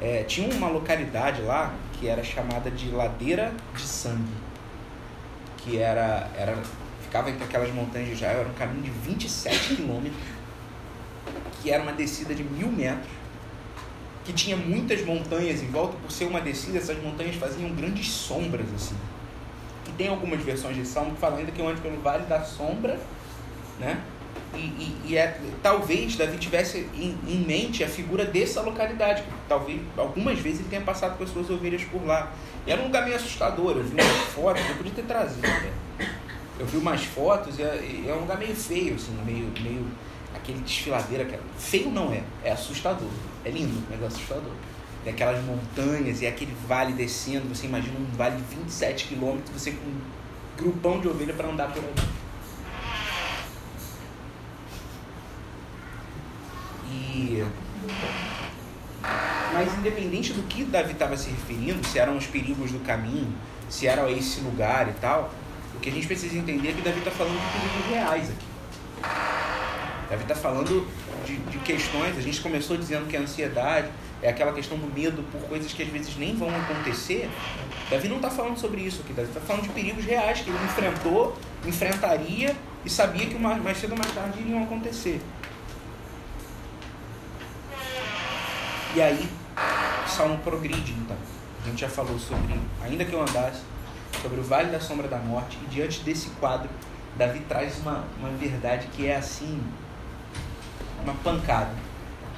É, 0.00 0.22
tinha 0.24 0.52
uma 0.54 0.68
localidade 0.68 1.42
lá 1.42 1.74
que 1.92 2.08
era 2.08 2.22
chamada 2.22 2.70
de 2.70 2.90
Ladeira 2.90 3.52
de 3.74 3.82
Sangue, 3.82 4.32
que 5.68 5.78
era, 5.78 6.30
era 6.36 6.56
ficava 7.02 7.30
entre 7.30 7.44
aquelas 7.44 7.72
montanhas 7.72 8.08
de 8.08 8.14
Israel, 8.14 8.40
era 8.40 8.48
um 8.48 8.54
caminho 8.54 8.82
de 8.82 8.90
27 8.90 9.76
quilômetros, 9.76 10.16
que 11.60 11.70
era 11.70 11.82
uma 11.82 11.92
descida 11.92 12.34
de 12.34 12.42
mil 12.42 12.70
metros, 12.70 13.08
que 14.24 14.32
tinha 14.32 14.56
muitas 14.56 15.04
montanhas 15.04 15.62
em 15.62 15.68
volta, 15.68 15.96
por 16.02 16.10
ser 16.10 16.26
uma 16.26 16.40
descida, 16.40 16.78
essas 16.78 17.02
montanhas 17.02 17.36
faziam 17.36 17.70
grandes 17.70 18.08
sombras 18.08 18.66
assim. 18.74 18.96
E 19.88 19.92
tem 19.92 20.08
algumas 20.08 20.42
versões 20.42 20.76
de 20.76 20.86
Salmo 20.86 21.14
que 21.14 21.20
falam 21.20 21.38
ainda 21.38 21.52
que 21.52 21.60
eu 21.60 21.68
ando 21.68 21.80
pelo 21.80 22.00
Vale 22.00 22.24
da 22.26 22.42
Sombra, 22.42 22.98
né? 23.78 24.02
E, 24.54 24.58
e, 24.58 25.00
e 25.06 25.16
é, 25.16 25.38
talvez 25.62 26.16
Davi 26.16 26.38
tivesse 26.38 26.86
em, 26.94 27.16
em, 27.26 27.44
mente 27.46 27.84
a 27.84 27.88
figura 27.88 28.24
dessa 28.24 28.60
localidade, 28.60 29.22
talvez 29.48 29.80
algumas 29.96 30.38
vezes 30.38 30.60
ele 30.60 30.68
tenha 30.68 30.82
passado 30.82 31.16
com 31.16 31.24
as 31.24 31.30
suas 31.30 31.48
ovelhas 31.50 31.82
por 31.84 32.04
lá. 32.04 32.32
E 32.66 32.72
era 32.72 32.80
um 32.80 32.86
lugar 32.86 33.04
meio 33.04 33.16
assustador, 33.16 33.76
eu 33.76 33.84
vi 33.84 33.94
umas 33.94 34.06
fotos, 34.34 34.62
eu 34.68 34.76
podia 34.76 34.92
ter 34.92 35.04
trazido. 35.04 35.46
Né? 35.46 35.72
Eu 36.58 36.66
vi 36.66 36.76
umas 36.76 37.04
fotos 37.04 37.58
e 37.58 37.62
é, 37.62 38.04
é, 38.08 38.14
um 38.14 38.20
lugar 38.20 38.36
meio 38.38 38.54
feio, 38.54 38.94
assim, 38.94 39.16
meio, 39.24 39.50
meio 39.62 39.86
aquele 40.34 40.58
desfiladeira. 40.60 41.24
É, 41.24 41.38
feio 41.56 41.90
não 41.90 42.12
é, 42.12 42.22
é 42.42 42.52
assustador. 42.52 43.10
É 43.44 43.50
lindo, 43.50 43.82
mas 43.88 44.02
é 44.02 44.06
assustador. 44.06 44.52
Tem 45.04 45.12
aquelas 45.12 45.42
montanhas 45.44 46.20
e 46.20 46.26
aquele 46.26 46.54
vale 46.66 46.92
descendo, 46.92 47.48
você 47.48 47.66
imagina 47.66 47.98
um 47.98 48.16
vale 48.16 48.36
de 48.36 48.56
27 48.56 49.06
quilômetros, 49.06 49.50
você 49.50 49.70
com 49.70 49.86
um 49.86 50.00
grupão 50.56 51.00
de 51.00 51.08
ovelha 51.08 51.32
para 51.32 51.48
andar 51.48 51.72
por 51.72 51.82
ali. 51.82 51.94
E... 56.90 57.44
Mas 59.58 59.76
independente 59.76 60.32
do 60.32 60.42
que 60.44 60.64
Davi 60.64 60.92
estava 60.92 61.16
se 61.16 61.30
referindo, 61.30 61.84
se 61.84 61.98
eram 61.98 62.16
os 62.16 62.26
perigos 62.26 62.70
do 62.70 62.78
caminho, 62.78 63.34
se 63.68 63.88
era 63.88 64.08
esse 64.08 64.40
lugar 64.40 64.88
e 64.88 64.92
tal, 65.00 65.34
o 65.74 65.80
que 65.80 65.88
a 65.88 65.92
gente 65.92 66.06
precisa 66.06 66.38
entender 66.38 66.68
é 66.68 66.72
que 66.72 66.80
Davi 66.80 66.98
está 67.00 67.10
falando 67.10 67.34
de 67.34 67.58
perigos 67.58 67.90
reais 67.90 68.30
aqui. 68.30 68.46
Davi 70.08 70.22
está 70.22 70.36
falando 70.36 70.86
de, 71.26 71.36
de, 71.36 71.58
questões, 71.58 72.16
a 72.16 72.20
gente 72.20 72.40
começou 72.40 72.76
dizendo 72.76 73.08
que 73.08 73.16
a 73.16 73.20
ansiedade 73.20 73.88
é 74.22 74.30
aquela 74.30 74.52
questão 74.52 74.78
do 74.78 74.86
medo 74.86 75.24
por 75.32 75.40
coisas 75.48 75.72
que 75.72 75.82
às 75.82 75.88
vezes 75.88 76.16
nem 76.16 76.36
vão 76.36 76.48
acontecer. 76.48 77.28
Davi 77.90 78.08
não 78.08 78.16
está 78.16 78.30
falando 78.30 78.56
sobre 78.58 78.80
isso 78.80 79.02
aqui, 79.02 79.12
Davi 79.12 79.28
está 79.28 79.40
falando 79.40 79.64
de 79.64 79.70
perigos 79.70 80.04
reais 80.04 80.40
que 80.40 80.50
ele 80.50 80.64
enfrentou, 80.64 81.36
enfrentaria 81.66 82.54
e 82.84 82.90
sabia 82.90 83.26
que 83.26 83.34
mais 83.34 83.76
cedo 83.76 83.90
ou 83.90 83.98
mais 83.98 84.12
tarde 84.12 84.40
iriam 84.40 84.62
acontecer. 84.62 85.20
E 88.94 89.02
aí, 89.02 89.28
salmo 90.06 90.38
progride, 90.38 90.92
então. 90.92 91.16
A 91.62 91.68
gente 91.68 91.80
já 91.80 91.88
falou 91.88 92.18
sobre, 92.18 92.58
ainda 92.82 93.04
que 93.04 93.12
eu 93.12 93.20
andasse, 93.20 93.62
sobre 94.22 94.40
o 94.40 94.42
vale 94.42 94.70
da 94.70 94.80
sombra 94.80 95.06
da 95.06 95.18
morte, 95.18 95.58
e 95.62 95.66
diante 95.66 96.00
desse 96.00 96.30
quadro, 96.40 96.68
Davi 97.16 97.40
traz 97.48 97.78
uma, 97.78 98.04
uma 98.18 98.30
verdade 98.30 98.86
que 98.88 99.06
é 99.06 99.16
assim, 99.16 99.60
uma 101.02 101.14
pancada. 101.14 101.74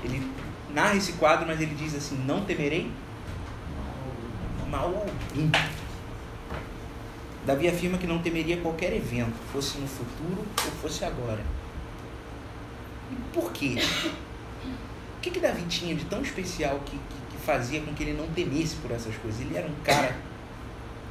Ele 0.03 0.31
narra 0.71 0.97
esse 0.97 1.13
quadro, 1.15 1.47
mas 1.47 1.61
ele 1.61 1.75
diz 1.75 1.95
assim: 1.95 2.17
Não 2.27 2.45
temerei 2.45 2.91
mal 4.71 4.87
algum. 4.87 5.51
Davi 7.45 7.69
afirma 7.69 7.99
que 7.99 8.07
não 8.07 8.21
temeria 8.21 8.59
qualquer 8.59 8.95
evento, 8.95 9.35
fosse 9.53 9.79
no 9.79 9.87
futuro 9.87 10.47
ou 10.65 10.71
fosse 10.83 11.05
agora. 11.05 11.43
E 13.11 13.17
por 13.35 13.53
quê? 13.53 13.77
O 15.21 15.23
que, 15.23 15.31
que 15.33 15.39
Davi 15.39 15.63
tinha 15.65 15.95
de 15.95 16.07
tão 16.07 16.23
especial 16.23 16.79
que, 16.79 16.93
que, 16.93 17.21
que 17.31 17.37
fazia 17.45 17.83
com 17.83 17.93
que 17.93 18.05
ele 18.05 18.15
não 18.15 18.27
temesse 18.29 18.77
por 18.77 18.91
essas 18.91 19.15
coisas? 19.17 19.39
Ele 19.39 19.55
era 19.55 19.67
um 19.67 19.75
cara. 19.85 20.17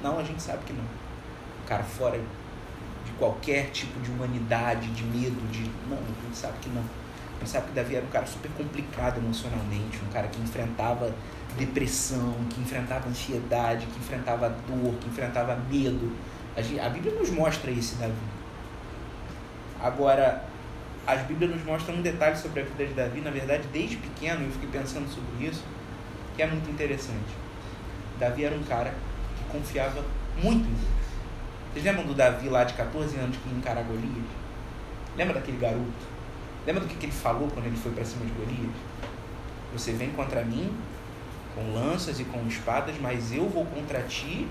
Não, 0.02 0.18
a 0.18 0.24
gente 0.24 0.42
sabe 0.42 0.66
que 0.66 0.74
não. 0.74 0.82
Um 0.82 1.68
cara 1.68 1.84
fora 1.84 2.18
de 2.18 3.12
qualquer 3.20 3.70
tipo 3.70 4.00
de 4.00 4.10
humanidade, 4.10 4.88
de 4.88 5.04
medo, 5.04 5.40
de. 5.52 5.62
Não, 5.88 5.98
a 5.98 6.26
gente 6.26 6.36
sabe 6.36 6.58
que 6.60 6.70
não. 6.70 6.82
A 6.82 7.40
gente 7.42 7.52
sabe 7.52 7.68
que 7.68 7.74
Davi 7.74 7.98
era 7.98 8.04
um 8.04 8.10
cara 8.10 8.26
super 8.26 8.50
complicado 8.58 9.20
emocionalmente, 9.20 10.00
um 10.04 10.12
cara 10.12 10.28
que 10.28 10.42
enfrentava 10.42 11.14
depressão, 11.56 12.34
que 12.50 12.62
enfrentava 12.62 13.08
ansiedade, 13.10 13.86
que 13.86 14.00
enfrentava 14.00 14.50
dor, 14.50 14.96
que 14.96 15.08
enfrentava 15.08 15.56
medo. 15.70 16.12
A, 16.58 16.64
gente, 16.64 16.80
a 16.80 16.90
Bíblia 16.90 17.14
nos 17.14 17.30
mostra 17.30 17.70
esse 17.70 17.94
Davi. 17.98 18.16
Agora, 19.80 20.49
as 21.10 21.22
Bíblias 21.24 21.52
nos 21.52 21.64
mostram 21.64 21.96
um 21.96 22.02
detalhe 22.04 22.38
sobre 22.38 22.62
a 22.62 22.64
vida 22.64 22.86
de 22.86 22.94
Davi, 22.94 23.22
na 23.22 23.32
verdade, 23.32 23.64
desde 23.74 23.98
pequeno 23.98 24.46
eu 24.46 24.52
fiquei 24.52 24.70
pensando 24.70 25.10
sobre 25.10 25.48
isso, 25.48 25.64
que 26.36 26.44
é 26.44 26.46
muito 26.46 26.70
interessante. 26.70 27.34
Davi 28.20 28.46
era 28.46 28.56
um 28.56 28.62
cara 28.62 28.94
que 29.36 29.44
confiava 29.52 30.06
muito 30.40 30.68
em 30.68 30.74
Deus. 30.74 31.00
Vocês 31.74 31.86
lembram 31.86 32.06
do 32.06 32.14
Davi 32.14 32.48
lá 32.48 32.64
de 32.64 32.76
14 32.76 33.18
anos 33.18 33.38
que 33.38 33.50
ia 33.50 33.58
encarar 33.58 33.82
Golias? 33.84 34.26
Lembra 35.18 35.34
daquele 35.34 35.58
garoto? 35.58 36.20
Lembra 36.68 36.84
do 36.84 36.88
que, 36.88 36.96
que 36.96 37.08
ele 37.08 37.12
falou 37.12 37.48
quando 37.48 37.66
ele 37.66 37.78
foi 37.78 37.92
para 37.92 38.06
cima 38.06 38.26
de 38.26 38.32
Golias? 38.32 38.76
Você 39.74 39.94
vem 39.94 40.12
contra 40.12 40.44
mim 40.44 40.72
com 41.56 41.74
lanças 41.74 42.20
e 42.20 42.24
com 42.24 42.46
espadas, 42.46 42.96
mas 43.02 43.34
eu 43.34 43.50
vou 43.50 43.66
contra 43.66 44.04
ti 44.04 44.48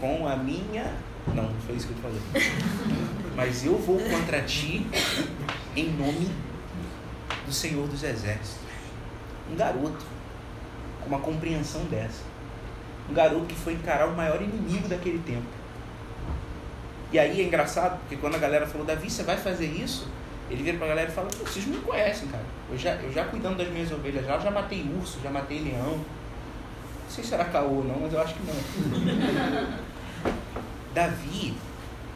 com 0.00 0.26
a 0.26 0.34
minha. 0.34 0.94
Não, 1.34 1.44
não 1.44 1.60
foi 1.60 1.76
isso 1.76 1.88
que 1.88 1.94
eu 1.94 1.98
falei. 1.98 2.20
Mas 3.34 3.64
eu 3.64 3.76
vou 3.78 3.98
contra 3.98 4.42
ti 4.42 4.86
em 5.74 5.90
nome 5.90 6.30
do 7.44 7.52
Senhor 7.52 7.86
dos 7.86 8.02
Exércitos. 8.02 8.56
Um 9.50 9.56
garoto 9.56 10.04
com 11.00 11.08
uma 11.08 11.18
compreensão 11.18 11.84
dessa. 11.84 12.22
Um 13.10 13.14
garoto 13.14 13.46
que 13.46 13.54
foi 13.54 13.74
encarar 13.74 14.08
o 14.08 14.16
maior 14.16 14.40
inimigo 14.42 14.88
daquele 14.88 15.18
tempo. 15.18 15.46
E 17.12 17.18
aí 17.18 17.40
é 17.40 17.44
engraçado, 17.44 17.98
porque 18.00 18.16
quando 18.16 18.34
a 18.34 18.38
galera 18.38 18.66
falou, 18.66 18.86
Davi, 18.86 19.08
você 19.08 19.22
vai 19.22 19.36
fazer 19.36 19.66
isso? 19.66 20.08
Ele 20.50 20.62
vira 20.62 20.78
pra 20.78 20.88
galera 20.88 21.08
e 21.08 21.12
fala, 21.12 21.28
vocês 21.44 21.66
me 21.66 21.76
conhecem, 21.78 22.28
cara. 22.28 22.44
Eu 22.70 22.78
já, 22.78 22.94
eu 22.94 23.12
já 23.12 23.24
cuidando 23.24 23.56
das 23.58 23.68
minhas 23.68 23.90
ovelhas, 23.92 24.24
já, 24.24 24.38
já 24.38 24.50
matei 24.50 24.84
urso, 24.98 25.18
já 25.22 25.30
matei 25.30 25.60
leão. 25.60 25.96
Não 25.96 27.10
sei 27.10 27.22
se 27.22 27.34
era 27.34 27.44
caô 27.44 27.76
ou 27.76 27.84
não, 27.84 28.00
mas 28.00 28.12
eu 28.12 28.20
acho 28.20 28.34
que 28.34 28.40
não. 28.42 28.56
Davi 30.96 31.54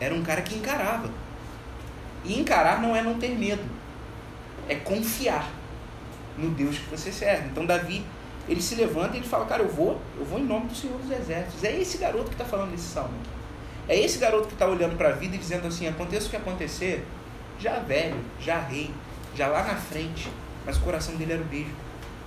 era 0.01 0.15
um 0.15 0.23
cara 0.23 0.41
que 0.41 0.55
encarava. 0.55 1.11
E 2.25 2.41
encarar 2.41 2.81
não 2.81 2.97
é 2.97 3.03
não 3.03 3.19
ter 3.19 3.37
medo, 3.37 3.63
é 4.69 4.75
confiar 4.75 5.51
no 6.39 6.51
Deus 6.51 6.79
que 6.79 6.91
você 6.91 7.13
serve. 7.13 7.49
Então 7.49 7.67
Davi, 7.67 8.05
ele 8.49 8.63
se 8.63 8.75
levanta 8.75 9.17
e 9.17 9.21
ele 9.21 9.29
fala, 9.29 9.45
cara, 9.45 9.63
eu 9.63 9.69
vou, 9.69 10.01
eu 10.19 10.25
vou 10.25 10.39
em 10.39 10.45
nome 10.45 10.69
do 10.69 10.75
Senhor 10.75 10.99
dos 10.99 11.11
Exércitos. 11.11 11.63
É 11.63 11.79
esse 11.79 11.99
garoto 11.99 12.25
que 12.25 12.35
está 12.35 12.45
falando 12.45 12.71
desse 12.71 12.89
salmo. 12.89 13.15
É 13.87 13.99
esse 13.99 14.19
garoto 14.19 14.49
que 14.49 14.55
está 14.55 14.67
olhando 14.67 14.97
para 14.97 15.11
a 15.11 15.13
vida 15.13 15.35
e 15.35 15.39
dizendo 15.39 15.67
assim, 15.67 15.87
aconteça 15.87 16.27
o 16.27 16.31
que 16.31 16.37
acontecer, 16.37 17.05
já 17.59 17.81
velho, 17.81 18.17
já 18.41 18.61
rei, 18.61 18.91
já 19.35 19.47
lá 19.49 19.63
na 19.63 19.75
frente, 19.75 20.31
mas 20.65 20.77
o 20.77 20.81
coração 20.81 21.17
dele 21.17 21.35
era 21.35 21.43
o 21.43 21.47
mesmo. 21.47 21.75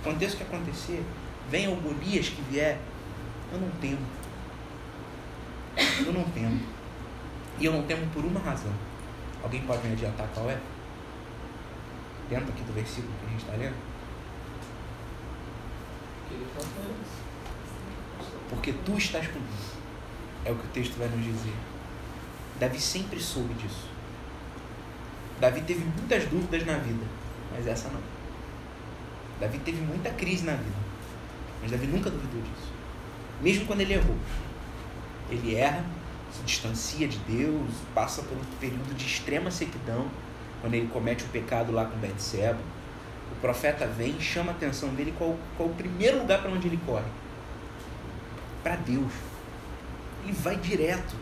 Aconteça 0.02 0.34
o 0.34 0.36
que 0.36 0.42
acontecer, 0.44 1.02
venha 1.50 1.70
o 1.70 1.76
Golias 1.76 2.28
que 2.28 2.42
vier, 2.42 2.78
eu 3.52 3.58
não 3.58 3.70
temo. 3.80 4.23
Eu 5.76 6.12
não 6.12 6.24
temo. 6.24 6.60
E 7.58 7.64
eu 7.64 7.72
não 7.72 7.82
temo 7.82 8.06
por 8.08 8.24
uma 8.24 8.40
razão. 8.40 8.72
Alguém 9.42 9.62
pode 9.62 9.86
me 9.86 9.92
adiantar 9.92 10.28
qual 10.34 10.50
é? 10.50 10.58
Dentro 12.28 12.48
aqui 12.50 12.62
do 12.62 12.72
versículo 12.72 13.12
que 13.20 13.26
a 13.26 13.28
gente 13.30 13.40
está 13.40 13.52
lendo? 13.52 13.76
Porque 18.48 18.72
tu 18.84 18.96
estás 18.96 19.26
comigo. 19.28 19.48
É 20.44 20.50
o 20.50 20.56
que 20.56 20.66
o 20.66 20.70
texto 20.70 20.98
vai 20.98 21.08
nos 21.08 21.24
dizer. 21.24 21.54
Davi 22.58 22.80
sempre 22.80 23.20
soube 23.20 23.54
disso. 23.54 23.88
Davi 25.40 25.60
teve 25.62 25.84
muitas 25.84 26.24
dúvidas 26.26 26.64
na 26.64 26.78
vida, 26.78 27.04
mas 27.52 27.66
essa 27.66 27.88
não. 27.88 28.00
Davi 29.40 29.58
teve 29.58 29.80
muita 29.80 30.10
crise 30.10 30.44
na 30.44 30.52
vida, 30.52 30.76
mas 31.60 31.70
Davi 31.70 31.86
nunca 31.86 32.08
duvidou 32.08 32.40
disso. 32.40 32.72
Mesmo 33.42 33.66
quando 33.66 33.80
ele 33.80 33.94
errou. 33.94 34.16
Ele 35.34 35.54
erra, 35.54 35.84
se 36.32 36.42
distancia 36.42 37.06
de 37.06 37.18
Deus, 37.18 37.70
passa 37.94 38.22
por 38.22 38.36
um 38.36 38.44
período 38.58 38.94
de 38.96 39.06
extrema 39.06 39.50
sequidão, 39.50 40.08
quando 40.60 40.74
ele 40.74 40.88
comete 40.88 41.24
o 41.24 41.28
pecado 41.28 41.72
lá 41.72 41.84
com 41.84 41.96
Betseba. 41.98 42.58
O 43.32 43.40
profeta 43.40 43.86
vem, 43.86 44.20
chama 44.20 44.52
a 44.52 44.54
atenção 44.54 44.90
dele, 44.94 45.14
qual, 45.16 45.36
qual 45.56 45.68
o 45.68 45.74
primeiro 45.74 46.18
lugar 46.18 46.40
para 46.40 46.50
onde 46.50 46.66
ele 46.66 46.80
corre? 46.86 47.04
Para 48.62 48.76
Deus. 48.76 49.12
Ele 50.24 50.32
vai 50.32 50.56
direto. 50.56 51.14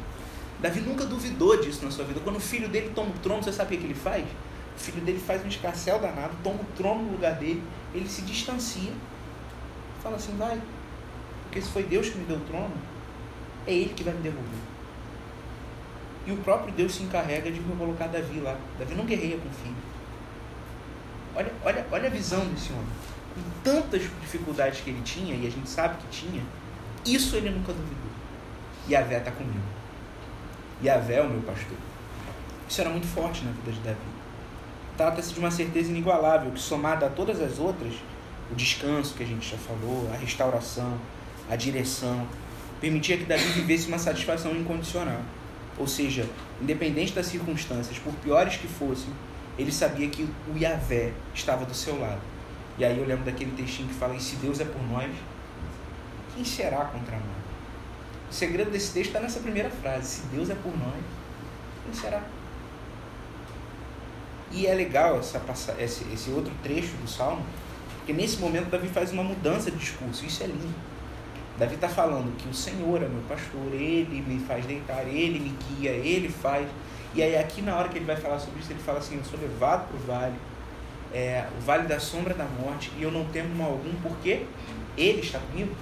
Davi 0.60 0.80
nunca 0.80 1.04
duvidou 1.04 1.60
disso 1.60 1.84
na 1.84 1.90
sua 1.90 2.04
vida. 2.04 2.20
Quando 2.20 2.36
o 2.36 2.40
filho 2.40 2.68
dele 2.68 2.92
toma 2.94 3.10
o 3.10 3.18
trono, 3.18 3.42
você 3.42 3.52
sabe 3.52 3.74
o 3.74 3.78
que 3.78 3.84
ele 3.84 3.94
faz? 3.94 4.24
O 4.76 4.80
filho 4.80 5.00
dele 5.00 5.18
faz 5.18 5.44
um 5.44 5.48
escarcel 5.48 5.98
danado, 5.98 6.34
toma 6.42 6.60
o 6.60 6.66
trono 6.76 7.02
no 7.02 7.12
lugar 7.12 7.34
dele, 7.34 7.62
ele 7.92 8.08
se 8.08 8.22
distancia. 8.22 8.92
Fala 10.02 10.16
assim, 10.16 10.36
vai. 10.36 10.60
Porque 11.44 11.60
se 11.60 11.68
foi 11.68 11.82
Deus 11.82 12.08
que 12.08 12.18
me 12.18 12.24
deu 12.24 12.36
o 12.36 12.40
trono, 12.40 12.72
é 13.66 13.72
Ele 13.72 13.94
que 13.94 14.02
vai 14.02 14.14
me 14.14 14.20
devolver. 14.20 14.58
E 16.26 16.32
o 16.32 16.36
próprio 16.38 16.72
Deus 16.72 16.94
se 16.94 17.02
encarrega 17.02 17.50
de 17.50 17.60
colocar 17.60 18.06
Davi 18.06 18.40
lá. 18.40 18.56
Davi 18.78 18.94
não 18.94 19.04
guerreia 19.04 19.36
com 19.38 19.48
o 19.48 19.52
filho. 19.52 19.74
Olha, 21.34 21.52
olha, 21.64 21.86
olha 21.90 22.06
a 22.06 22.10
visão 22.10 22.46
desse 22.46 22.72
homem. 22.72 22.86
Com 23.34 23.40
tantas 23.64 24.02
dificuldades 24.02 24.80
que 24.80 24.90
ele 24.90 25.02
tinha, 25.02 25.34
e 25.34 25.46
a 25.46 25.50
gente 25.50 25.68
sabe 25.68 25.96
que 25.96 26.06
tinha, 26.08 26.42
isso 27.04 27.34
ele 27.34 27.50
nunca 27.50 27.72
duvidou. 27.72 28.12
E 28.86 28.94
a 28.94 29.02
Vé 29.02 29.18
está 29.18 29.30
comigo. 29.30 29.58
E 30.80 30.90
a 30.90 30.98
Vé 30.98 31.16
é 31.16 31.22
o 31.22 31.28
meu 31.28 31.40
pastor. 31.42 31.76
Isso 32.68 32.80
era 32.80 32.90
muito 32.90 33.06
forte 33.06 33.44
na 33.44 33.52
vida 33.52 33.72
de 33.72 33.80
Davi. 33.80 33.98
Trata-se 34.96 35.32
de 35.32 35.40
uma 35.40 35.50
certeza 35.50 35.90
inigualável, 35.90 36.52
que 36.52 36.60
somada 36.60 37.06
a 37.06 37.10
todas 37.10 37.40
as 37.40 37.58
outras, 37.58 37.94
o 38.50 38.54
descanso 38.54 39.14
que 39.14 39.22
a 39.22 39.26
gente 39.26 39.48
já 39.50 39.56
falou, 39.56 40.08
a 40.12 40.16
restauração, 40.16 40.98
a 41.50 41.56
direção, 41.56 42.26
permitia 42.82 43.16
que 43.16 43.24
Davi 43.24 43.44
vivesse 43.44 43.86
uma 43.86 43.98
satisfação 43.98 44.56
incondicional. 44.56 45.20
Ou 45.78 45.86
seja, 45.86 46.28
independente 46.60 47.12
das 47.12 47.26
circunstâncias, 47.26 47.96
por 47.96 48.12
piores 48.14 48.56
que 48.56 48.66
fossem, 48.66 49.08
ele 49.56 49.70
sabia 49.70 50.08
que 50.08 50.28
o 50.52 50.58
Yahvé 50.58 51.12
estava 51.32 51.64
do 51.64 51.74
seu 51.74 51.98
lado. 52.00 52.20
E 52.76 52.84
aí 52.84 52.98
eu 52.98 53.06
lembro 53.06 53.24
daquele 53.24 53.52
textinho 53.52 53.88
que 53.88 53.94
fala: 53.94 54.16
E 54.16 54.20
se 54.20 54.34
Deus 54.36 54.58
é 54.58 54.64
por 54.64 54.82
nós, 54.90 55.12
quem 56.34 56.44
será 56.44 56.84
contra 56.86 57.14
nós? 57.16 57.42
O 58.28 58.34
segredo 58.34 58.70
desse 58.70 58.92
texto 58.92 59.08
está 59.10 59.20
nessa 59.20 59.38
primeira 59.38 59.70
frase: 59.70 60.06
Se 60.06 60.26
Deus 60.26 60.50
é 60.50 60.54
por 60.56 60.76
nós, 60.76 61.04
quem 61.84 61.94
será? 61.94 62.22
E 64.50 64.66
é 64.66 64.74
legal 64.74 65.20
essa, 65.20 65.40
esse, 65.78 66.04
esse 66.12 66.30
outro 66.30 66.52
trecho 66.64 66.96
do 66.96 67.08
salmo, 67.08 67.44
porque 67.98 68.12
nesse 68.12 68.38
momento 68.38 68.70
Davi 68.70 68.88
faz 68.88 69.12
uma 69.12 69.22
mudança 69.22 69.70
de 69.70 69.76
discurso. 69.76 70.26
Isso 70.26 70.42
é 70.42 70.46
lindo. 70.46 70.91
Davi 71.58 71.74
está 71.74 71.88
falando 71.88 72.36
que 72.36 72.48
o 72.48 72.54
Senhor 72.54 73.02
é 73.02 73.08
meu 73.08 73.22
pastor, 73.28 73.72
ele 73.72 74.22
me 74.26 74.40
faz 74.40 74.64
deitar, 74.64 75.06
ele 75.06 75.38
me 75.38 75.54
guia, 75.68 75.90
ele 75.90 76.28
faz. 76.28 76.66
E 77.14 77.22
aí, 77.22 77.36
aqui 77.36 77.60
na 77.60 77.76
hora 77.76 77.88
que 77.88 77.98
ele 77.98 78.06
vai 78.06 78.16
falar 78.16 78.38
sobre 78.38 78.60
isso, 78.60 78.72
ele 78.72 78.80
fala 78.80 78.98
assim: 78.98 79.16
Eu 79.16 79.24
sou 79.24 79.38
levado 79.38 79.88
para 79.88 79.96
o 79.96 80.00
vale, 80.00 80.36
é, 81.12 81.46
o 81.58 81.60
vale 81.60 81.86
da 81.86 82.00
sombra 82.00 82.32
da 82.32 82.44
morte, 82.44 82.90
e 82.96 83.02
eu 83.02 83.10
não 83.10 83.24
temo 83.26 83.54
mal 83.54 83.72
algum, 83.72 83.92
porque 84.02 84.46
ele 84.96 85.20
está 85.20 85.38
comigo. 85.38 85.74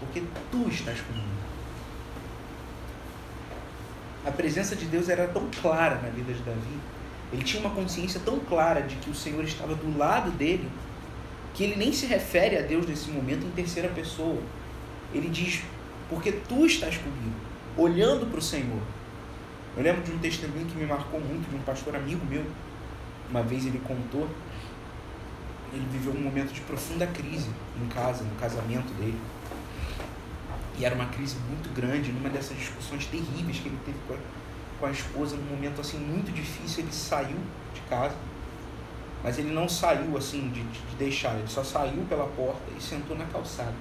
Porque 0.00 0.22
tu 0.50 0.68
estás 0.68 1.00
comigo. 1.00 1.32
A 4.24 4.30
presença 4.30 4.76
de 4.76 4.86
Deus 4.86 5.08
era 5.08 5.26
tão 5.28 5.48
clara 5.60 5.96
na 5.96 6.08
vida 6.08 6.32
de 6.32 6.42
Davi, 6.42 6.78
ele 7.32 7.42
tinha 7.42 7.60
uma 7.60 7.74
consciência 7.74 8.20
tão 8.24 8.38
clara 8.40 8.82
de 8.82 8.94
que 8.96 9.10
o 9.10 9.14
Senhor 9.14 9.42
estava 9.42 9.74
do 9.74 9.96
lado 9.96 10.30
dele, 10.32 10.68
que 11.54 11.64
ele 11.64 11.76
nem 11.76 11.92
se 11.92 12.06
refere 12.06 12.56
a 12.56 12.62
Deus 12.62 12.86
nesse 12.86 13.10
momento 13.10 13.46
em 13.46 13.50
terceira 13.50 13.88
pessoa. 13.88 14.40
Ele 15.12 15.28
diz, 15.28 15.62
porque 16.08 16.32
tu 16.32 16.64
estás 16.66 16.96
comigo, 16.96 17.36
olhando 17.76 18.26
para 18.26 18.38
o 18.38 18.42
Senhor. 18.42 18.80
Eu 19.76 19.82
lembro 19.82 20.02
de 20.02 20.12
um 20.12 20.18
testemunho 20.18 20.66
que 20.66 20.76
me 20.76 20.86
marcou 20.86 21.20
muito, 21.20 21.48
de 21.48 21.56
um 21.56 21.60
pastor 21.60 21.96
amigo 21.96 22.24
meu. 22.26 22.44
Uma 23.30 23.42
vez 23.42 23.64
ele 23.66 23.80
contou 23.86 24.28
ele 25.72 25.86
viveu 25.90 26.12
um 26.12 26.20
momento 26.20 26.52
de 26.52 26.60
profunda 26.60 27.06
crise 27.06 27.48
em 27.82 27.88
casa, 27.88 28.22
no 28.22 28.34
casamento 28.36 28.92
dele. 28.94 29.18
E 30.78 30.84
era 30.84 30.94
uma 30.94 31.06
crise 31.06 31.36
muito 31.48 31.72
grande, 31.74 32.12
numa 32.12 32.28
dessas 32.28 32.56
discussões 32.56 33.06
terríveis 33.06 33.58
que 33.58 33.68
ele 33.68 33.78
teve 33.84 33.98
com 34.06 34.14
a, 34.14 34.16
com 34.78 34.86
a 34.86 34.90
esposa, 34.90 35.36
num 35.36 35.44
momento 35.44 35.80
assim 35.80 35.98
muito 35.98 36.30
difícil, 36.32 36.84
ele 36.84 36.92
saiu 36.92 37.36
de 37.74 37.80
casa. 37.88 38.14
Mas 39.22 39.38
ele 39.38 39.52
não 39.52 39.68
saiu 39.68 40.16
assim 40.16 40.48
de, 40.50 40.62
de 40.62 40.96
deixar, 40.96 41.38
ele 41.38 41.46
só 41.46 41.62
saiu 41.62 42.04
pela 42.08 42.26
porta 42.26 42.62
e 42.76 42.82
sentou 42.82 43.16
na 43.16 43.24
calçada, 43.26 43.74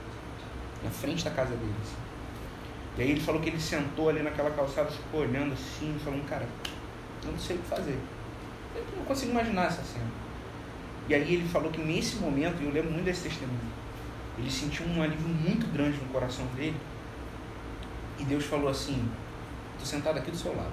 na 0.83 0.89
frente 0.89 1.23
da 1.23 1.31
casa 1.31 1.55
dele. 1.55 1.73
assim. 1.81 1.95
E 2.97 3.01
aí 3.01 3.11
ele 3.11 3.21
falou 3.21 3.41
que 3.41 3.49
ele 3.49 3.59
sentou 3.59 4.09
ali 4.09 4.21
naquela 4.21 4.51
calçada, 4.51 4.91
ficou 4.91 5.21
olhando 5.21 5.53
assim, 5.53 5.97
falando, 6.03 6.27
cara, 6.27 6.47
eu 7.23 7.31
não 7.31 7.39
sei 7.39 7.55
o 7.55 7.59
que 7.59 7.65
fazer. 7.65 7.97
Eu 8.75 8.85
não 8.97 9.05
consigo 9.05 9.31
imaginar 9.31 9.65
essa 9.67 9.83
cena. 9.83 10.11
E 11.07 11.15
aí 11.15 11.33
ele 11.33 11.47
falou 11.49 11.71
que 11.71 11.81
nesse 11.81 12.17
momento, 12.17 12.61
e 12.61 12.65
eu 12.65 12.71
lembro 12.71 12.91
muito 12.91 13.05
desse 13.05 13.23
testemunho, 13.23 13.59
ele 14.37 14.49
sentiu 14.49 14.85
um 14.85 15.01
alívio 15.01 15.27
muito 15.27 15.67
grande 15.73 15.97
no 15.97 16.05
coração 16.05 16.45
dele. 16.55 16.77
E 18.19 18.23
Deus 18.23 18.45
falou 18.45 18.69
assim: 18.69 19.09
Estou 19.73 19.85
sentado 19.85 20.17
aqui 20.17 20.31
do 20.31 20.37
seu 20.37 20.55
lado. 20.55 20.71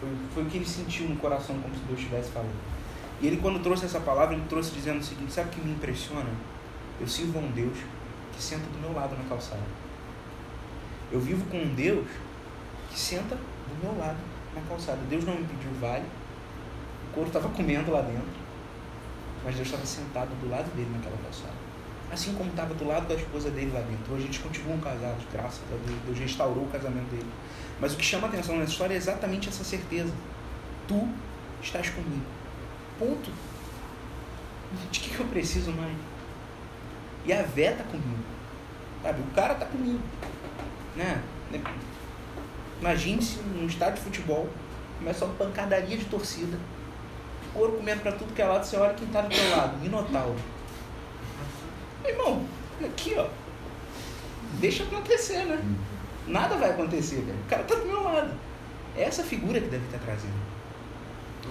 Foi, 0.00 0.08
foi 0.34 0.42
o 0.42 0.46
que 0.46 0.58
ele 0.58 0.66
sentiu 0.66 1.08
no 1.08 1.16
coração, 1.16 1.58
como 1.60 1.74
se 1.74 1.80
Deus 1.82 1.98
estivesse 1.98 2.30
falando. 2.30 2.74
E 3.20 3.26
ele, 3.26 3.36
quando 3.38 3.62
trouxe 3.62 3.84
essa 3.84 4.00
palavra, 4.00 4.34
ele 4.34 4.44
trouxe 4.48 4.72
dizendo 4.72 5.00
o 5.00 5.02
seguinte: 5.02 5.32
Sabe 5.32 5.48
o 5.48 5.52
que 5.52 5.60
me 5.60 5.72
impressiona? 5.72 6.30
Eu 7.00 7.08
sirvo 7.08 7.38
a 7.38 7.42
um 7.42 7.50
Deus 7.50 7.76
que 8.32 8.42
senta 8.42 8.66
do 8.66 8.78
meu 8.78 8.92
lado 8.92 9.16
na 9.16 9.24
calçada. 9.28 9.62
Eu 11.10 11.20
vivo 11.20 11.44
com 11.46 11.58
um 11.58 11.74
Deus 11.74 12.06
que 12.90 12.98
senta 12.98 13.36
do 13.36 13.82
meu 13.82 13.98
lado 13.98 14.18
na 14.54 14.62
calçada. 14.62 14.98
Deus 15.08 15.24
não 15.24 15.34
me 15.34 15.44
pediu 15.44 15.70
vale, 15.80 16.04
o 17.08 17.14
couro 17.14 17.28
estava 17.28 17.48
comendo 17.48 17.90
lá 17.90 18.02
dentro, 18.02 18.44
mas 19.44 19.54
Deus 19.54 19.66
estava 19.66 19.86
sentado 19.86 20.30
do 20.40 20.50
lado 20.50 20.74
dele 20.74 20.90
naquela 20.92 21.16
calçada. 21.18 21.54
Assim 22.12 22.34
como 22.34 22.50
estava 22.50 22.74
do 22.74 22.86
lado 22.86 23.08
da 23.08 23.14
esposa 23.14 23.50
dele 23.50 23.72
lá 23.72 23.80
dentro. 23.80 24.14
Hoje 24.14 24.24
eles 24.24 24.38
continuam 24.38 24.78
casados, 24.78 25.24
graças 25.32 25.62
a 25.72 25.76
Deus. 25.86 25.98
Deus 26.06 26.18
restaurou 26.18 26.64
o 26.64 26.68
casamento 26.68 27.10
dele. 27.10 27.28
Mas 27.80 27.94
o 27.94 27.96
que 27.96 28.04
chama 28.04 28.28
atenção 28.28 28.56
nessa 28.56 28.70
história 28.70 28.94
é 28.94 28.96
exatamente 28.96 29.48
essa 29.48 29.64
certeza. 29.64 30.12
Tu 30.86 31.08
estás 31.60 31.90
comigo. 31.90 32.24
Ponto. 32.98 33.30
De 34.90 35.00
que, 35.00 35.10
que 35.10 35.20
eu 35.20 35.26
preciso 35.26 35.72
mais? 35.72 35.96
E 37.24 37.32
a 37.32 37.42
Vé 37.42 37.72
está 37.72 37.84
comigo. 37.84 38.24
Sabe? 39.02 39.20
O 39.20 39.34
cara 39.34 39.54
está 39.54 39.66
comigo. 39.66 40.00
Né? 40.96 41.22
Imagine-se 42.80 43.38
num 43.40 43.66
estádio 43.66 43.96
de 43.96 44.00
futebol, 44.02 44.48
começa 44.98 45.24
uma 45.24 45.34
pancadaria 45.34 45.96
de 45.96 46.04
torcida, 46.04 46.58
couro 47.52 47.72
comendo 47.72 48.00
para 48.00 48.12
tudo 48.12 48.34
que 48.34 48.42
é 48.42 48.44
lado, 48.44 48.64
você 48.64 48.76
olha 48.76 48.94
quem 48.94 49.06
está 49.06 49.22
do 49.22 49.28
teu 49.28 49.56
lado, 49.56 49.78
Minotauro. 49.78 50.36
Meu 52.02 52.12
irmão, 52.12 52.44
aqui 52.84 53.14
ó, 53.16 53.26
deixa 54.60 54.82
acontecer, 54.82 55.44
né? 55.44 55.62
Nada 56.26 56.56
vai 56.56 56.70
acontecer, 56.70 57.22
cara. 57.22 57.38
O 57.38 57.48
cara 57.48 57.62
está 57.62 57.74
do 57.76 57.86
meu 57.86 58.02
lado. 58.02 58.30
É 58.96 59.02
essa 59.02 59.22
figura 59.22 59.60
que 59.60 59.68
deve 59.68 59.84
estar 59.86 59.98
trazendo. 59.98 60.53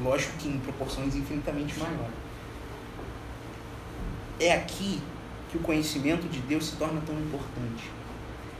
Lógico 0.02 0.38
que 0.38 0.48
em 0.48 0.60
proporções 0.60 1.16
infinitamente 1.16 1.78
maiores. 1.80 2.16
É 4.40 4.54
aqui 4.54 5.02
que 5.50 5.58
o 5.58 5.62
conhecimento 5.62 6.28
de 6.28 6.40
Deus 6.40 6.66
se 6.66 6.76
torna 6.78 7.00
tão 7.02 7.16
importante. 7.20 7.90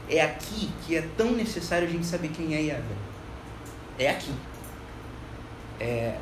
É 0.08 0.22
aqui 0.22 0.70
que 0.86 0.96
é 0.96 1.02
tão 1.16 1.32
necessário 1.32 1.88
a 1.88 1.90
gente 1.90 2.06
saber 2.06 2.28
quem 2.28 2.54
é 2.54 2.60
Yahvé. 2.60 2.94
É 3.98 4.10
aqui. 4.10 4.32
É, 5.80 6.16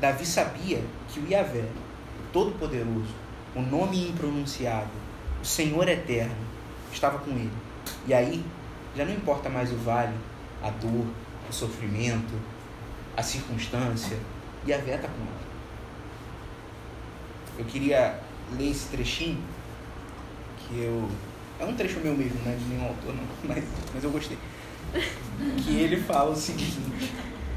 Davi 0.00 0.24
sabia 0.24 0.80
que 1.08 1.20
o 1.20 1.28
Yahvé, 1.28 1.60
o 1.60 2.32
Todo-Poderoso, 2.32 3.14
o 3.54 3.60
nome 3.60 4.08
impronunciável, 4.08 4.88
o 5.42 5.44
Senhor 5.44 5.88
Eterno, 5.88 6.36
estava 6.92 7.18
com 7.18 7.30
ele. 7.32 7.52
E 8.06 8.14
aí, 8.14 8.44
já 8.96 9.04
não 9.04 9.12
importa 9.12 9.48
mais 9.48 9.72
o 9.72 9.76
vale, 9.76 10.14
a 10.62 10.70
dor, 10.70 11.06
o 11.48 11.52
sofrimento, 11.52 12.34
a 13.16 13.22
circunstância, 13.22 14.16
Yahvé 14.70 14.96
está 14.96 15.08
com 15.08 15.14
ele. 15.14 15.48
Eu 17.58 17.64
queria 17.64 18.20
ler 18.56 18.70
esse 18.70 18.88
trechinho, 18.88 19.42
que 20.58 20.80
eu 20.80 21.08
é 21.60 21.64
um 21.64 21.74
trecho 21.74 21.98
meu 22.00 22.16
mesmo, 22.16 22.38
né? 22.44 22.56
De 22.56 22.64
nenhum 22.66 22.86
autor, 22.86 23.14
não. 23.14 23.24
Mas, 23.44 23.64
mas 23.92 24.04
eu 24.04 24.10
gostei. 24.10 24.38
Que 25.64 25.76
ele 25.80 25.96
fala 25.96 26.30
o 26.30 26.36
seguinte: 26.36 26.78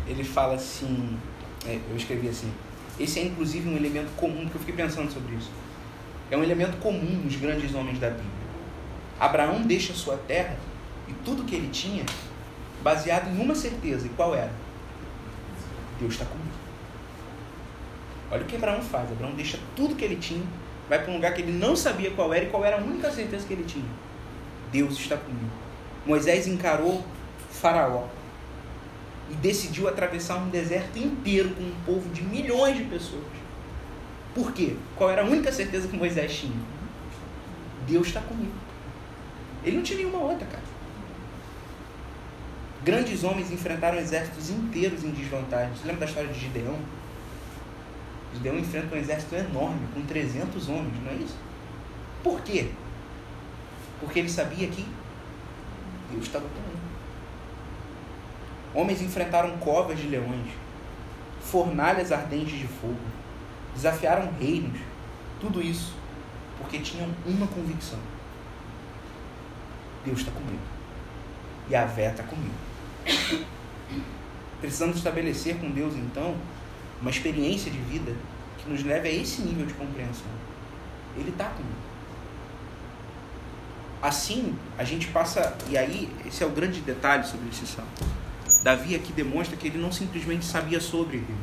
ele 0.07 0.23
fala 0.23 0.55
assim. 0.55 1.17
É, 1.65 1.79
eu 1.89 1.95
escrevi 1.95 2.27
assim. 2.27 2.51
Esse 2.99 3.19
é 3.19 3.25
inclusive 3.25 3.69
um 3.69 3.75
elemento 3.75 4.09
comum, 4.15 4.41
porque 4.43 4.57
eu 4.57 4.59
fiquei 4.59 4.75
pensando 4.75 5.11
sobre 5.11 5.35
isso. 5.35 5.51
É 6.29 6.37
um 6.37 6.43
elemento 6.43 6.77
comum 6.77 7.21
nos 7.23 7.35
grandes 7.35 7.73
homens 7.75 7.99
da 7.99 8.09
Bíblia. 8.09 8.41
Abraão 9.19 9.61
deixa 9.61 9.93
sua 9.93 10.17
terra 10.17 10.57
e 11.07 11.13
tudo 11.25 11.43
que 11.43 11.55
ele 11.55 11.69
tinha 11.69 12.05
baseado 12.81 13.29
em 13.29 13.39
uma 13.39 13.53
certeza. 13.53 14.07
E 14.07 14.09
qual 14.09 14.33
era? 14.33 14.51
Deus 15.99 16.13
está 16.13 16.25
comigo. 16.25 16.50
Olha 18.31 18.43
o 18.43 18.45
que 18.45 18.55
Abraão 18.55 18.81
faz. 18.81 19.11
Abraão 19.11 19.33
deixa 19.33 19.59
tudo 19.75 19.95
que 19.95 20.05
ele 20.05 20.15
tinha 20.15 20.43
vai 20.91 20.99
para 21.01 21.11
um 21.11 21.15
lugar 21.15 21.33
que 21.33 21.41
ele 21.41 21.53
não 21.53 21.73
sabia 21.73 22.11
qual 22.11 22.33
era 22.33 22.43
e 22.43 22.49
qual 22.49 22.65
era 22.65 22.75
a 22.75 22.79
única 22.81 23.09
certeza 23.09 23.47
que 23.47 23.53
ele 23.53 23.63
tinha. 23.63 23.85
Deus 24.73 24.99
está 24.99 25.15
comigo. 25.15 25.49
Moisés 26.05 26.47
encarou 26.47 27.01
Faraó 27.49 28.07
e 29.29 29.35
decidiu 29.35 29.87
atravessar 29.87 30.35
um 30.35 30.49
deserto 30.49 30.99
inteiro 30.99 31.51
com 31.51 31.63
um 31.63 31.73
povo 31.85 32.09
de 32.09 32.21
milhões 32.21 32.75
de 32.75 32.83
pessoas. 32.83 33.23
Por 34.35 34.51
quê? 34.51 34.75
Qual 34.97 35.09
era 35.09 35.21
a 35.21 35.25
única 35.25 35.49
certeza 35.49 35.87
que 35.87 35.95
Moisés 35.95 36.35
tinha? 36.35 36.59
Deus 37.87 38.07
está 38.07 38.19
comigo. 38.19 38.51
Ele 39.63 39.77
não 39.77 39.83
tinha 39.83 39.99
nenhuma 39.99 40.19
outra, 40.19 40.45
cara. 40.45 40.63
Grandes 42.83 43.23
homens 43.23 43.49
enfrentaram 43.49 43.97
exércitos 43.97 44.49
inteiros 44.49 45.05
em 45.05 45.11
desvantagem. 45.11 45.73
Você 45.73 45.87
lembra 45.87 46.01
da 46.01 46.05
história 46.07 46.33
de 46.33 46.37
Gideão? 46.37 46.77
Gideão 48.33 48.57
enfrenta 48.57 48.95
um 48.95 48.97
exército 48.97 49.35
enorme, 49.35 49.87
com 49.93 50.01
300 50.01 50.69
homens, 50.69 51.03
não 51.03 51.11
é 51.11 51.15
isso? 51.15 51.37
Por 52.23 52.41
quê? 52.41 52.71
Porque 53.99 54.19
ele 54.19 54.29
sabia 54.29 54.67
que 54.67 54.85
Deus 56.11 56.25
estava 56.25 56.45
com. 56.45 56.71
Homens 58.79 59.01
enfrentaram 59.01 59.57
covas 59.57 59.99
de 59.99 60.07
leões, 60.07 60.47
fornalhas 61.41 62.11
ardentes 62.11 62.57
de 62.57 62.67
fogo, 62.67 62.95
desafiaram 63.75 64.31
reinos, 64.39 64.79
tudo 65.39 65.61
isso 65.61 66.01
porque 66.61 66.79
tinham 66.79 67.09
uma 67.25 67.47
convicção: 67.47 67.99
Deus 70.05 70.19
está 70.19 70.31
comigo. 70.31 70.61
E 71.69 71.75
a 71.75 71.85
Vé 71.85 72.11
está 72.11 72.23
comigo. 72.23 72.53
Precisamos 74.61 74.97
estabelecer 74.97 75.57
com 75.57 75.71
Deus, 75.71 75.95
então, 75.95 76.35
uma 77.01 77.09
experiência 77.09 77.71
de 77.71 77.79
vida 77.79 78.15
que 78.57 78.69
nos 78.69 78.83
leve 78.83 79.09
a 79.09 79.11
esse 79.11 79.41
nível 79.41 79.65
de 79.65 79.73
compreensão. 79.73 80.31
Ele 81.17 81.29
está 81.29 81.45
comigo. 81.45 81.75
Assim, 84.01 84.55
a 84.77 84.83
gente 84.83 85.07
passa. 85.07 85.55
E 85.69 85.77
aí, 85.77 86.09
esse 86.25 86.43
é 86.43 86.47
o 86.47 86.51
grande 86.51 86.79
detalhe 86.81 87.25
sobre 87.25 87.49
esse 87.49 87.65
salmo. 87.67 87.91
Davi 88.63 88.95
aqui 88.95 89.11
demonstra 89.11 89.57
que 89.57 89.67
ele 89.67 89.77
não 89.77 89.91
simplesmente 89.91 90.45
sabia 90.45 90.79
sobre 90.79 91.17
Deus. 91.17 91.39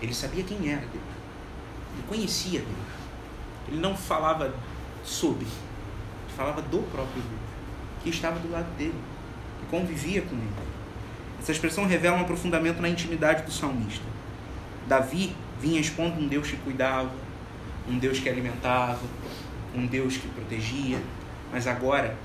Ele 0.00 0.14
sabia 0.14 0.44
quem 0.44 0.70
era 0.70 0.80
Deus. 0.80 1.04
Ele 1.94 2.04
conhecia 2.08 2.60
Deus. 2.60 2.88
Ele 3.68 3.78
não 3.78 3.96
falava 3.96 4.54
sobre. 5.04 5.44
Ele 5.44 6.36
falava 6.36 6.62
do 6.62 6.78
próprio 6.90 7.22
Deus. 7.22 7.40
Que 8.02 8.10
estava 8.10 8.38
do 8.38 8.50
lado 8.50 8.70
dele. 8.76 8.94
Que 9.60 9.66
convivia 9.66 10.22
com 10.22 10.34
ele. 10.34 10.67
Essa 11.40 11.52
expressão 11.52 11.86
revela 11.86 12.16
um 12.16 12.22
aprofundamento 12.22 12.80
na 12.80 12.88
intimidade 12.88 13.44
do 13.44 13.52
salmista. 13.52 14.04
Davi 14.86 15.34
vinha 15.60 15.80
expondo 15.80 16.20
um 16.20 16.26
Deus 16.26 16.50
que 16.50 16.56
cuidava, 16.56 17.12
um 17.88 17.98
Deus 17.98 18.18
que 18.18 18.28
alimentava, 18.28 19.00
um 19.74 19.86
Deus 19.86 20.16
que 20.16 20.28
protegia, 20.28 21.00
mas 21.52 21.66
agora 21.66 22.16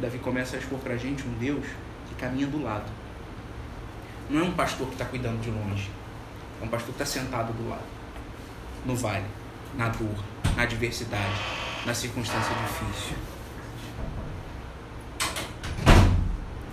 Davi 0.00 0.18
começa 0.18 0.56
a 0.56 0.58
expor 0.58 0.78
para 0.78 0.94
a 0.94 0.96
gente 0.96 1.26
um 1.26 1.32
Deus 1.38 1.64
que 2.08 2.14
caminha 2.14 2.46
do 2.46 2.62
lado. 2.62 2.90
Não 4.28 4.40
é 4.40 4.44
um 4.44 4.52
pastor 4.52 4.86
que 4.86 4.94
está 4.94 5.04
cuidando 5.04 5.40
de 5.40 5.50
longe, 5.50 5.90
é 6.60 6.64
um 6.64 6.68
pastor 6.68 6.94
que 6.94 7.02
está 7.02 7.20
sentado 7.20 7.52
do 7.52 7.68
lado, 7.68 7.84
no 8.84 8.96
vale, 8.96 9.26
na 9.76 9.88
dor, 9.88 10.16
na 10.56 10.62
adversidade, 10.62 11.40
na 11.84 11.94
circunstância 11.94 12.54
difícil. 12.54 13.16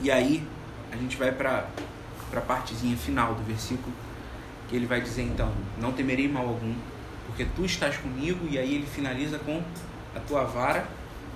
E 0.01 0.09
aí, 0.09 0.47
a 0.91 0.97
gente 0.97 1.17
vai 1.17 1.31
para 1.31 1.67
a 2.33 2.41
partezinha 2.41 2.95
final 2.97 3.33
do 3.33 3.43
versículo, 3.43 3.93
que 4.67 4.75
ele 4.75 4.85
vai 4.85 5.01
dizer 5.01 5.23
então: 5.23 5.51
Não 5.77 5.91
temerei 5.91 6.27
mal 6.27 6.47
algum, 6.47 6.75
porque 7.27 7.45
tu 7.55 7.65
estás 7.65 7.97
comigo. 7.97 8.47
E 8.49 8.57
aí 8.57 8.75
ele 8.75 8.85
finaliza 8.85 9.39
com 9.39 9.63
a 10.15 10.19
tua 10.19 10.43
vara 10.43 10.85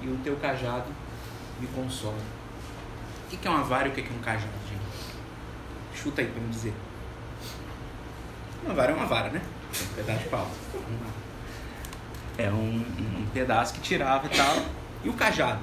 e 0.02 0.08
o 0.08 0.18
teu 0.18 0.36
cajado 0.38 0.92
me 1.60 1.68
consolam. 1.68 2.20
O 3.26 3.38
que 3.38 3.48
é 3.48 3.50
uma 3.52 3.64
vara 3.64 3.88
e 3.88 3.92
o 3.92 3.94
que 3.94 4.02
é 4.02 4.18
um 4.18 4.22
cajado, 4.22 4.52
gente? 4.70 6.02
Chuta 6.02 6.22
aí 6.22 6.28
para 6.28 6.42
me 6.42 6.50
dizer. 6.50 6.74
Uma 8.64 8.74
vara 8.74 8.92
é 8.92 8.96
uma 8.96 9.06
vara, 9.06 9.30
né? 9.30 9.42
Um 9.74 9.96
pedaço 9.96 10.20
de 10.20 10.30
pau. 10.30 10.52
É 12.38 12.50
um, 12.50 12.86
um 13.20 13.28
pedaço 13.34 13.74
que 13.74 13.80
tirava 13.80 14.28
e 14.28 14.30
tal. 14.30 14.56
E 15.04 15.10
o 15.10 15.14
cajado? 15.14 15.60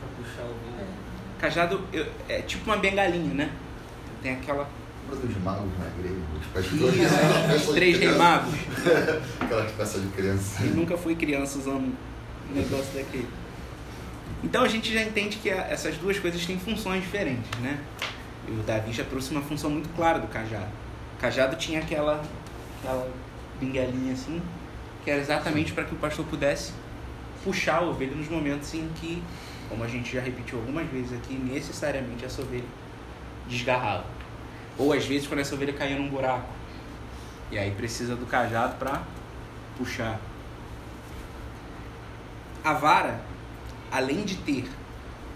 Pra 0.00 0.08
puxar 0.16 0.42
o. 0.42 1.03
Cajado 1.38 1.80
eu- 1.92 2.06
é 2.28 2.40
tipo 2.42 2.64
uma 2.64 2.76
bengalinha, 2.76 3.34
né? 3.34 3.50
Tem 4.22 4.32
aquela. 4.32 4.68
Lembra 5.10 5.26
dos 5.26 5.42
magos 5.42 5.68
na 5.78 5.86
igreja? 5.98 6.20
Os 6.40 6.46
pastores. 6.46 6.94
Isso, 6.94 7.54
os 7.56 7.66
de 7.66 7.72
três 7.74 7.96
criança. 7.98 8.18
magos. 8.18 8.54
Aquelas 9.40 9.72
peças 9.72 10.02
de 10.02 10.08
criança. 10.08 10.62
Ele 10.64 10.74
nunca 10.74 10.96
foi 10.96 11.14
criança 11.14 11.58
usando 11.58 11.92
um 12.50 12.54
negócio 12.54 12.92
daquele. 12.94 13.28
Então 14.42 14.62
a 14.62 14.68
gente 14.68 14.92
já 14.92 15.02
entende 15.02 15.36
que 15.38 15.48
essas 15.50 15.96
duas 15.96 16.18
coisas 16.18 16.44
têm 16.46 16.58
funções 16.58 17.02
diferentes, 17.02 17.50
né? 17.60 17.78
E 18.48 18.50
o 18.52 18.62
Davi 18.62 18.92
já 18.92 19.04
trouxe 19.04 19.30
uma 19.30 19.40
função 19.42 19.70
muito 19.70 19.88
clara 19.94 20.18
do 20.18 20.26
cajado. 20.26 20.68
O 21.16 21.20
cajado 21.20 21.56
tinha 21.56 21.80
aquela, 21.80 22.22
aquela 22.78 23.08
bengalinha 23.60 24.12
assim, 24.12 24.40
que 25.02 25.10
era 25.10 25.20
exatamente 25.20 25.72
para 25.72 25.84
que 25.84 25.94
o 25.94 25.98
pastor 25.98 26.24
pudesse 26.26 26.72
puxar 27.42 27.76
a 27.76 27.82
ovelha 27.82 28.14
nos 28.14 28.28
momentos 28.28 28.72
em 28.74 28.88
que, 28.96 29.22
como 29.68 29.84
a 29.84 29.88
gente 29.88 30.12
já 30.12 30.20
repetiu 30.20 30.58
algumas 30.58 30.88
vezes 30.88 31.12
aqui, 31.12 31.34
necessariamente 31.34 32.24
essa 32.24 32.42
ovelha 32.42 32.64
desgarrava. 33.48 34.04
Ou 34.78 34.92
às 34.92 35.04
vezes 35.06 35.26
quando 35.26 35.40
essa 35.40 35.54
ovelha 35.54 35.72
caía 35.72 35.98
num 35.98 36.08
buraco. 36.08 36.48
E 37.50 37.58
aí 37.58 37.70
precisa 37.70 38.16
do 38.16 38.26
cajado 38.26 38.76
para 38.76 39.02
puxar. 39.76 40.20
A 42.64 42.72
vara, 42.72 43.20
além 43.92 44.24
de 44.24 44.36
ter 44.36 44.64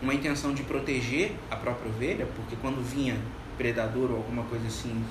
uma 0.00 0.14
intenção 0.14 0.54
de 0.54 0.62
proteger 0.62 1.32
a 1.50 1.56
própria 1.56 1.90
ovelha, 1.90 2.26
porque 2.36 2.56
quando 2.56 2.82
vinha 2.82 3.16
predador 3.56 4.10
ou 4.10 4.16
alguma 4.16 4.44
coisa 4.44 4.66
assim, 4.66 5.04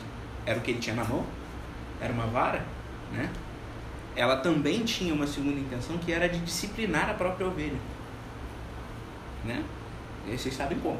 era 0.45 0.57
o 0.57 0.61
que 0.61 0.71
ele 0.71 0.79
tinha 0.79 0.95
na 0.95 1.03
mão, 1.03 1.25
era 2.01 2.11
uma 2.11 2.25
vara, 2.27 2.65
né? 3.11 3.29
Ela 4.15 4.37
também 4.37 4.83
tinha 4.83 5.13
uma 5.13 5.27
segunda 5.27 5.59
intenção 5.59 5.97
que 5.97 6.11
era 6.11 6.27
de 6.27 6.39
disciplinar 6.39 7.09
a 7.09 7.13
própria 7.13 7.45
ovelha, 7.45 7.77
né? 9.45 9.63
E 10.27 10.37
vocês 10.37 10.55
sabem 10.55 10.77
como. 10.79 10.99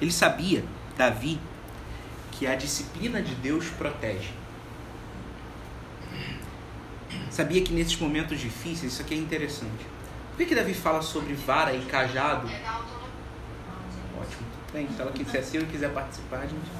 Ele 0.00 0.12
sabia, 0.12 0.64
Davi, 0.96 1.38
que 2.32 2.46
a 2.46 2.54
disciplina 2.54 3.22
de 3.22 3.34
Deus 3.36 3.66
protege. 3.78 4.30
Sabia 7.30 7.62
que 7.62 7.72
nesses 7.72 7.96
momentos 7.98 8.40
difíceis, 8.40 8.92
isso 8.92 9.02
aqui 9.02 9.14
é 9.14 9.16
interessante. 9.18 9.86
Por 10.30 10.38
que, 10.38 10.46
que 10.46 10.54
Davi 10.54 10.74
fala 10.74 11.00
sobre 11.02 11.34
vara 11.34 11.72
e 11.74 11.82
cajado? 11.86 12.46
Ótimo. 14.18 14.42
Bem, 14.72 14.88
se 14.94 15.00
ela 15.00 15.12
quiser, 15.12 15.42
se 15.42 15.56
ele 15.56 15.66
quiser 15.66 15.90
participar, 15.92 16.38
a 16.38 16.46
gente. 16.46 16.70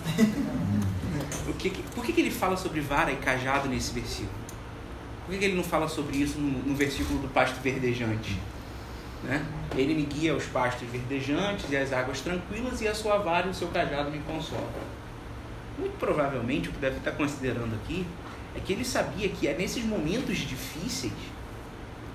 O 1.48 1.52
que- 1.54 1.70
por 1.94 2.04
que, 2.04 2.12
que 2.12 2.20
ele 2.20 2.30
fala 2.30 2.56
sobre 2.56 2.80
vara 2.80 3.12
e 3.12 3.16
cajado 3.16 3.68
nesse 3.68 3.92
versículo? 3.92 4.30
Por 5.24 5.32
que, 5.32 5.38
que 5.38 5.44
ele 5.46 5.56
não 5.56 5.64
fala 5.64 5.88
sobre 5.88 6.18
isso 6.18 6.38
no, 6.38 6.62
no 6.64 6.74
versículo 6.74 7.18
do 7.20 7.28
pasto 7.28 7.60
verdejante? 7.60 8.38
Né? 9.22 9.44
Ele 9.74 9.94
me 9.94 10.02
guia 10.02 10.32
aos 10.32 10.44
pastos 10.44 10.88
verdejantes 10.88 11.70
e 11.70 11.76
às 11.76 11.92
águas 11.92 12.20
tranquilas, 12.20 12.80
e 12.80 12.88
a 12.88 12.94
sua 12.94 13.18
vara 13.18 13.46
e 13.46 13.50
o 13.50 13.54
seu 13.54 13.68
cajado 13.68 14.10
me 14.10 14.20
consolam. 14.20 14.64
Muito 15.78 15.98
provavelmente 15.98 16.68
o 16.68 16.72
que 16.72 16.78
Davi 16.78 16.96
está 16.96 17.12
considerando 17.12 17.74
aqui 17.74 18.06
é 18.54 18.60
que 18.60 18.72
ele 18.72 18.84
sabia 18.84 19.28
que 19.28 19.46
é 19.46 19.54
nesses 19.54 19.84
momentos 19.84 20.38
difíceis 20.38 21.12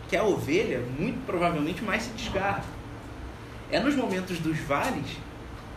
que 0.10 0.18
a 0.18 0.24
ovelha 0.24 0.84
muito 0.97 1.26
provavelmente 1.26 1.84
mais 1.84 2.04
se 2.04 2.10
desgarra. 2.12 2.66
É 3.72 3.80
nos 3.80 3.95
momentos 3.95 4.39
dos 4.39 4.58
vales, 4.60 5.18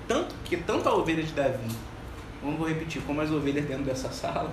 tanto 0.09 0.35
que 0.45 0.57
tanto 0.57 0.89
a 0.89 0.95
ovelha 0.95 1.23
de 1.23 1.33
Davi, 1.33 1.69
vamos 2.43 2.59
vou 2.59 2.69
repetir, 2.69 3.01
como 3.03 3.21
as 3.21 3.31
ovelhas 3.31 3.65
dentro 3.65 3.85
dessa 3.85 4.11
sala, 4.11 4.53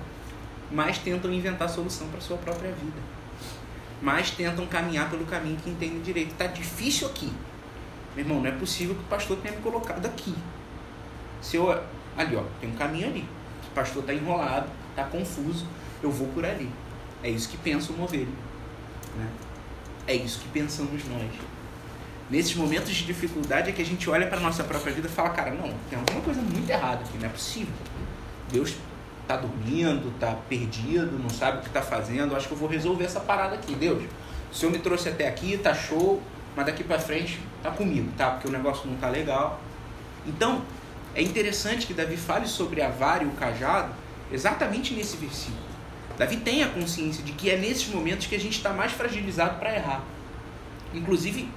mais 0.71 0.97
tentam 0.99 1.33
inventar 1.33 1.69
solução 1.69 2.07
para 2.09 2.21
sua 2.21 2.37
própria 2.37 2.71
vida. 2.71 3.20
Mais 4.01 4.31
tentam 4.31 4.65
caminhar 4.65 5.09
pelo 5.09 5.25
caminho 5.25 5.57
que 5.57 5.69
entendem 5.69 6.01
direito. 6.01 6.33
Tá 6.35 6.47
difícil 6.47 7.07
aqui. 7.07 7.31
Meu 8.15 8.25
irmão, 8.25 8.41
não 8.41 8.47
é 8.47 8.51
possível 8.51 8.95
que 8.95 9.01
o 9.01 9.05
pastor 9.05 9.37
tenha 9.37 9.55
me 9.55 9.61
colocado 9.61 10.05
aqui. 10.05 10.33
Se 11.41 11.57
eu 11.57 11.71
ali, 12.17 12.35
ó, 12.35 12.43
tem 12.59 12.69
um 12.69 12.75
caminho 12.75 13.07
ali. 13.07 13.25
O 13.67 13.73
pastor 13.73 14.03
tá 14.03 14.13
enrolado, 14.13 14.69
tá 14.95 15.03
confuso, 15.05 15.65
eu 16.03 16.11
vou 16.11 16.27
por 16.27 16.45
ali. 16.45 16.69
É 17.23 17.29
isso 17.29 17.47
que 17.47 17.57
pensa 17.57 17.93
uma 17.93 18.03
ovelha. 18.03 18.27
Né? 19.15 19.27
É 20.07 20.15
isso 20.15 20.39
que 20.39 20.49
pensamos 20.49 21.05
nós. 21.07 21.31
Nesses 22.29 22.55
momentos 22.55 22.93
de 22.93 23.05
dificuldade 23.05 23.69
é 23.69 23.73
que 23.73 23.81
a 23.81 23.85
gente 23.85 24.09
olha 24.09 24.25
para 24.27 24.39
nossa 24.39 24.63
própria 24.63 24.93
vida 24.93 25.07
e 25.07 25.11
fala, 25.11 25.29
cara, 25.29 25.51
não, 25.51 25.73
tem 25.89 25.99
alguma 25.99 26.21
coisa 26.21 26.41
muito 26.41 26.69
errada 26.69 27.03
aqui, 27.03 27.17
não 27.17 27.25
é 27.25 27.29
possível. 27.29 27.73
Deus 28.49 28.75
tá 29.31 29.37
dormindo, 29.37 30.13
tá 30.19 30.35
perdido, 30.49 31.17
não 31.17 31.29
sabe 31.29 31.59
o 31.59 31.61
que 31.61 31.69
tá 31.69 31.81
fazendo, 31.81 32.35
acho 32.35 32.47
que 32.47 32.53
eu 32.53 32.57
vou 32.57 32.67
resolver 32.67 33.05
essa 33.05 33.19
parada 33.19 33.55
aqui. 33.55 33.73
Deus, 33.73 34.03
o 34.51 34.55
Senhor 34.55 34.71
me 34.71 34.79
trouxe 34.79 35.07
até 35.07 35.27
aqui, 35.27 35.57
tá 35.57 35.73
show, 35.73 36.21
mas 36.55 36.65
daqui 36.65 36.83
para 36.83 36.99
frente 36.99 37.39
tá 37.63 37.71
comigo, 37.71 38.11
tá? 38.17 38.31
Porque 38.31 38.47
o 38.47 38.51
negócio 38.51 38.89
não 38.89 38.97
tá 38.97 39.07
legal. 39.07 39.61
Então, 40.27 40.61
é 41.15 41.21
interessante 41.21 41.87
que 41.87 41.93
Davi 41.93 42.17
fale 42.17 42.47
sobre 42.47 42.81
a 42.81 42.89
vara 42.89 43.23
e 43.23 43.27
o 43.27 43.31
cajado 43.31 43.93
exatamente 44.31 44.93
nesse 44.93 45.15
versículo. 45.15 45.71
Davi 46.17 46.37
tem 46.37 46.63
a 46.63 46.67
consciência 46.67 47.23
de 47.23 47.31
que 47.31 47.49
é 47.49 47.57
nesses 47.57 47.87
momentos 47.87 48.27
que 48.27 48.35
a 48.35 48.39
gente 48.39 48.57
está 48.57 48.71
mais 48.73 48.91
fragilizado 48.91 49.59
para 49.59 49.73
errar. 49.73 50.03
Inclusive, 50.93 51.49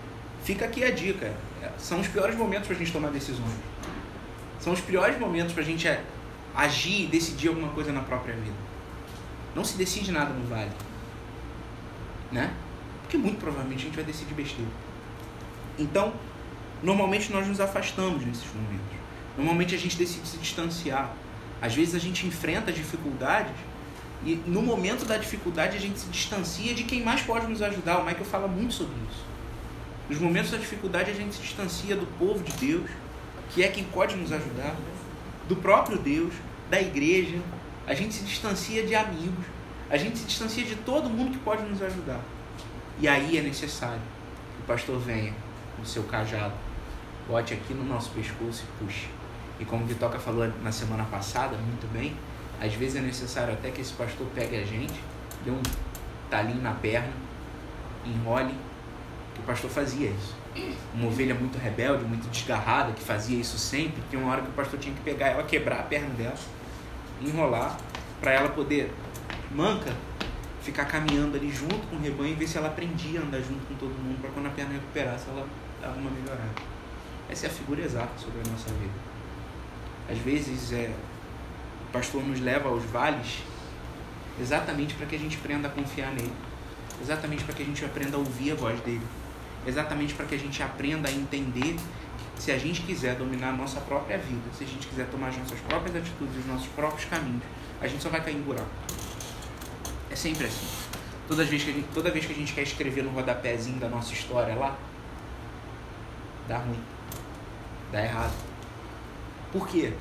fica 0.44 0.64
aqui 0.64 0.84
a 0.84 0.90
dica: 0.92 1.32
são 1.76 2.00
os 2.00 2.06
piores 2.06 2.36
momentos 2.36 2.68
para 2.68 2.76
a 2.76 2.78
gente 2.78 2.92
tomar 2.92 3.10
decisões. 3.10 3.52
São 4.60 4.72
os 4.72 4.80
piores 4.80 5.18
momentos 5.18 5.52
para 5.52 5.62
a 5.62 5.66
gente 5.66 5.86
é, 5.86 6.02
agir 6.54 7.04
e 7.04 7.06
decidir 7.06 7.48
alguma 7.48 7.68
coisa 7.68 7.92
na 7.92 8.00
própria 8.00 8.34
vida. 8.34 8.56
Não 9.54 9.64
se 9.64 9.76
decide 9.76 10.12
nada 10.12 10.32
no 10.32 10.46
vale. 10.46 10.70
Né? 12.30 12.52
Porque 13.02 13.16
muito 13.16 13.38
provavelmente 13.38 13.82
a 13.82 13.84
gente 13.84 13.96
vai 13.96 14.04
decidir 14.04 14.34
besteira. 14.34 14.70
Então, 15.78 16.12
normalmente 16.82 17.32
nós 17.32 17.46
nos 17.46 17.60
afastamos 17.60 18.24
nesses 18.24 18.46
momentos. 18.54 18.96
Normalmente 19.36 19.74
a 19.74 19.78
gente 19.78 19.96
decide 19.96 20.26
se 20.26 20.38
distanciar. 20.38 21.14
Às 21.60 21.74
vezes 21.74 21.94
a 21.94 21.98
gente 21.98 22.26
enfrenta 22.26 22.72
dificuldades 22.72 23.54
e 24.24 24.36
no 24.46 24.62
momento 24.62 25.04
da 25.04 25.16
dificuldade 25.16 25.76
a 25.76 25.80
gente 25.80 25.98
se 25.98 26.08
distancia 26.08 26.74
de 26.74 26.84
quem 26.84 27.02
mais 27.02 27.22
pode 27.22 27.46
nos 27.46 27.62
ajudar. 27.62 27.98
O 27.98 28.04
Michael 28.04 28.24
fala 28.24 28.48
muito 28.48 28.74
sobre 28.74 28.94
isso. 29.10 29.24
Nos 30.08 30.18
momentos 30.18 30.50
da 30.50 30.58
dificuldade 30.58 31.10
a 31.10 31.14
gente 31.14 31.34
se 31.34 31.42
distancia 31.42 31.96
do 31.96 32.06
povo 32.18 32.42
de 32.42 32.52
Deus, 32.52 32.90
que 33.50 33.62
é 33.62 33.68
quem 33.68 33.84
pode 33.84 34.16
nos 34.16 34.32
ajudar, 34.32 34.74
do 35.48 35.56
próprio 35.56 35.98
Deus, 35.98 36.34
da 36.70 36.80
igreja. 36.80 37.38
A 37.86 37.94
gente 37.94 38.14
se 38.14 38.24
distancia 38.24 38.84
de 38.86 38.94
amigos. 38.94 39.44
A 39.90 39.96
gente 39.96 40.18
se 40.18 40.24
distancia 40.24 40.64
de 40.64 40.76
todo 40.76 41.08
mundo 41.10 41.32
que 41.32 41.38
pode 41.38 41.62
nos 41.62 41.82
ajudar. 41.82 42.20
E 42.98 43.06
aí 43.08 43.38
é 43.38 43.42
necessário 43.42 44.00
que 44.56 44.62
o 44.62 44.66
pastor 44.66 44.98
venha 44.98 45.32
com 45.76 45.84
seu 45.84 46.04
cajado, 46.04 46.54
bote 47.28 47.52
aqui 47.52 47.74
no 47.74 47.84
nosso 47.84 48.10
pescoço 48.10 48.64
e 48.64 48.84
puxe. 48.84 49.08
E 49.60 49.64
como 49.64 49.84
o 49.84 49.86
Vitoca 49.86 50.18
falou 50.18 50.50
na 50.62 50.72
semana 50.72 51.04
passada, 51.04 51.56
muito 51.56 51.92
bem, 51.92 52.16
às 52.60 52.72
vezes 52.74 52.96
é 52.96 53.00
necessário 53.00 53.52
até 53.52 53.70
que 53.70 53.80
esse 53.80 53.92
pastor 53.92 54.26
pegue 54.34 54.56
a 54.56 54.64
gente, 54.64 54.94
dê 55.44 55.50
um 55.50 55.60
talinho 56.30 56.62
na 56.62 56.72
perna, 56.72 57.12
enrole, 58.06 58.54
o 59.38 59.42
pastor 59.42 59.70
fazia 59.70 60.08
isso. 60.08 60.34
Uma 60.94 61.08
ovelha 61.08 61.34
muito 61.34 61.58
rebelde, 61.58 62.04
muito 62.04 62.30
desgarrada, 62.30 62.92
que 62.92 63.02
fazia 63.02 63.40
isso 63.40 63.58
sempre, 63.58 64.00
tem 64.10 64.18
uma 64.18 64.30
hora 64.30 64.42
que 64.42 64.48
o 64.48 64.52
pastor 64.52 64.78
tinha 64.78 64.94
que 64.94 65.00
pegar 65.00 65.28
ela, 65.28 65.42
quebrar 65.42 65.80
a 65.80 65.82
perna 65.82 66.10
dela, 66.10 66.36
enrolar, 67.20 67.76
para 68.20 68.32
ela 68.32 68.48
poder, 68.50 68.92
manca, 69.52 69.92
ficar 70.62 70.84
caminhando 70.86 71.36
ali 71.36 71.50
junto 71.50 71.86
com 71.88 71.96
o 71.96 72.00
rebanho 72.00 72.32
e 72.32 72.34
ver 72.34 72.46
se 72.46 72.56
ela 72.56 72.68
aprendia 72.68 73.20
a 73.20 73.22
andar 73.22 73.40
junto 73.40 73.66
com 73.66 73.74
todo 73.74 73.90
mundo, 73.90 74.20
para 74.20 74.30
quando 74.30 74.46
a 74.46 74.50
perna 74.50 74.72
recuperasse, 74.74 75.26
ela 75.28 75.46
dava 75.80 75.98
uma 75.98 76.10
melhorada. 76.10 76.74
Essa 77.28 77.46
é 77.46 77.50
a 77.50 77.52
figura 77.52 77.82
exata 77.82 78.16
sobre 78.18 78.40
a 78.40 78.50
nossa 78.50 78.70
vida. 78.70 78.92
Às 80.08 80.18
vezes 80.18 80.72
é, 80.72 80.90
o 81.88 81.92
pastor 81.92 82.22
nos 82.22 82.40
leva 82.40 82.68
aos 82.68 82.84
vales 82.84 83.42
exatamente 84.40 84.94
para 84.94 85.06
que 85.06 85.16
a 85.16 85.18
gente 85.18 85.36
aprenda 85.36 85.68
a 85.68 85.70
confiar 85.70 86.12
nele, 86.12 86.32
exatamente 87.00 87.44
para 87.44 87.54
que 87.54 87.62
a 87.62 87.66
gente 87.66 87.84
aprenda 87.84 88.16
a 88.16 88.20
ouvir 88.20 88.52
a 88.52 88.54
voz 88.54 88.78
dele, 88.80 89.02
exatamente 89.66 90.14
para 90.14 90.26
que 90.26 90.34
a 90.34 90.38
gente 90.38 90.62
aprenda 90.62 91.08
a 91.08 91.12
entender 91.12 91.76
se 92.38 92.50
a 92.50 92.58
gente 92.58 92.82
quiser 92.82 93.16
dominar 93.16 93.50
a 93.50 93.52
nossa 93.52 93.80
própria 93.80 94.18
vida, 94.18 94.42
se 94.56 94.64
a 94.64 94.66
gente 94.66 94.86
quiser 94.86 95.06
tomar 95.06 95.28
as 95.28 95.38
nossas 95.38 95.60
próprias 95.60 95.96
atitudes, 95.96 96.36
os 96.36 96.46
nossos 96.46 96.66
próprios 96.68 97.04
caminhos, 97.06 97.42
a 97.80 97.86
gente 97.86 98.02
só 98.02 98.08
vai 98.08 98.22
cair 98.22 98.36
em 98.36 98.42
buraco. 98.42 98.68
É 100.10 100.16
sempre 100.16 100.46
assim. 100.46 100.66
Toda 101.26 101.44
vez 101.44 101.64
que 101.64 101.70
a 101.70 101.72
gente, 101.72 101.88
toda 101.94 102.10
vez 102.10 102.26
que 102.26 102.32
a 102.32 102.34
gente 102.34 102.52
quer 102.52 102.62
escrever 102.62 103.02
no 103.02 103.10
rodapézinho 103.10 103.78
da 103.78 103.88
nossa 103.88 104.12
história 104.12 104.54
lá, 104.54 104.76
dá 106.46 106.58
ruim, 106.58 106.80
dá 107.90 108.02
errado. 108.02 108.34
Por 109.52 109.68
quê? 109.68 109.92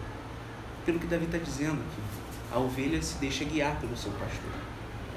Pelo 0.85 0.99
que 0.99 1.07
Davi 1.07 1.25
está 1.25 1.37
dizendo 1.37 1.79
aqui. 1.79 2.01
A 2.51 2.59
ovelha 2.59 3.01
se 3.01 3.17
deixa 3.19 3.45
guiar 3.45 3.79
pelo 3.79 3.95
seu 3.95 4.11
pastor. 4.11 4.51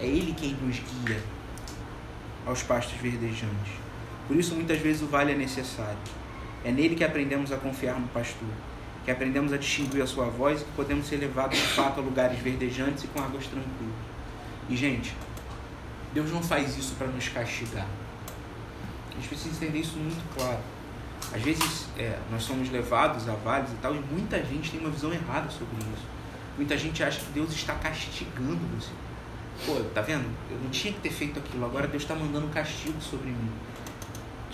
É 0.00 0.06
ele 0.06 0.32
quem 0.32 0.52
nos 0.54 0.78
guia 0.78 1.20
aos 2.46 2.62
pastos 2.62 2.94
verdejantes. 3.00 3.85
Por 4.26 4.36
isso, 4.36 4.54
muitas 4.54 4.78
vezes, 4.78 5.02
o 5.02 5.06
vale 5.06 5.32
é 5.32 5.36
necessário. 5.36 5.98
É 6.64 6.72
nele 6.72 6.94
que 6.94 7.04
aprendemos 7.04 7.52
a 7.52 7.56
confiar 7.56 7.98
no 8.00 8.08
pastor, 8.08 8.48
que 9.04 9.10
aprendemos 9.10 9.52
a 9.52 9.56
distinguir 9.56 10.02
a 10.02 10.06
sua 10.06 10.26
voz 10.26 10.62
e 10.62 10.64
que 10.64 10.72
podemos 10.72 11.06
ser 11.06 11.16
levados 11.16 11.56
de 11.56 11.66
fato 11.68 12.00
a 12.00 12.02
lugares 12.02 12.38
verdejantes 12.40 13.04
e 13.04 13.06
com 13.06 13.20
águas 13.20 13.46
tranquilas. 13.46 13.94
E, 14.68 14.76
gente, 14.76 15.14
Deus 16.12 16.32
não 16.32 16.42
faz 16.42 16.76
isso 16.76 16.94
para 16.96 17.06
nos 17.06 17.28
castigar. 17.28 17.86
A 19.10 19.14
gente 19.14 19.28
precisa 19.28 19.54
entender 19.54 19.78
isso 19.78 19.96
muito 19.96 20.22
claro. 20.34 20.58
Às 21.32 21.42
vezes 21.42 21.88
é, 21.98 22.18
nós 22.30 22.42
somos 22.42 22.70
levados 22.70 23.28
a 23.28 23.34
vales 23.34 23.70
e 23.70 23.76
tal, 23.76 23.94
e 23.94 24.00
muita 24.00 24.42
gente 24.44 24.70
tem 24.70 24.80
uma 24.80 24.90
visão 24.90 25.12
errada 25.12 25.50
sobre 25.50 25.76
isso. 25.78 26.04
Muita 26.56 26.76
gente 26.76 27.02
acha 27.02 27.20
que 27.20 27.32
Deus 27.32 27.52
está 27.52 27.74
castigando 27.74 28.58
você. 28.74 28.90
Pô, 29.64 29.82
tá 29.94 30.00
vendo? 30.00 30.26
Eu 30.50 30.58
não 30.58 30.70
tinha 30.70 30.92
que 30.92 31.00
ter 31.00 31.10
feito 31.10 31.38
aquilo, 31.38 31.64
agora 31.64 31.86
Deus 31.86 32.02
está 32.02 32.14
mandando 32.14 32.48
castigo 32.48 33.00
sobre 33.00 33.28
mim. 33.28 33.50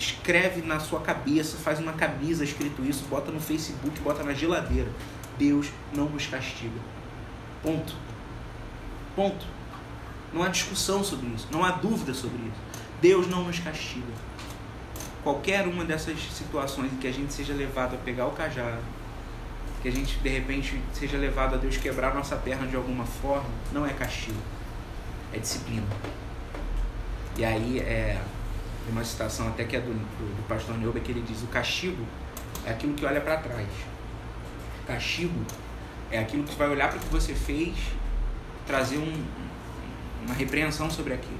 Escreve 0.03 0.61
na 0.61 0.81
sua 0.81 0.99
cabeça, 0.99 1.55
faz 1.55 1.79
uma 1.79 1.93
camisa 1.93 2.43
escrito 2.43 2.83
isso, 2.83 3.05
bota 3.09 3.31
no 3.31 3.39
Facebook, 3.39 3.97
bota 4.01 4.21
na 4.21 4.33
geladeira. 4.33 4.89
Deus 5.37 5.67
não 5.95 6.09
nos 6.09 6.27
castiga. 6.27 6.77
Ponto. 7.61 7.95
Ponto. 9.15 9.45
Não 10.33 10.43
há 10.43 10.49
discussão 10.49 11.03
sobre 11.03 11.27
isso, 11.27 11.47
não 11.51 11.63
há 11.63 11.71
dúvida 11.71 12.13
sobre 12.13 12.37
isso. 12.37 12.59
Deus 13.01 13.27
não 13.27 13.45
nos 13.45 13.59
castiga. 13.59 14.11
Qualquer 15.23 15.65
uma 15.67 15.85
dessas 15.85 16.19
situações 16.33 16.91
em 16.91 16.97
que 16.97 17.07
a 17.07 17.13
gente 17.13 17.31
seja 17.31 17.53
levado 17.53 17.95
a 17.95 17.97
pegar 17.97 18.27
o 18.27 18.31
cajado, 18.31 18.81
que 19.81 19.87
a 19.87 19.91
gente 19.91 20.17
de 20.17 20.29
repente 20.29 20.81
seja 20.91 21.17
levado 21.17 21.55
a 21.55 21.57
Deus 21.57 21.77
quebrar 21.77 22.13
nossa 22.13 22.35
perna 22.35 22.67
de 22.67 22.75
alguma 22.75 23.05
forma, 23.05 23.49
não 23.71 23.85
é 23.85 23.93
castigo, 23.93 24.41
é 25.31 25.37
disciplina. 25.37 25.87
E 27.37 27.45
aí 27.45 27.79
é 27.79 28.21
tem 28.83 28.91
uma 28.91 29.03
citação 29.03 29.47
até 29.47 29.63
que 29.63 29.75
é 29.75 29.79
do, 29.79 29.93
do, 29.93 30.35
do 30.35 30.47
pastor 30.47 30.77
Neuber 30.77 31.01
que 31.01 31.11
ele 31.11 31.21
diz: 31.21 31.41
o 31.41 31.47
castigo 31.47 32.05
é 32.65 32.71
aquilo 32.71 32.93
que 32.93 33.05
olha 33.05 33.21
para 33.21 33.37
trás. 33.37 33.67
Castigo 34.85 35.45
é 36.11 36.19
aquilo 36.19 36.43
que 36.43 36.55
vai 36.55 36.69
olhar 36.69 36.89
para 36.89 36.97
o 36.97 37.01
que 37.01 37.09
você 37.09 37.33
fez, 37.33 37.73
trazer 38.67 38.97
um, 38.97 39.25
uma 40.25 40.35
repreensão 40.35 40.89
sobre 40.89 41.13
aquilo. 41.13 41.39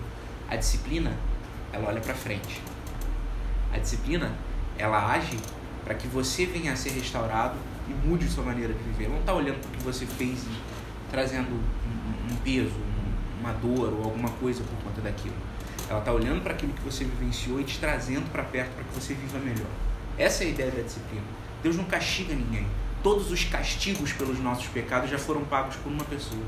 A 0.50 0.56
disciplina, 0.56 1.14
ela 1.72 1.90
olha 1.90 2.02
para 2.02 2.14
frente. 2.14 2.62
A 3.74 3.78
disciplina, 3.78 4.32
ela 4.78 5.12
age 5.12 5.38
para 5.84 5.94
que 5.94 6.08
você 6.08 6.46
venha 6.46 6.72
a 6.72 6.76
ser 6.76 6.92
restaurado 6.92 7.58
e 7.88 8.08
mude 8.08 8.28
sua 8.30 8.44
maneira 8.44 8.74
de 8.74 8.84
viver. 8.84 9.10
Não 9.10 9.20
está 9.20 9.34
olhando 9.34 9.60
para 9.60 9.70
o 9.70 9.72
que 9.74 9.84
você 9.84 10.06
fez 10.06 10.44
e 10.44 10.62
trazendo 11.12 11.52
um, 11.52 12.34
um 12.34 12.36
peso, 12.38 12.80
uma 13.40 13.52
dor 13.54 13.94
ou 13.94 14.06
alguma 14.06 14.30
coisa 14.30 14.64
por 14.64 14.84
conta 14.84 15.02
daquilo. 15.02 15.36
Ela 15.90 16.00
está 16.00 16.12
olhando 16.12 16.42
para 16.42 16.54
aquilo 16.54 16.74
que 16.74 16.82
você 16.82 17.04
vivenciou 17.04 17.60
e 17.60 17.64
te 17.64 17.80
trazendo 17.80 18.30
para 18.32 18.44
perto 18.44 18.72
para 18.72 18.84
que 18.84 18.94
você 18.94 19.14
viva 19.14 19.38
melhor. 19.40 19.68
Essa 20.18 20.44
é 20.44 20.48
a 20.48 20.50
ideia 20.50 20.72
da 20.72 20.82
disciplina. 20.82 21.24
Deus 21.62 21.76
não 21.76 21.86
castiga 21.86 22.34
ninguém. 22.34 22.68
Todos 23.02 23.32
os 23.32 23.44
castigos 23.44 24.14
pelos 24.14 24.40
nossos 24.40 24.68
pecados 24.68 25.10
já 25.10 25.18
foram 25.18 25.44
pagos 25.44 25.76
por 25.78 25.92
uma 25.92 26.04
pessoa. 26.06 26.44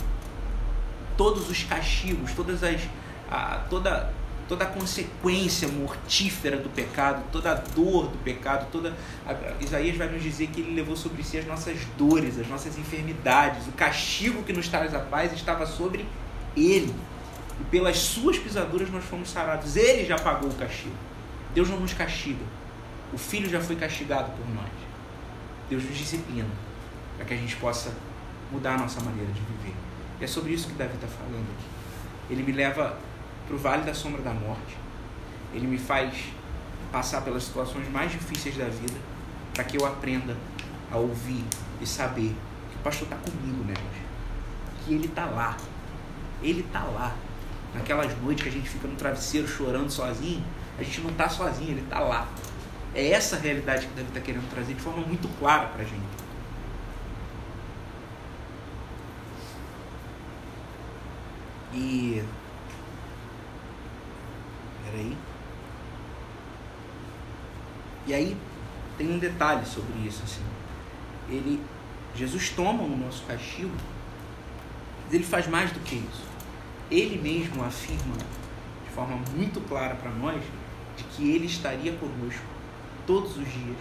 Todos 1.18 1.50
os 1.50 1.64
castigos, 1.64 2.34
todas 2.34 2.64
as, 2.64 2.82
a, 3.30 3.66
toda, 3.70 4.14
toda 4.48 4.64
a 4.64 4.68
consequência 4.68 5.68
mortífera 5.68 6.58
do 6.58 6.70
pecado, 6.70 7.24
toda 7.32 7.52
a 7.52 7.56
dor 7.56 8.08
do 8.08 8.18
pecado, 8.24 8.68
toda 8.72 8.94
a, 9.26 9.64
Isaías 9.64 9.98
vai 9.98 10.10
nos 10.10 10.24
dizer 10.24 10.48
que 10.48 10.62
ele 10.62 10.76
levou 10.76 10.96
sobre 10.96 11.24
si 11.24 11.38
as 11.38 11.46
nossas 11.46 11.78
dores, 11.98 12.40
as 12.40 12.48
nossas 12.48 12.78
enfermidades, 12.78 13.68
o 13.68 13.72
castigo 13.72 14.44
que 14.44 14.54
nos 14.54 14.68
traz 14.68 14.94
a 14.94 15.00
paz 15.00 15.34
estava 15.34 15.66
sobre 15.66 16.06
ele. 16.56 16.94
E 17.60 17.64
pelas 17.66 17.97
suas 17.97 18.38
pisaduras 18.38 18.89
nós 18.89 19.03
fomos 19.06 19.30
sarados. 19.30 19.76
Ele 19.76 20.06
já 20.06 20.18
pagou 20.18 20.49
o 20.49 20.56
castigo. 20.56 20.95
Deus 21.53 21.70
não 21.70 21.80
nos 21.80 21.93
castiga. 21.93 22.43
O 23.14 23.18
filho 23.18 23.49
já 23.49 23.62
foi 23.62 23.76
castigado 23.76 24.32
por 24.32 24.47
nós. 24.53 24.72
Deus 25.70 25.84
nos 25.84 25.97
disciplina 25.97 26.49
para 27.16 27.26
que 27.26 27.34
a 27.34 27.38
gente 27.38 27.56
possa 27.56 27.93
mudar 28.51 28.76
a 28.76 28.78
nossa 28.78 29.01
maneira 29.01 29.32
de 29.32 29.39
viver. 29.39 29.76
E 30.20 30.24
é 30.24 30.28
sobre 30.28 30.53
isso 30.53 30.68
que 30.68 30.74
Davi 30.74 30.95
está 30.95 31.08
falando 31.08 31.45
aqui. 31.58 31.66
Ele 32.30 32.43
me 32.43 32.51
leva 32.51 32.97
para 33.47 33.56
o 33.56 33.60
vale 33.60 33.84
da 33.84 33.93
sombra 33.93 34.22
da 34.22 34.34
morte. 34.34 34.78
Ele 35.53 35.68
me 35.68 35.78
faz 35.78 36.14
passar 36.91 37.22
pelas 37.22 37.43
situações 37.43 37.89
mais 37.89 38.12
difíceis 38.12 38.58
da 38.58 38.66
vida 38.66 38.99
para 39.53 39.64
que 39.64 39.78
eu 39.78 39.86
aprenda 39.86 40.36
a 40.91 40.97
ouvir 40.97 41.43
e 41.82 41.88
saber 41.88 42.36
que 42.70 42.76
o 42.76 42.80
pastor 42.84 43.08
está 43.08 43.18
comigo, 43.18 43.64
né? 43.64 43.74
Que 44.84 44.93
ele 44.93 45.08
está 45.08 45.26
lá. 45.26 45.58
Ele 46.41 46.62
está 46.62 46.84
lá. 46.84 47.16
Naquelas 47.76 48.18
noites 48.22 48.44
que 48.44 48.50
a 48.50 48.52
gente 48.52 48.70
fica 48.70 48.88
no 48.88 48.96
travesseiro 48.96 49.48
chorando 49.48 49.92
sozinho, 49.92 50.44
a 50.80 50.84
gente 50.84 51.02
não 51.02 51.12
está 51.12 51.30
sozinho, 51.30 51.72
ele 51.72 51.82
está 51.82 52.00
lá. 52.00 52.28
É 52.94 53.12
essa 53.12 53.38
realidade 53.38 53.88
que 53.88 53.94
Davi 53.94 54.08
está 54.08 54.22
querendo 54.22 54.50
trazer 54.50 54.74
de 54.74 54.82
forma 54.82 55.06
muito 55.06 55.28
clara 55.38 55.68
para 55.68 55.82
a 55.82 55.86
gente. 55.86 56.26
E. 61.74 62.24
Peraí. 64.86 65.18
E 68.08 68.14
aí 68.14 68.38
tem 68.98 69.12
um 69.12 69.20
detalhe 69.20 69.66
sobre 69.66 70.08
isso. 70.08 70.22
Assim. 70.24 70.44
Ele, 71.30 71.62
Jesus 72.16 72.50
toma 72.52 72.84
o 72.84 72.98
nosso 72.98 73.24
castigo, 73.26 73.76
mas 75.04 75.14
ele 75.14 75.26
faz 75.26 75.48
mais 75.48 75.72
do 75.72 75.82
que 75.82 75.96
isso. 75.96 76.35
Ele 76.90 77.18
mesmo 77.18 77.64
afirma 77.64 78.16
de 78.86 78.94
forma 78.94 79.20
muito 79.36 79.60
clara 79.68 79.96
para 79.96 80.12
nós 80.12 80.42
de 80.96 81.04
que 81.04 81.32
ele 81.32 81.46
estaria 81.46 81.94
conosco 81.94 82.46
todos 83.06 83.38
os 83.38 83.52
dias 83.52 83.78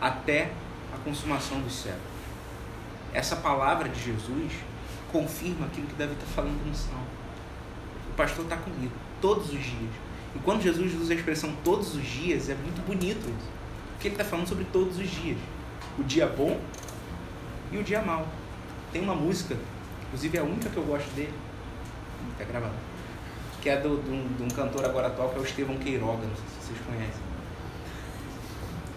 até 0.00 0.50
a 0.94 0.98
consumação 1.04 1.60
dos 1.60 1.74
séculos. 1.74 2.02
Essa 3.12 3.36
palavra 3.36 3.88
de 3.88 4.02
Jesus 4.02 4.52
confirma 5.10 5.66
aquilo 5.66 5.86
que 5.86 5.94
Davi 5.94 6.12
está 6.12 6.26
falando 6.26 6.64
no 6.66 6.74
Salmo. 6.74 7.06
O 8.10 8.14
pastor 8.14 8.44
está 8.44 8.56
comigo 8.56 8.92
todos 9.20 9.46
os 9.46 9.62
dias. 9.62 9.92
E 10.34 10.38
quando 10.40 10.62
Jesus 10.62 10.94
usa 10.94 11.14
a 11.14 11.16
expressão 11.16 11.54
todos 11.64 11.94
os 11.94 12.04
dias, 12.04 12.50
é 12.50 12.54
muito 12.54 12.84
bonito 12.86 13.26
isso. 13.26 13.48
Porque 13.92 14.08
ele 14.08 14.14
está 14.14 14.24
falando 14.24 14.46
sobre 14.46 14.64
todos 14.64 14.98
os 14.98 15.08
dias. 15.08 15.38
O 15.98 16.04
dia 16.04 16.26
bom 16.26 16.60
e 17.72 17.78
o 17.78 17.82
dia 17.82 18.02
mau. 18.02 18.28
Tem 18.92 19.02
uma 19.02 19.14
música, 19.14 19.56
inclusive 20.06 20.36
é 20.36 20.40
a 20.40 20.44
única 20.44 20.68
que 20.68 20.76
eu 20.76 20.84
gosto 20.84 21.08
dele, 21.14 21.32
está 22.32 22.44
gravada, 22.44 22.74
que 23.60 23.68
é 23.68 23.76
de 23.76 23.88
um 23.88 24.48
cantor 24.54 24.84
agora 24.84 25.08
atual 25.08 25.30
que 25.30 25.36
é 25.36 25.40
o 25.40 25.44
Estevão 25.44 25.76
Queiroga, 25.76 26.26
não 26.26 26.36
sei 26.36 26.44
se 26.60 26.66
vocês 26.66 26.78
conhecem. 26.86 27.26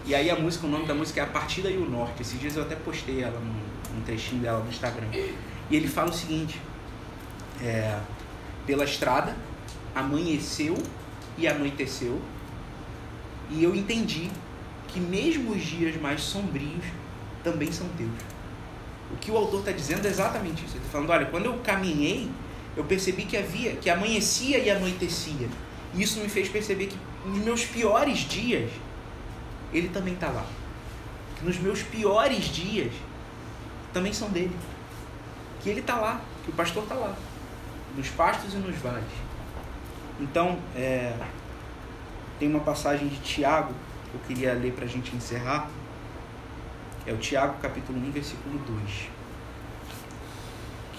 E 0.06 0.14
aí 0.14 0.30
a 0.30 0.36
música, 0.36 0.66
o 0.66 0.70
nome 0.70 0.86
da 0.86 0.94
música 0.94 1.20
é 1.20 1.24
A 1.24 1.26
Partida 1.26 1.70
e 1.70 1.76
o 1.76 1.88
Norte. 1.88 2.22
Esses 2.22 2.40
dias 2.40 2.56
eu 2.56 2.62
até 2.62 2.74
postei 2.74 3.22
ela 3.22 3.38
num, 3.38 3.94
num 3.94 4.02
trechinho 4.04 4.42
dela 4.42 4.58
no 4.60 4.68
Instagram. 4.68 5.06
E 5.12 5.76
ele 5.76 5.86
fala 5.86 6.10
o 6.10 6.12
seguinte: 6.12 6.60
é, 7.62 7.98
pela 8.66 8.84
estrada 8.84 9.36
amanheceu 9.94 10.76
e 11.36 11.46
anoiteceu, 11.46 12.20
e 13.50 13.62
eu 13.62 13.74
entendi 13.74 14.30
que 14.88 14.98
mesmo 14.98 15.52
os 15.52 15.62
dias 15.62 16.00
mais 16.00 16.22
sombrios 16.22 16.84
também 17.44 17.70
são 17.70 17.88
teus. 17.90 18.10
O 19.12 19.16
que 19.16 19.30
o 19.30 19.36
autor 19.36 19.60
está 19.60 19.72
dizendo 19.72 20.06
é 20.06 20.08
exatamente 20.08 20.64
isso. 20.64 20.76
Ele 20.76 20.84
está 20.84 20.90
falando, 20.90 21.10
olha, 21.10 21.26
quando 21.26 21.46
eu 21.46 21.58
caminhei, 21.58 22.30
eu 22.76 22.84
percebi 22.84 23.24
que 23.24 23.36
havia, 23.36 23.76
que 23.76 23.90
amanhecia 23.90 24.58
e 24.58 24.70
anoitecia. 24.70 25.48
E 25.94 26.02
isso 26.02 26.20
me 26.20 26.28
fez 26.28 26.48
perceber 26.48 26.86
que 26.86 26.96
nos 27.24 27.38
meus 27.44 27.64
piores 27.64 28.18
dias, 28.18 28.70
ele 29.72 29.88
também 29.88 30.14
está 30.14 30.28
lá. 30.28 30.46
Que 31.36 31.44
nos 31.44 31.58
meus 31.58 31.82
piores 31.82 32.44
dias, 32.44 32.92
também 33.92 34.12
são 34.12 34.30
dele. 34.30 34.56
Que 35.62 35.70
ele 35.70 35.80
está 35.80 35.96
lá, 35.96 36.20
que 36.44 36.50
o 36.50 36.54
pastor 36.54 36.84
está 36.84 36.94
lá. 36.94 37.14
Nos 37.96 38.08
pastos 38.08 38.54
e 38.54 38.56
nos 38.56 38.76
vales. 38.76 39.04
Então, 40.20 40.58
é, 40.76 41.14
tem 42.38 42.48
uma 42.48 42.60
passagem 42.60 43.08
de 43.08 43.16
Tiago 43.16 43.74
que 44.10 44.14
eu 44.14 44.20
queria 44.26 44.54
ler 44.54 44.72
para 44.72 44.84
a 44.84 44.88
gente 44.88 45.14
encerrar. 45.14 45.68
É 47.06 47.12
o 47.12 47.16
Tiago 47.16 47.56
capítulo 47.60 47.98
1, 47.98 48.10
versículo 48.12 48.58
2. 48.58 49.19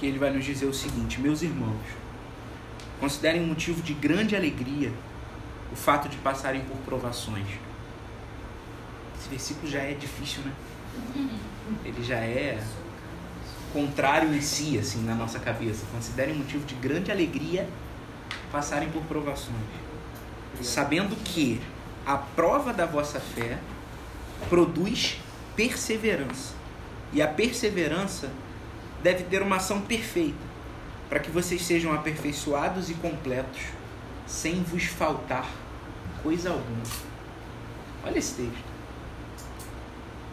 Que 0.02 0.08
ele 0.08 0.18
vai 0.18 0.32
nos 0.32 0.44
dizer 0.44 0.66
o 0.66 0.74
seguinte: 0.74 1.22
Meus 1.22 1.44
irmãos, 1.44 1.86
considerem 3.00 3.44
um 3.44 3.46
motivo 3.46 3.84
de 3.84 3.94
grande 3.94 4.36
alegria 4.36 4.92
o 5.72 5.76
fato 5.76 6.10
de 6.10 6.18
passarem 6.18 6.62
por 6.62 6.76
provações. 6.78 7.46
Esse 9.16 9.30
versículo 9.30 9.72
já 9.72 9.78
é 9.78 9.94
difícil, 9.94 10.42
né? 10.42 10.52
Ele 11.86 12.04
já 12.04 12.16
é 12.16 12.60
contrário 13.72 14.34
em 14.34 14.42
si, 14.42 14.76
assim, 14.80 15.04
na 15.04 15.14
nossa 15.14 15.38
cabeça. 15.38 15.86
Considerem 15.92 16.34
um 16.34 16.40
motivo 16.40 16.66
de 16.66 16.74
grande 16.74 17.12
alegria 17.12 17.70
passarem 18.52 18.90
por 18.90 19.04
provações, 19.04 19.56
sabendo 20.64 21.16
que 21.24 21.62
a 22.08 22.18
prova 22.18 22.74
da 22.74 22.88
vossa 22.88 23.20
fé 23.20 23.60
produz 24.50 25.20
perseverança. 25.56 26.56
E 27.14 27.22
a 27.22 27.28
perseverança 27.28 28.32
deve 29.02 29.24
ter 29.24 29.42
uma 29.42 29.58
ação 29.58 29.82
perfeita, 29.82 30.52
para 31.10 31.20
que 31.20 31.32
vocês 31.32 31.62
sejam 31.62 31.94
aperfeiçoados 31.94 32.90
e 32.90 32.94
completos, 32.96 33.62
sem 34.28 34.64
vos 34.64 34.86
faltar 34.86 35.50
coisa 36.24 36.52
alguma. 36.52 36.84
Olha 38.06 38.18
esse 38.18 38.36
texto. 38.36 38.72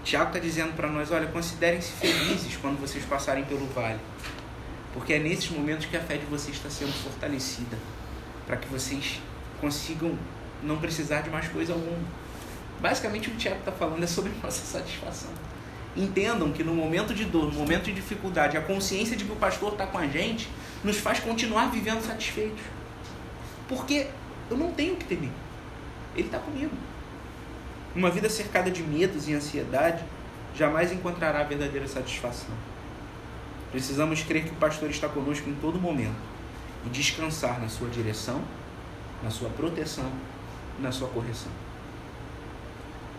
Tiago 0.04 0.28
está 0.28 0.38
dizendo 0.38 0.74
para 0.74 0.88
nós: 0.88 1.10
olha, 1.10 1.26
considerem-se 1.26 1.92
felizes 1.92 2.56
quando 2.56 2.80
vocês 2.80 3.04
passarem 3.04 3.44
pelo 3.44 3.66
vale, 3.68 3.98
Porque 4.94 5.14
é 5.14 5.18
nesses 5.18 5.50
momentos 5.50 5.86
que 5.86 5.96
a 5.96 6.00
fé 6.00 6.16
de 6.16 6.26
vocês 6.26 6.56
está 6.56 6.70
sendo 6.70 6.92
fortalecida, 6.92 7.76
para 8.46 8.56
que 8.56 8.68
vocês 8.68 9.20
consigam 9.60 10.16
não 10.62 10.78
precisar 10.78 11.20
de 11.20 11.30
mais 11.30 11.48
coisa 11.48 11.72
alguma. 11.72 11.98
Basicamente, 12.80 13.28
o 13.28 13.32
que 13.32 13.36
o 13.36 13.40
Tiago 13.40 13.58
está 13.58 13.72
falando 13.72 14.02
é 14.02 14.06
sobre 14.06 14.32
nossa 14.42 14.64
satisfação. 14.64 15.30
Entendam 15.98 16.52
que 16.52 16.62
no 16.62 16.72
momento 16.72 17.12
de 17.12 17.24
dor, 17.24 17.52
no 17.52 17.58
momento 17.58 17.86
de 17.86 17.92
dificuldade, 17.92 18.56
a 18.56 18.60
consciência 18.60 19.16
de 19.16 19.24
que 19.24 19.32
o 19.32 19.36
pastor 19.36 19.72
está 19.72 19.84
com 19.84 19.98
a 19.98 20.06
gente 20.06 20.48
nos 20.84 20.96
faz 20.96 21.18
continuar 21.18 21.72
vivendo 21.72 22.00
satisfeitos. 22.00 22.62
Porque 23.68 24.06
eu 24.48 24.56
não 24.56 24.70
tenho 24.70 24.94
que 24.94 25.04
temer. 25.04 25.30
Ele 26.14 26.28
está 26.28 26.38
comigo. 26.38 26.70
Uma 27.96 28.10
vida 28.10 28.30
cercada 28.30 28.70
de 28.70 28.80
medos 28.80 29.28
e 29.28 29.34
ansiedade 29.34 30.04
jamais 30.54 30.92
encontrará 30.92 31.42
verdadeira 31.42 31.88
satisfação. 31.88 32.54
Precisamos 33.72 34.22
crer 34.22 34.44
que 34.44 34.50
o 34.50 34.54
pastor 34.56 34.88
está 34.90 35.08
conosco 35.08 35.50
em 35.50 35.54
todo 35.54 35.80
momento 35.80 36.16
e 36.86 36.88
descansar 36.90 37.60
na 37.60 37.68
sua 37.68 37.88
direção, 37.88 38.40
na 39.20 39.30
sua 39.30 39.50
proteção, 39.50 40.10
na 40.78 40.92
sua 40.92 41.08
correção. 41.08 41.50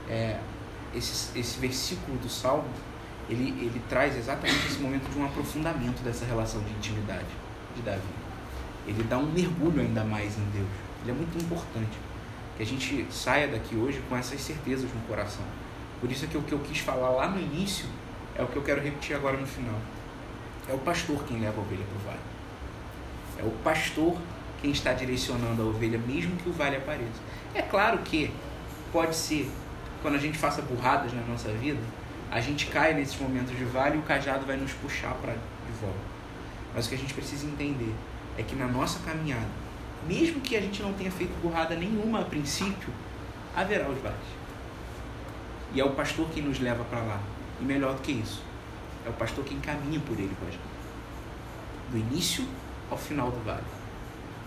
É, 0.09 0.39
esse, 0.95 1.37
esse 1.37 1.59
versículo 1.59 2.17
do 2.17 2.29
Salmo, 2.29 2.69
ele, 3.29 3.49
ele 3.61 3.81
traz 3.87 4.17
exatamente 4.17 4.67
esse 4.67 4.79
momento 4.79 5.09
de 5.11 5.19
um 5.19 5.25
aprofundamento 5.25 6.03
dessa 6.03 6.25
relação 6.25 6.61
de 6.61 6.71
intimidade 6.71 7.27
de 7.75 7.81
Davi. 7.81 8.01
Ele 8.87 9.03
dá 9.03 9.17
um 9.17 9.31
mergulho 9.31 9.81
ainda 9.81 10.03
mais 10.03 10.37
em 10.37 10.45
Deus. 10.51 10.69
Ele 11.03 11.11
é 11.11 11.13
muito 11.13 11.37
importante 11.37 11.97
que 12.57 12.63
a 12.63 12.65
gente 12.65 13.05
saia 13.11 13.47
daqui 13.47 13.75
hoje 13.75 14.01
com 14.09 14.17
essas 14.17 14.41
certezas 14.41 14.89
no 14.93 15.01
coração. 15.01 15.45
Por 16.01 16.11
isso 16.11 16.25
é 16.25 16.27
que 16.27 16.37
o 16.37 16.41
que 16.41 16.53
eu 16.53 16.59
quis 16.59 16.79
falar 16.79 17.09
lá 17.09 17.27
no 17.27 17.39
início 17.39 17.85
é 18.35 18.41
o 18.41 18.47
que 18.47 18.55
eu 18.55 18.63
quero 18.63 18.81
repetir 18.81 19.15
agora 19.15 19.37
no 19.37 19.45
final. 19.45 19.79
É 20.67 20.73
o 20.73 20.77
pastor 20.79 21.23
quem 21.25 21.39
leva 21.39 21.59
a 21.59 21.63
ovelha 21.63 21.83
para 21.83 21.97
o 21.97 22.05
vale. 22.05 22.19
É 23.37 23.43
o 23.43 23.51
pastor 23.63 24.17
quem 24.61 24.71
está 24.71 24.93
direcionando 24.93 25.61
a 25.61 25.65
ovelha, 25.65 25.97
mesmo 25.97 26.35
que 26.37 26.49
o 26.49 26.53
vale 26.53 26.77
apareça. 26.77 27.21
É 27.53 27.61
claro 27.61 27.99
que 27.99 28.31
pode 28.91 29.15
ser, 29.15 29.49
quando 30.01 30.15
a 30.15 30.19
gente 30.19 30.37
faça 30.37 30.61
burradas 30.61 31.13
na 31.13 31.21
nossa 31.23 31.49
vida, 31.49 31.81
a 32.31 32.39
gente 32.39 32.67
cai 32.67 32.93
nesses 32.93 33.19
momentos 33.19 33.57
de 33.57 33.65
vale 33.65 33.97
e 33.97 33.99
o 33.99 34.03
cajado 34.03 34.45
vai 34.45 34.55
nos 34.55 34.71
puxar 34.73 35.13
para 35.15 35.33
de 35.33 35.71
volta. 35.81 35.97
Mas 36.73 36.85
o 36.85 36.89
que 36.89 36.95
a 36.95 36.97
gente 36.97 37.13
precisa 37.13 37.45
entender 37.45 37.93
é 38.37 38.43
que 38.43 38.55
na 38.55 38.67
nossa 38.67 38.99
caminhada, 38.99 39.49
mesmo 40.07 40.39
que 40.39 40.55
a 40.55 40.61
gente 40.61 40.81
não 40.81 40.93
tenha 40.93 41.11
feito 41.11 41.31
burrada 41.41 41.75
nenhuma 41.75 42.21
a 42.21 42.25
princípio, 42.25 42.93
haverá 43.55 43.89
os 43.89 43.99
vales. 44.01 44.17
E 45.73 45.79
é 45.79 45.83
o 45.83 45.91
pastor 45.91 46.29
quem 46.29 46.43
nos 46.43 46.59
leva 46.59 46.83
para 46.83 46.99
lá. 46.99 47.19
E 47.59 47.63
melhor 47.63 47.95
do 47.95 48.01
que 48.01 48.11
isso, 48.11 48.41
é 49.05 49.09
o 49.09 49.13
pastor 49.13 49.43
quem 49.43 49.59
caminha 49.59 49.99
por 49.99 50.17
ele 50.17 50.35
com 50.39 50.47
a 50.47 50.51
gente. 50.51 50.61
Do 51.91 51.97
início 51.97 52.47
ao 52.89 52.97
final 52.97 53.31
do 53.31 53.43
vale. 53.43 53.63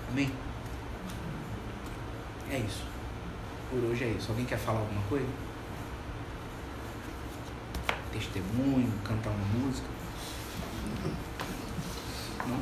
Amém? 0.08 0.30
É 2.50 2.58
isso. 2.58 2.91
Por 3.72 3.82
hoje 3.84 4.04
é 4.04 4.08
isso. 4.08 4.30
Alguém 4.30 4.44
quer 4.44 4.58
falar 4.58 4.80
alguma 4.80 5.00
coisa? 5.08 5.24
Testemunho, 8.12 8.92
cantar 9.02 9.30
uma 9.30 9.64
música? 9.64 9.86
Não? 12.46 12.58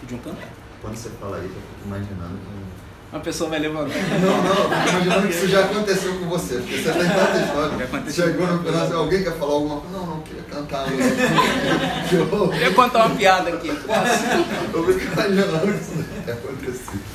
Podiam 0.00 0.20
cantar. 0.20 0.48
Quando 0.80 0.96
você 0.96 1.10
fala 1.10 1.38
isso, 1.38 1.54
eu 1.54 1.60
fico 1.60 1.86
imaginando 1.86 2.38
que. 2.38 2.82
Uma 3.12 3.20
pessoa 3.20 3.50
vai 3.50 3.58
levantar. 3.60 3.94
Não, 4.20 4.42
não, 4.42 4.66
imaginando 4.66 5.28
que 5.28 5.34
isso 5.34 5.46
já 5.46 5.64
aconteceu 5.64 6.18
com 6.18 6.26
você, 6.30 6.56
porque 6.56 6.78
você 6.78 6.92
tem 6.92 7.08
tanta 7.08 7.38
história. 7.38 8.10
Chegou 8.10 8.46
no 8.48 8.64
final, 8.64 8.92
alguém 8.94 9.22
quer 9.22 9.38
falar 9.38 9.52
alguma 9.52 9.80
coisa? 9.80 9.96
Não, 9.96 10.06
não, 10.06 10.22
queria 10.22 10.42
cantar. 10.42 10.86
Eu. 10.90 12.48
Queria 12.48 12.74
contar 12.74 13.06
uma 13.06 13.14
piada 13.14 13.50
aqui. 13.50 13.68
Eu 13.68 14.86
fico 14.86 15.12
imaginando 15.12 15.78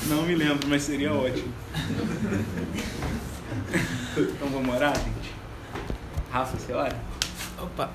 Não 0.08 0.24
me 0.24 0.36
lembro, 0.36 0.68
mas 0.68 0.84
seria 0.84 1.14
ótimo. 1.14 1.54
Então 4.18 4.50
vamos 4.50 4.76
orar, 4.76 4.96
gente? 4.96 5.36
Rafa, 6.32 6.58
você 6.58 6.74
ora? 6.74 6.96
Opa. 7.60 7.92